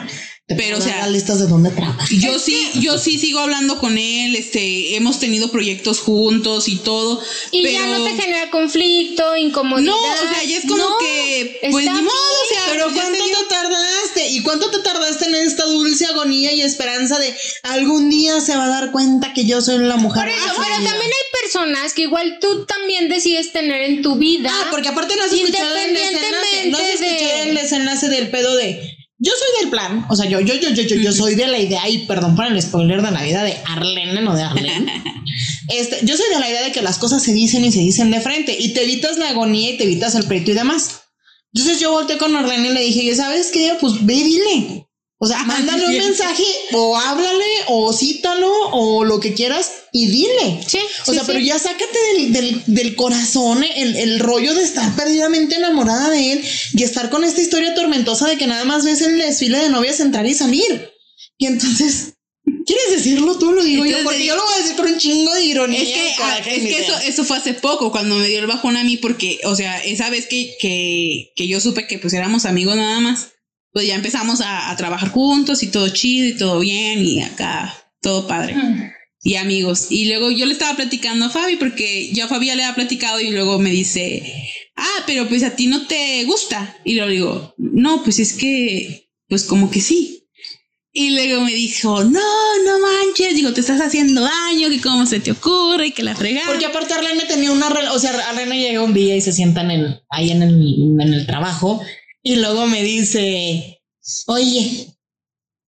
Te 0.48 0.54
Pero, 0.54 0.78
o 0.78 0.80
sea, 0.80 0.98
las 0.98 1.10
listas 1.10 1.40
de 1.40 1.48
dónde 1.48 1.70
trabajas. 1.70 2.08
yo 2.08 2.38
sí, 2.38 2.70
yo 2.74 2.98
sí 2.98 3.18
sigo 3.18 3.40
hablando 3.40 3.78
con 3.80 3.98
él, 3.98 4.36
este, 4.36 4.94
hemos 4.94 5.18
tenido 5.18 5.50
proyectos 5.50 5.98
juntos 5.98 6.68
y 6.68 6.76
todo. 6.76 7.20
Y 7.50 7.62
pero 7.64 7.74
ya 7.78 7.86
no 7.86 8.04
te 8.04 8.22
genera 8.22 8.48
conflicto, 8.52 9.36
incomodidad. 9.36 9.90
No, 9.90 10.00
o 10.00 10.32
sea, 10.32 10.44
ya 10.44 10.58
es 10.58 10.62
como 10.66 10.76
No, 10.76 10.98
que, 10.98 11.58
pues 11.68 11.84
está 11.84 11.94
ni 11.94 12.02
modo, 12.02 12.14
o 12.14 12.48
sea, 12.54 12.62
Pero 12.70 12.84
¿cuánto 12.94 13.24
te 13.24 13.44
tardaste? 13.48 14.28
¿Y 14.30 14.42
cuánto 14.44 14.70
te 14.70 14.78
tardaste 14.78 15.24
en 15.26 15.34
esta 15.34 15.64
dulce 15.64 16.06
agonía 16.06 16.52
y 16.52 16.62
esperanza 16.62 17.18
de 17.18 17.34
algún 17.64 18.08
día 18.08 18.40
se 18.40 18.54
va 18.56 18.66
a 18.66 18.68
dar 18.68 18.92
cuenta 18.92 19.32
que 19.34 19.46
yo 19.46 19.60
soy 19.60 19.78
la 19.78 19.96
mujer? 19.96 20.22
Por 20.22 20.28
eso, 20.32 20.54
pero 20.62 20.74
también 20.76 21.10
hay 21.10 21.42
personas 21.42 21.92
que 21.92 22.02
igual 22.02 22.38
tú 22.40 22.64
también 22.66 23.08
decides 23.08 23.50
tener 23.50 23.82
en 23.82 24.00
tu 24.00 24.14
vida. 24.14 24.50
Ah, 24.52 24.68
porque 24.70 24.86
aparte 24.90 25.16
no 25.16 25.24
has 25.24 25.32
escuchado 25.32 25.74
el 25.76 25.92
desenlace. 25.92 26.70
No 26.70 26.78
has 26.78 26.84
escuchado 26.84 27.42
de- 27.42 27.48
el 27.48 27.54
desenlace 27.56 28.08
del 28.10 28.30
pedo 28.30 28.54
de. 28.54 28.95
Yo 29.18 29.32
soy 29.32 29.62
del 29.62 29.70
plan, 29.70 30.06
o 30.10 30.16
sea, 30.16 30.28
yo, 30.28 30.40
yo, 30.40 30.54
yo, 30.54 30.70
yo, 30.70 30.82
yo, 30.82 30.96
yo 30.96 31.12
soy 31.12 31.34
de 31.36 31.46
la 31.46 31.58
idea, 31.58 31.88
y 31.88 32.06
perdón 32.06 32.36
por 32.36 32.46
el 32.46 32.60
spoiler 32.60 33.00
de 33.00 33.10
la 33.10 33.22
vida 33.22 33.44
de 33.44 33.56
Arlene, 33.66 34.20
no 34.20 34.34
de 34.34 34.42
Arlene. 34.42 35.02
Este, 35.68 35.98
yo 36.06 36.16
soy 36.16 36.26
de 36.32 36.38
la 36.38 36.48
idea 36.48 36.62
de 36.62 36.70
que 36.70 36.80
las 36.80 36.96
cosas 36.96 37.20
se 37.22 37.32
dicen 37.32 37.64
y 37.64 37.72
se 37.72 37.80
dicen 37.80 38.12
de 38.12 38.20
frente, 38.20 38.56
y 38.56 38.68
te 38.68 38.84
evitas 38.84 39.18
la 39.18 39.30
agonía 39.30 39.70
y 39.70 39.76
te 39.76 39.82
evitas 39.82 40.14
el 40.14 40.24
pleito 40.24 40.52
y 40.52 40.54
demás. 40.54 41.00
Entonces 41.52 41.80
yo 41.80 41.90
volteé 41.90 42.18
con 42.18 42.36
Arlene 42.36 42.68
y 42.68 42.72
le 42.72 42.80
dije, 42.82 43.00
"Oye, 43.00 43.16
¿sabes 43.16 43.50
qué? 43.50 43.76
Pues 43.80 44.04
ve 44.06 44.14
y 44.14 44.22
dile. 44.22 44.86
O 45.18 45.26
sea, 45.26 45.42
mándale 45.44 45.86
un 45.86 45.98
mensaje, 45.98 46.44
o 46.72 46.96
háblale, 46.96 47.44
o 47.68 47.92
cítalo, 47.92 48.52
o 48.72 49.04
lo 49.04 49.18
que 49.18 49.34
quieras, 49.34 49.72
y 49.96 50.06
dile. 50.08 50.60
Sí, 50.66 50.78
O 51.06 51.12
sí, 51.12 51.14
sea, 51.14 51.24
pero 51.24 51.38
ya 51.38 51.58
sácate 51.58 51.98
del, 52.14 52.32
del, 52.32 52.62
del 52.66 52.94
corazón 52.96 53.64
el, 53.64 53.96
el 53.96 54.20
rollo 54.20 54.54
de 54.54 54.62
estar 54.62 54.94
perdidamente 54.94 55.54
enamorada 55.56 56.10
de 56.10 56.32
él 56.32 56.44
y 56.74 56.82
estar 56.82 57.08
con 57.08 57.24
esta 57.24 57.40
historia 57.40 57.74
tormentosa 57.74 58.28
de 58.28 58.36
que 58.36 58.46
nada 58.46 58.64
más 58.64 58.84
ves 58.84 59.00
el 59.00 59.16
desfile 59.18 59.58
de 59.58 59.70
novias 59.70 60.00
entrar 60.00 60.26
y 60.26 60.34
salir. 60.34 60.90
Y 61.38 61.46
entonces, 61.46 62.12
¿quieres 62.66 62.90
decirlo 62.90 63.38
tú? 63.38 63.52
Lo 63.52 63.64
digo 63.64 63.86
yo, 63.86 63.96
porque 64.04 64.26
yo 64.26 64.36
lo 64.36 64.44
voy 64.44 64.54
a 64.54 64.58
decir 64.58 64.76
con 64.76 64.86
un 64.86 64.98
chingo 64.98 65.32
de 65.32 65.44
ironía. 65.44 65.80
Es 65.80 65.88
que, 65.88 66.14
ah, 66.22 66.38
es 66.38 66.62
que 66.62 66.78
eso, 66.78 66.98
eso 66.98 67.24
fue 67.24 67.38
hace 67.38 67.54
poco, 67.54 67.90
cuando 67.90 68.16
me 68.16 68.28
dio 68.28 68.38
el 68.38 68.46
bajón 68.46 68.76
a 68.76 68.84
mí, 68.84 68.98
porque, 68.98 69.40
o 69.44 69.56
sea, 69.56 69.82
esa 69.82 70.10
vez 70.10 70.26
que, 70.26 70.56
que, 70.60 71.32
que 71.34 71.48
yo 71.48 71.58
supe 71.58 71.86
que 71.86 71.98
pues 71.98 72.12
éramos 72.12 72.44
amigos 72.44 72.76
nada 72.76 73.00
más, 73.00 73.28
pues 73.72 73.86
ya 73.86 73.94
empezamos 73.94 74.42
a, 74.42 74.70
a 74.70 74.76
trabajar 74.76 75.08
juntos 75.08 75.62
y 75.62 75.68
todo 75.68 75.88
chido 75.88 76.28
y 76.28 76.36
todo 76.36 76.58
bien 76.58 77.02
y 77.02 77.22
acá 77.22 77.74
todo 78.02 78.26
padre. 78.26 78.54
Mm. 78.54 78.95
Y 79.26 79.34
amigos. 79.34 79.88
Y 79.90 80.04
luego 80.04 80.30
yo 80.30 80.46
le 80.46 80.52
estaba 80.52 80.76
platicando 80.76 81.24
a 81.24 81.30
Fabi, 81.30 81.56
porque 81.56 82.12
yo 82.12 82.26
a 82.26 82.28
Fabi 82.28 82.46
ya 82.46 82.54
le 82.54 82.62
había 82.62 82.76
platicado 82.76 83.18
y 83.18 83.30
luego 83.30 83.58
me 83.58 83.70
dice, 83.70 84.22
ah, 84.76 85.02
pero 85.04 85.28
pues 85.28 85.42
a 85.42 85.56
ti 85.56 85.66
no 85.66 85.88
te 85.88 86.22
gusta. 86.26 86.78
Y 86.84 86.94
luego 86.94 87.10
digo, 87.10 87.54
no, 87.58 88.04
pues 88.04 88.20
es 88.20 88.34
que, 88.34 89.10
pues 89.28 89.42
como 89.42 89.68
que 89.68 89.80
sí. 89.80 90.28
Y 90.92 91.10
luego 91.10 91.42
me 91.42 91.52
dijo, 91.52 92.04
no, 92.04 92.20
no 92.64 92.78
manches, 92.78 93.34
digo, 93.34 93.52
te 93.52 93.62
estás 93.62 93.80
haciendo 93.80 94.20
daño, 94.20 94.70
que 94.70 94.80
cómo 94.80 95.06
se 95.06 95.18
te 95.18 95.32
ocurre, 95.32 95.88
y 95.88 95.90
que 95.90 96.04
la 96.04 96.14
fregada. 96.14 96.46
Porque 96.46 96.66
aparte 96.66 96.94
Arlene 96.94 97.24
tenía 97.24 97.50
una 97.50 97.68
o 97.92 97.98
sea, 97.98 98.12
Arlene 98.28 98.60
llega 98.60 98.80
un 98.80 98.94
día 98.94 99.16
y 99.16 99.20
se 99.20 99.32
sienta 99.32 99.62
en 99.62 99.98
ahí 100.08 100.30
en 100.30 100.44
el, 100.44 101.00
en 101.00 101.14
el 101.14 101.26
trabajo 101.26 101.82
y 102.22 102.36
luego 102.36 102.68
me 102.68 102.84
dice, 102.84 103.82
oye, 104.28 104.86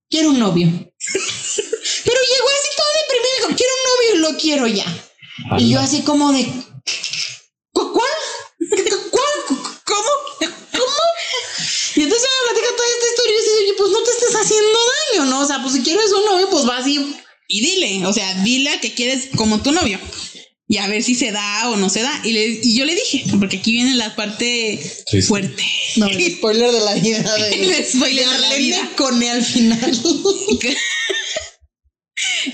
quiero 0.08 0.30
un 0.30 0.38
novio. 0.38 0.66
Pero 2.04 2.20
llegó 2.32 2.48
así 2.48 2.68
todo 2.76 2.86
deprimido 3.02 3.28
y 3.28 3.40
dijo, 3.40 3.56
quiero 3.56 3.72
un 3.72 3.84
novio 3.90 4.14
y 4.14 4.17
lo 4.30 4.38
quiero 4.38 4.66
ya. 4.66 4.84
Y 5.58 5.70
yo 5.70 5.80
así 5.80 6.00
como 6.02 6.32
de, 6.32 6.44
¿cu- 7.72 7.92
¿cuál? 7.92 8.10
¿Cuál? 9.10 9.58
¿Cómo? 9.84 10.08
¿Cómo? 10.72 10.92
Y 11.96 12.02
entonces 12.02 12.28
me 12.28 12.52
platica 12.52 12.76
toda 12.76 12.88
esta 12.88 13.06
historia 13.10 13.32
y 13.32 13.34
yo 13.34 13.40
así, 13.42 13.50
oye, 13.62 13.74
pues 13.78 13.90
no 13.90 14.02
te 14.02 14.10
estés 14.10 14.34
haciendo 14.36 14.78
daño, 15.12 15.24
¿no? 15.30 15.40
O 15.40 15.46
sea, 15.46 15.62
pues 15.62 15.74
si 15.74 15.80
quieres 15.82 16.10
un 16.12 16.24
novio, 16.24 16.48
pues 16.50 16.64
vas 16.64 16.86
y 16.86 17.16
Y 17.48 17.60
dile, 17.60 18.06
o 18.06 18.12
sea, 18.12 18.34
dile 18.42 18.70
a 18.70 18.80
que 18.80 18.92
quieres 18.94 19.28
como 19.36 19.62
tu 19.62 19.72
novio. 19.72 19.98
Y 20.70 20.76
a 20.76 20.86
ver 20.86 21.02
si 21.02 21.14
se 21.14 21.32
da 21.32 21.70
o 21.70 21.76
no 21.76 21.88
se 21.88 22.02
da. 22.02 22.20
Y, 22.24 22.32
le- 22.32 22.60
y 22.62 22.76
yo 22.76 22.84
le 22.84 22.94
dije, 22.94 23.24
porque 23.40 23.56
aquí 23.56 23.72
viene 23.72 23.94
la 23.94 24.14
parte 24.14 24.78
Triste. 25.08 25.22
fuerte. 25.26 25.64
No, 25.96 26.06
el 26.08 26.36
spoiler 26.36 26.70
de 26.70 26.80
la 26.80 26.94
vida 26.94 27.34
de, 27.36 27.54
El 27.54 27.84
spoiler 27.86 28.26
de 28.28 28.32
de 28.34 28.38
la 28.40 28.54
vida. 28.54 28.90
con 28.96 29.22
al 29.22 29.42
final. 29.44 29.80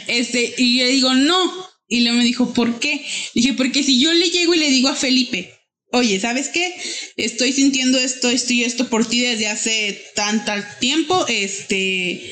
Este, 0.07 0.55
y 0.59 0.79
yo 0.79 0.85
le 0.85 0.93
digo, 0.93 1.15
no. 1.15 1.69
Y 1.89 2.01
luego 2.01 2.19
me 2.19 2.25
dijo, 2.25 2.53
¿por 2.55 2.79
qué? 2.81 3.05
Dije, 3.35 3.53
porque 3.53 3.83
si 3.83 4.01
yo 4.01 4.13
le 4.13 4.31
llego 4.31 4.55
y 4.55 4.59
le 4.59 4.71
digo 4.71 4.89
a 4.89 4.97
Felipe, 4.97 5.55
oye, 5.93 6.19
¿sabes 6.19 6.49
qué? 6.49 6.75
Estoy 7.17 7.53
sintiendo 7.53 7.99
esto, 7.99 8.31
esto 8.31 8.53
y 8.53 8.65
esto 8.65 8.89
por 8.89 9.07
ti 9.07 9.21
desde 9.21 9.49
hace 9.49 10.03
tan 10.15 10.45
tal 10.45 10.67
tiempo. 10.79 11.27
Este, 11.29 12.23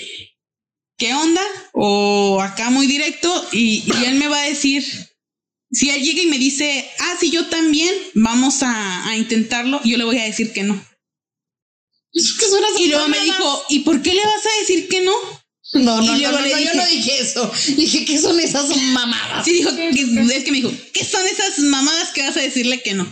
¿qué 0.97 1.15
onda? 1.15 1.43
O 1.73 2.41
acá 2.41 2.71
muy 2.71 2.87
directo. 2.87 3.49
Y, 3.53 3.85
y 3.87 4.05
él 4.07 4.15
me 4.15 4.29
va 4.29 4.41
a 4.43 4.49
decir, 4.49 4.85
si 5.71 5.91
él 5.91 6.03
llega 6.03 6.23
y 6.23 6.27
me 6.27 6.39
dice, 6.39 6.89
ah, 6.99 7.17
sí, 7.21 7.31
yo 7.31 7.47
también, 7.47 7.95
vamos 8.15 8.63
a, 8.63 9.09
a 9.09 9.17
intentarlo, 9.17 9.81
yo 9.85 9.97
le 9.97 10.05
voy 10.05 10.19
a 10.19 10.25
decir 10.25 10.53
que 10.53 10.63
no. 10.63 10.85
Y 12.79 12.89
luego 12.89 13.09
me 13.09 13.21
dijo, 13.21 13.65
¿y 13.71 13.79
por 13.81 14.03
qué 14.03 14.13
le 14.13 14.23
vas 14.23 14.47
a 14.47 14.61
decir 14.61 14.89
que 14.89 15.01
no? 15.03 15.13
No, 15.75 16.01
no, 16.03 16.03
y 16.03 16.07
no, 16.23 16.31
luego 16.31 16.39
no, 16.39 16.45
le 16.45 16.51
no, 16.51 16.59
yo 16.59 16.65
dije- 16.71 16.77
no 16.77 16.87
dije 16.87 17.19
eso. 17.21 17.53
Dije 17.77 18.05
que 18.05 18.19
son 18.19 18.39
esas 18.41 18.77
mamadas. 18.77 19.45
Sí, 19.45 19.53
dijo, 19.53 19.75
que, 19.75 19.89
es 19.89 20.45
que 20.45 20.51
me 20.51 20.59
dijo, 20.59 20.73
¿qué 20.93 21.05
son 21.05 21.23
esas 21.27 21.59
mamadas 21.61 22.11
que 22.11 22.23
vas 22.23 22.37
a 22.37 22.41
decirle 22.43 22.83
que 22.83 22.95
no? 22.95 23.09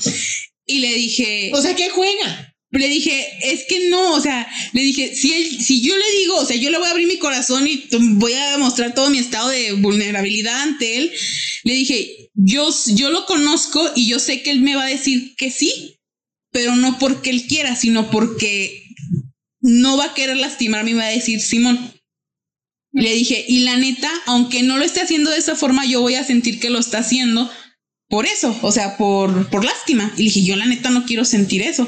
Y 0.67 0.81
le 0.81 0.93
dije, 0.95 1.51
O 1.55 1.63
sea, 1.63 1.75
que 1.75 1.89
juega. 1.91 2.55
le 2.73 2.89
dije, 2.89 3.27
es 3.43 3.65
que 3.69 3.89
no, 3.89 4.13
o 4.13 4.21
sea, 4.21 4.47
le 4.73 4.83
dije, 4.83 5.15
si 5.17 5.33
él, 5.33 5.61
si 5.65 5.81
yo 5.81 5.97
le 5.97 6.05
digo, 6.21 6.37
o 6.37 6.45
sea, 6.47 6.57
yo 6.57 6.71
le 6.71 6.79
voy 6.79 6.87
a 6.87 6.91
abrir 6.91 7.09
mi 7.09 7.17
corazón 7.19 7.67
y 7.67 7.85
voy 7.91 8.35
a 8.35 8.59
mostrar 8.59 8.95
todo 8.95 9.11
mi 9.11 9.19
estado 9.19 9.49
de 9.49 9.73
vulnerabilidad 9.73 10.61
ante 10.61 10.99
él, 10.99 11.11
le 11.65 11.73
dije, 11.75 12.31
yo, 12.35 12.69
yo 12.95 13.11
lo 13.11 13.27
conozco 13.27 13.91
y 13.97 14.07
yo 14.07 14.19
sé 14.21 14.43
que 14.43 14.51
él 14.51 14.61
me 14.61 14.77
va 14.77 14.85
a 14.85 14.89
decir 14.89 15.35
que 15.37 15.51
sí, 15.51 15.99
pero 16.53 16.77
no 16.77 16.99
porque 16.99 17.31
él 17.31 17.47
quiera, 17.49 17.75
sino 17.75 18.11
porque 18.11 18.85
no 19.61 19.97
va 19.97 20.05
a 20.07 20.15
querer 20.15 20.37
lastimarme 20.37 20.91
y 20.93 20.95
me 20.95 21.01
va 21.01 21.07
a 21.09 21.13
decir, 21.13 21.41
Simón. 21.41 21.93
Le 22.93 23.14
dije, 23.14 23.45
y 23.47 23.61
la 23.61 23.76
neta, 23.76 24.11
aunque 24.26 24.62
no 24.62 24.76
lo 24.76 24.84
esté 24.84 25.01
haciendo 25.01 25.30
de 25.30 25.38
esa 25.38 25.55
forma, 25.55 25.86
yo 25.86 26.01
voy 26.01 26.16
a 26.16 26.24
sentir 26.24 26.59
que 26.59 26.70
lo 26.70 26.78
está 26.78 26.99
haciendo 26.99 27.51
por 28.11 28.26
eso, 28.26 28.59
o 28.62 28.72
sea, 28.72 28.97
por, 28.97 29.49
por 29.51 29.64
lástima. 29.64 30.12
Y 30.16 30.24
le 30.24 30.24
dije, 30.24 30.43
yo 30.43 30.57
la 30.57 30.66
neta 30.66 30.91
no 30.91 31.07
quiero 31.07 31.24
sentir 31.24 31.62
eso. 31.62 31.86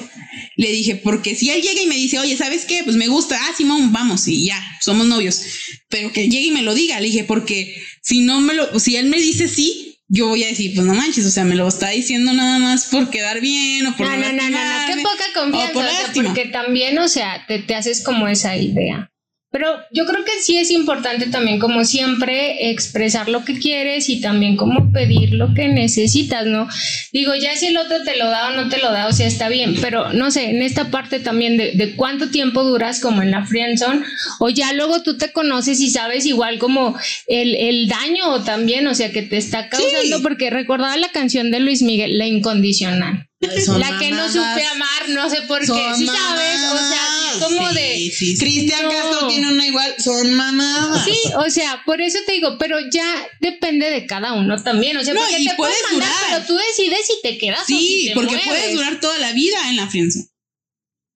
Le 0.57 0.71
dije, 0.71 0.95
porque 0.95 1.35
si 1.35 1.51
él 1.51 1.61
llega 1.61 1.83
y 1.83 1.87
me 1.87 1.97
dice, 1.97 2.21
oye, 2.21 2.37
¿sabes 2.37 2.65
qué? 2.65 2.83
Pues 2.85 2.97
me 2.97 3.09
gusta, 3.09 3.37
ah, 3.43 3.53
Simón, 3.57 3.93
vamos, 3.93 4.29
y 4.29 4.47
ya, 4.47 4.63
somos 4.81 5.07
novios. 5.09 5.43
Pero 5.89 6.13
que 6.13 6.29
llegue 6.29 6.47
y 6.47 6.53
me 6.53 6.63
lo 6.63 6.75
diga. 6.75 7.01
Le 7.01 7.07
dije, 7.07 7.25
porque 7.25 7.75
si 8.03 8.21
no 8.21 8.41
me 8.41 8.55
lo, 8.55 8.79
si 8.79 8.95
él 8.97 9.07
me 9.07 9.19
dice 9.19 9.49
sí, 9.49 9.99
yo 10.07 10.29
voy 10.29 10.45
a 10.45 10.47
decir, 10.47 10.73
pues 10.75 10.87
no 10.87 10.95
manches, 10.95 11.27
o 11.27 11.31
sea, 11.31 11.45
me 11.45 11.57
lo 11.57 11.67
está 11.67 11.89
diciendo 11.89 12.33
nada 12.33 12.61
más 12.61 12.87
por 12.87 13.11
quedar 13.11 13.41
bien 13.41 13.87
o 13.87 13.97
por 13.97 14.07
no, 14.07 14.17
no, 14.17 14.33
no, 14.33 14.51
no, 14.51 14.51
no, 14.51 14.95
qué 14.95 15.03
poca 15.03 15.25
confianza, 15.35 15.73
por 15.73 15.85
o 15.85 15.89
sea, 15.89 16.03
lástima. 16.03 16.29
porque 16.29 16.51
también, 16.51 16.99
o 16.99 17.09
sea, 17.09 17.45
te, 17.49 17.59
te 17.59 17.75
haces 17.75 18.05
como 18.05 18.29
esa 18.29 18.57
idea. 18.57 19.12
Pero 19.53 19.69
yo 19.91 20.07
creo 20.07 20.25
que 20.25 20.41
sí 20.41 20.57
es 20.57 20.71
importante 20.71 21.27
también, 21.27 21.59
como 21.59 21.85
siempre, 21.85 22.71
expresar 22.71 23.29
lo 23.29 23.45
que 23.45 23.59
quieres 23.59 24.09
y 24.09 24.21
también 24.21 24.57
como 24.57 24.91
pedir 24.93 25.35
lo 25.35 25.53
que 25.55 25.69
necesitas, 25.69 26.47
¿no? 26.47 26.67
Digo, 27.13 27.35
ya 27.35 27.55
si 27.55 27.67
el 27.67 27.77
otro 27.77 28.03
te 28.03 28.17
lo 28.17 28.27
da 28.31 28.49
o 28.49 28.57
no 28.57 28.69
te 28.71 28.79
lo 28.79 28.91
da, 28.91 29.07
o 29.09 29.13
sea, 29.13 29.27
está 29.27 29.49
bien, 29.51 29.77
pero 29.81 30.13
no 30.15 30.31
sé, 30.31 30.51
en 30.51 30.63
esta 30.63 30.91
parte 30.91 31.21
también 31.21 31.59
de, 31.59 31.73
de 31.73 31.95
cuánto 31.97 32.31
tiempo 32.31 32.65
duras 32.65 32.99
como 33.01 33.21
en 33.23 33.31
la 33.31 33.45
friendzone, 33.45 34.03
o 34.41 34.49
ya 34.49 34.73
luego 34.73 35.03
tú 35.03 35.19
te 35.19 35.33
conoces 35.33 35.81
y 35.81 35.91
sabes 35.91 36.25
igual 36.25 36.59
como 36.59 36.97
el, 37.27 37.55
el 37.55 37.89
daño 37.89 38.43
también, 38.45 38.87
o 38.87 38.95
sea, 38.95 39.13
que 39.13 39.23
te 39.23 39.37
está 39.37 39.69
causando, 39.69 40.17
Sí. 40.17 40.23
porque 40.23 40.49
recordaba 40.49 40.97
la 40.97 41.11
canción 41.13 41.51
de 41.51 41.61
Luis 41.61 41.83
Miguel, 41.83 42.17
La 42.17 42.27
Incondicional. 42.27 43.29
Son 43.65 43.81
la 43.81 43.99
que 43.99 44.11
no 44.13 44.29
supe 44.29 44.65
amar, 44.67 45.09
no 45.09 45.29
sé 45.29 45.43
por 45.43 45.61
qué. 45.61 45.67
Sí 45.97 46.07
sabes, 46.07 46.61
o 46.71 46.79
sea, 46.89 47.33
como 47.41 47.69
Sí, 47.71 47.75
de. 47.75 47.95
sí, 47.97 48.37
sí. 48.37 48.39
Cristian 48.39 48.83
No. 48.85 48.91
Castro 48.91 49.27
tiene 49.29 49.49
una 49.49 49.67
igual, 49.67 49.95
son 49.99 50.33
mamadas. 50.35 51.05
Sí, 51.05 51.19
o 51.37 51.51
sea, 51.51 51.83
por 51.85 52.01
eso 52.01 52.19
te 52.25 52.33
digo, 52.33 52.57
pero 52.59 52.79
ya 52.93 53.05
depende 53.41 53.91
de 53.91 54.07
cada 54.07 54.33
uno 54.35 54.63
también. 54.63 54.97
O 54.97 55.05
sea, 55.05 55.15
No, 55.15 55.21
porque 55.23 55.45
te 55.45 55.55
puedes 55.57 55.77
mandar, 55.91 56.09
durar. 56.09 56.25
pero 56.31 56.47
tú 56.47 56.57
decides 56.57 57.07
si 57.07 57.15
te 57.23 57.39
quedas 57.39 57.63
o 57.63 57.65
si 57.67 57.79
Sí, 57.79 58.05
te 58.09 58.15
porque 58.15 58.29
mueves. 58.37 58.47
puedes 58.49 58.75
durar 58.75 59.01
toda 59.01 59.19
la 59.19 59.33
vida 59.33 59.69
en 59.69 59.77
la 59.77 59.89
friendzone. 59.89 60.27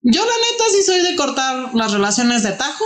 Yo 0.02 0.24
la 0.24 0.32
neta 0.32 0.64
sí 0.72 0.82
soy 0.84 1.00
de 1.02 1.16
cortar 1.16 1.74
las 1.74 1.92
relaciones 1.92 2.42
de 2.42 2.52
tajo. 2.52 2.84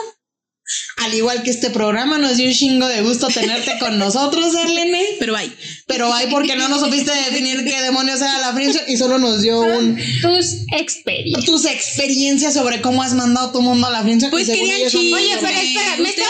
Al 0.99 1.14
igual 1.14 1.43
que 1.43 1.51
este 1.51 1.71
programa, 1.71 2.18
nos 2.18 2.37
dio 2.37 2.47
un 2.47 2.55
chingo 2.55 2.87
de 2.87 3.01
gusto 3.03 3.29
tenerte 3.29 3.79
con 3.79 3.99
nosotros, 3.99 4.55
Arlene. 4.55 5.05
Pero 5.18 5.37
hay. 5.37 5.53
Pero 5.87 6.12
hay 6.12 6.27
porque 6.29 6.57
no 6.57 6.68
nos 6.68 6.81
supiste 6.81 7.11
definir 7.12 7.64
qué 7.64 7.81
demonios 7.81 8.21
era 8.21 8.39
la 8.39 8.53
friendzone 8.53 8.93
y 8.93 8.97
solo 8.97 9.18
nos 9.18 9.43
dio 9.43 9.61
un 9.61 9.97
Tus 10.21 10.66
experiencias. 10.77 11.45
tus 11.45 11.64
experiencias 11.64 12.55
sobre 12.55 12.81
cómo 12.81 13.03
has 13.03 13.14
mandado 13.14 13.49
a 13.49 13.53
tu 13.53 13.62
mundo 13.62 13.87
a 13.87 13.91
la 13.91 14.03
friendzone. 14.03 14.31
Pues 14.31 14.47
querían 14.47 14.89
chisme. 14.91 15.14
Oye, 15.14 15.37
pero 15.41 15.59
espera, 15.59 15.97
me 15.99 16.09
estaba, 16.09 16.29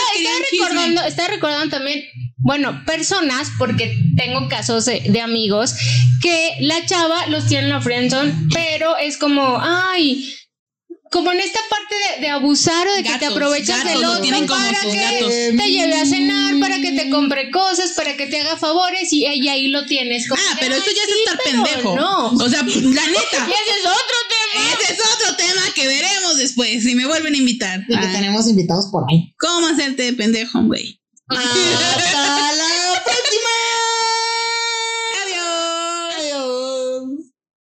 recordando, 0.51 1.03
estaba 1.03 1.27
recordando 1.27 1.77
también, 1.77 2.03
bueno, 2.37 2.83
personas, 2.85 3.49
porque 3.57 3.95
tengo 4.15 4.47
casos 4.47 4.85
de, 4.85 5.01
de 5.01 5.21
amigos, 5.21 5.73
que 6.21 6.55
la 6.61 6.85
chava 6.85 7.27
los 7.27 7.47
tiene 7.47 7.65
en 7.65 7.69
la 7.69 7.81
friendzone, 7.81 8.33
pero 8.53 8.97
es 8.97 9.17
como, 9.17 9.59
ay, 9.61 10.33
como 11.11 11.31
en 11.33 11.39
esta 11.41 11.59
parte 11.69 11.93
de, 12.15 12.21
de 12.21 12.29
abusar 12.29 12.87
o 12.87 12.95
de 12.95 13.03
que 13.03 13.13
te 13.19 13.25
aprovechas 13.25 13.77
gatos, 13.83 13.91
del 13.91 14.01
lo 14.01 14.11
otro 14.13 14.47
para 14.47 14.81
sus 14.81 14.91
que 14.93 14.97
gatos. 14.97 15.29
te 15.29 15.69
lleve 15.71 15.95
a 15.95 16.05
cenar, 16.05 16.59
para 16.59 16.79
que 16.79 16.93
te 16.93 17.09
compre 17.09 17.51
cosas, 17.51 17.91
para 17.91 18.15
que 18.15 18.27
te 18.27 18.39
haga 18.39 18.55
favores 18.57 19.11
y, 19.11 19.25
y 19.27 19.47
ahí 19.49 19.67
lo 19.67 19.85
tienes. 19.85 20.27
como 20.29 20.41
Ah, 20.41 20.55
que, 20.57 20.65
pero 20.65 20.75
esto 20.75 20.89
ay, 20.89 20.95
ya 20.95 21.03
sí, 21.05 21.11
es 21.11 21.17
estar 21.19 21.43
pendejo. 21.43 21.95
No. 21.97 22.27
O 22.29 22.49
sea, 22.49 22.63
la 22.63 22.65
neta. 23.07 23.47
Y 23.47 23.51
ese 23.51 23.79
es 23.79 23.85
otro 23.85 24.17
tema. 24.29 24.73
Ese 24.81 24.93
es 24.93 24.99
otro 25.15 25.35
tema 25.35 25.61
que 25.75 25.85
veremos 25.87 26.37
después 26.37 26.81
si 26.83 26.95
me 26.95 27.05
vuelven 27.05 27.33
a 27.33 27.37
invitar. 27.37 27.81
Y 27.87 27.93
que 27.93 27.95
Ah, 28.07 28.11
tenemos 28.13 28.47
invitados 28.47 28.87
por 28.91 29.03
ahí. 29.11 29.33
¿Cómo 29.37 29.67
hacerte 29.67 30.03
de 30.03 30.13
pendejo, 30.13 30.61
güey? 30.63 30.97
Hasta 31.29 32.51
la 32.55 33.03